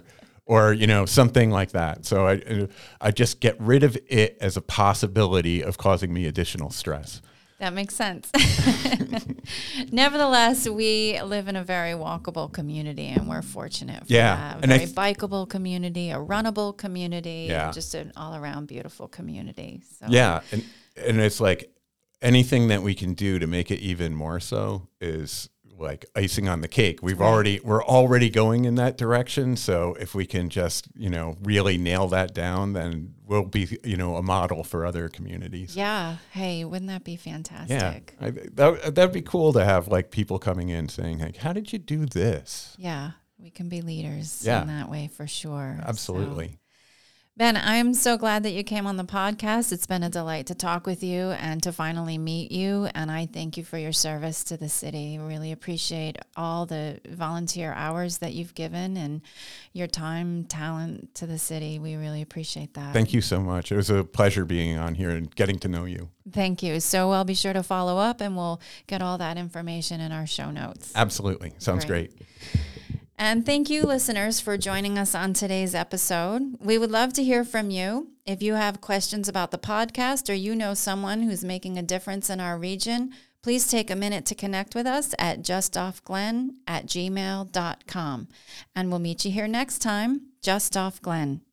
Or 0.49 0.71
you 0.71 0.88
know 0.88 1.05
something 1.05 1.51
like 1.51 1.71
that. 1.71 2.05
So 2.05 2.25
I, 2.25 2.69
I 3.01 3.11
just 3.11 3.41
get 3.41 3.59
rid 3.59 3.84
of 3.84 3.97
it 4.07 4.38
as 4.39 4.55
a 4.55 4.61
possibility 4.61 5.61
of 5.61 5.78
causing 5.78 6.13
me 6.13 6.25
additional 6.25 6.69
stress. 6.69 7.21
That 7.59 7.73
makes 7.73 7.95
sense. 7.95 8.29
Nevertheless, 9.91 10.67
we 10.67 11.19
live 11.21 11.47
in 11.47 11.55
a 11.55 11.63
very 11.63 11.91
walkable 11.91 12.51
community, 12.51 13.07
and 13.07 13.27
we're 13.27 13.41
fortunate 13.41 14.05
for 14.05 14.13
Yeah, 14.13 14.35
that. 14.35 14.55
A 14.55 14.57
and 14.63 14.65
very 14.67 14.85
th- 14.85 14.95
bikeable 14.95 15.49
community, 15.49 16.11
a 16.11 16.17
runnable 16.17 16.75
community, 16.77 17.47
Yeah. 17.49 17.71
just 17.71 17.95
an 17.95 18.11
all-around 18.15 18.67
beautiful 18.67 19.07
community. 19.07 19.81
So 19.99 20.05
Yeah, 20.09 20.41
and 20.51 20.63
and 20.95 21.19
it's 21.19 21.39
like 21.39 21.71
anything 22.21 22.67
that 22.69 22.81
we 22.81 22.95
can 22.95 23.13
do 23.13 23.39
to 23.39 23.47
make 23.47 23.71
it 23.71 23.79
even 23.79 24.13
more 24.15 24.39
so 24.39 24.87
is 24.99 25.49
like 25.80 26.05
icing 26.15 26.47
on 26.47 26.61
the 26.61 26.67
cake. 26.67 26.99
We've 27.01 27.21
already 27.21 27.59
we're 27.63 27.84
already 27.84 28.30
going 28.30 28.65
in 28.65 28.75
that 28.75 28.97
direction, 28.97 29.55
so 29.55 29.95
if 29.99 30.15
we 30.15 30.25
can 30.25 30.49
just, 30.49 30.88
you 30.95 31.09
know, 31.09 31.38
really 31.43 31.78
nail 31.78 32.07
that 32.09 32.34
down, 32.34 32.73
then 32.73 33.13
we'll 33.25 33.43
be, 33.45 33.78
you 33.84 33.97
know, 33.97 34.15
a 34.15 34.23
model 34.23 34.63
for 34.63 34.86
other 34.86 35.09
communities. 35.09 35.75
yeah. 35.75 36.17
Hey, 36.32 36.63
wouldn't 36.65 36.89
that 36.89 37.03
be 37.03 37.15
fantastic? 37.15 38.15
Yeah. 38.19 38.28
I, 38.28 38.30
that 38.32 38.95
that'd 38.95 39.11
be 39.13 39.21
cool 39.21 39.53
to 39.53 39.63
have 39.63 39.88
like 39.88 40.11
people 40.11 40.39
coming 40.39 40.69
in 40.69 40.89
saying 40.89 41.19
like, 41.19 41.38
"How 41.38 41.53
did 41.53 41.71
you 41.73 41.80
do 41.80 42.05
this?" 42.05 42.75
Yeah, 42.78 43.11
we 43.38 43.49
can 43.49 43.69
be 43.69 43.82
leaders 43.82 44.43
Yeah. 44.45 44.61
in 44.61 44.67
that 44.69 44.89
way 44.89 45.09
for 45.15 45.28
sure. 45.28 45.78
So- 45.82 45.88
Absolutely. 45.88 46.57
Ben, 47.38 47.55
I'm 47.55 47.93
so 47.93 48.17
glad 48.17 48.41
that 48.43 48.53
you 48.53 48.63
came 48.63 48.88
on 48.88 48.97
the 48.97 49.03
podcast. 49.03 49.71
It's 49.71 49.85
been 49.85 50.01
a 50.01 50.09
delight 50.09 50.47
to 50.47 50.55
talk 50.55 50.88
with 50.88 51.03
you 51.03 51.29
and 51.29 51.61
to 51.61 51.71
finally 51.71 52.17
meet 52.17 52.51
you. 52.51 52.89
And 52.95 53.11
I 53.11 53.27
thank 53.27 53.57
you 53.57 53.63
for 53.63 53.77
your 53.77 53.91
service 53.91 54.43
to 54.45 54.57
the 54.57 54.69
city. 54.69 55.19
Really 55.19 55.51
appreciate 55.51 56.17
all 56.35 56.65
the 56.65 56.99
volunteer 57.07 57.73
hours 57.73 58.17
that 58.17 58.33
you've 58.33 58.55
given 58.55 58.97
and 58.97 59.21
your 59.71 59.85
time, 59.85 60.45
talent 60.45 61.13
to 61.13 61.27
the 61.27 61.38
city. 61.38 61.77
We 61.77 61.93
really 61.95 62.23
appreciate 62.23 62.73
that. 62.73 62.91
Thank 62.91 63.13
you 63.13 63.21
so 63.21 63.39
much. 63.39 63.71
It 63.71 63.75
was 63.75 63.91
a 63.91 64.03
pleasure 64.03 64.43
being 64.43 64.75
on 64.75 64.95
here 64.95 65.11
and 65.11 65.33
getting 65.35 65.59
to 65.59 65.67
know 65.67 65.85
you. 65.85 66.09
Thank 66.31 66.63
you. 66.63 66.79
So 66.79 67.11
I'll 67.11 67.23
be 67.23 67.35
sure 67.35 67.53
to 67.53 67.61
follow 67.61 67.99
up 67.99 68.19
and 68.19 68.35
we'll 68.35 68.59
get 68.88 69.03
all 69.03 69.19
that 69.19 69.38
information 69.38 70.01
in 70.01 70.11
our 70.11 70.25
show 70.25 70.49
notes. 70.49 70.91
Absolutely. 70.95 71.53
Sounds 71.59 71.85
great. 71.85 72.17
great. 72.17 72.27
And 73.18 73.45
thank 73.45 73.70
you, 73.70 73.84
listeners, 73.84 74.39
for 74.39 74.57
joining 74.57 74.99
us 74.99 75.15
on 75.15 75.34
today's 75.34 75.74
episode. 75.74 76.55
We 76.59 76.78
would 76.78 76.91
love 76.91 77.13
to 77.13 77.24
hear 77.24 77.43
from 77.43 77.72
you. 77.72 78.09
If 78.28 78.43
you 78.43 78.53
have 78.53 78.80
questions 78.80 79.28
about 79.28 79.49
the 79.49 79.57
podcast 79.57 80.30
or 80.30 80.34
you 80.34 80.55
know 80.55 80.76
someone 80.76 81.24
who's 81.24 81.43
making 81.43 81.78
a 81.78 81.84
difference 81.84 82.30
in 82.30 82.39
our 82.39 82.59
region, 82.59 83.11
please 83.41 83.68
take 83.68 83.89
a 83.89 83.95
minute 83.95 84.26
to 84.28 84.36
connect 84.36 84.76
with 84.76 84.86
us 84.86 85.15
at 85.18 85.41
justoffglen 85.41 86.49
at 86.68 86.86
gmail.com. 86.86 88.28
And 88.76 88.89
we'll 88.89 88.99
meet 88.99 89.26
you 89.26 89.32
here 89.32 89.47
next 89.47 89.80
time, 89.80 90.28
Just 90.43 90.78
Off 90.78 91.01
Glen. 91.01 91.46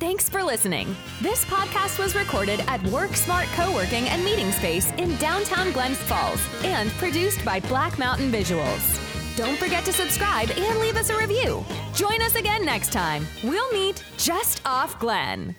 Thanks 0.00 0.28
for 0.28 0.44
listening. 0.44 0.94
This 1.20 1.44
podcast 1.44 1.98
was 1.98 2.14
recorded 2.14 2.60
at 2.68 2.80
WorkSmart 2.82 3.46
Co-working 3.56 4.08
and 4.08 4.24
Meeting 4.24 4.52
Space 4.52 4.92
in 4.92 5.16
downtown 5.16 5.72
Glens 5.72 5.98
Falls 5.98 6.40
and 6.62 6.88
produced 6.92 7.44
by 7.44 7.58
Black 7.58 7.98
Mountain 7.98 8.30
Visuals. 8.30 9.04
Don't 9.36 9.58
forget 9.58 9.84
to 9.86 9.92
subscribe 9.92 10.50
and 10.50 10.78
leave 10.78 10.96
us 10.96 11.10
a 11.10 11.18
review. 11.18 11.64
Join 11.94 12.22
us 12.22 12.36
again 12.36 12.64
next 12.64 12.92
time. 12.92 13.26
We'll 13.42 13.72
meet 13.72 14.04
just 14.16 14.62
off 14.64 15.00
Glen. 15.00 15.56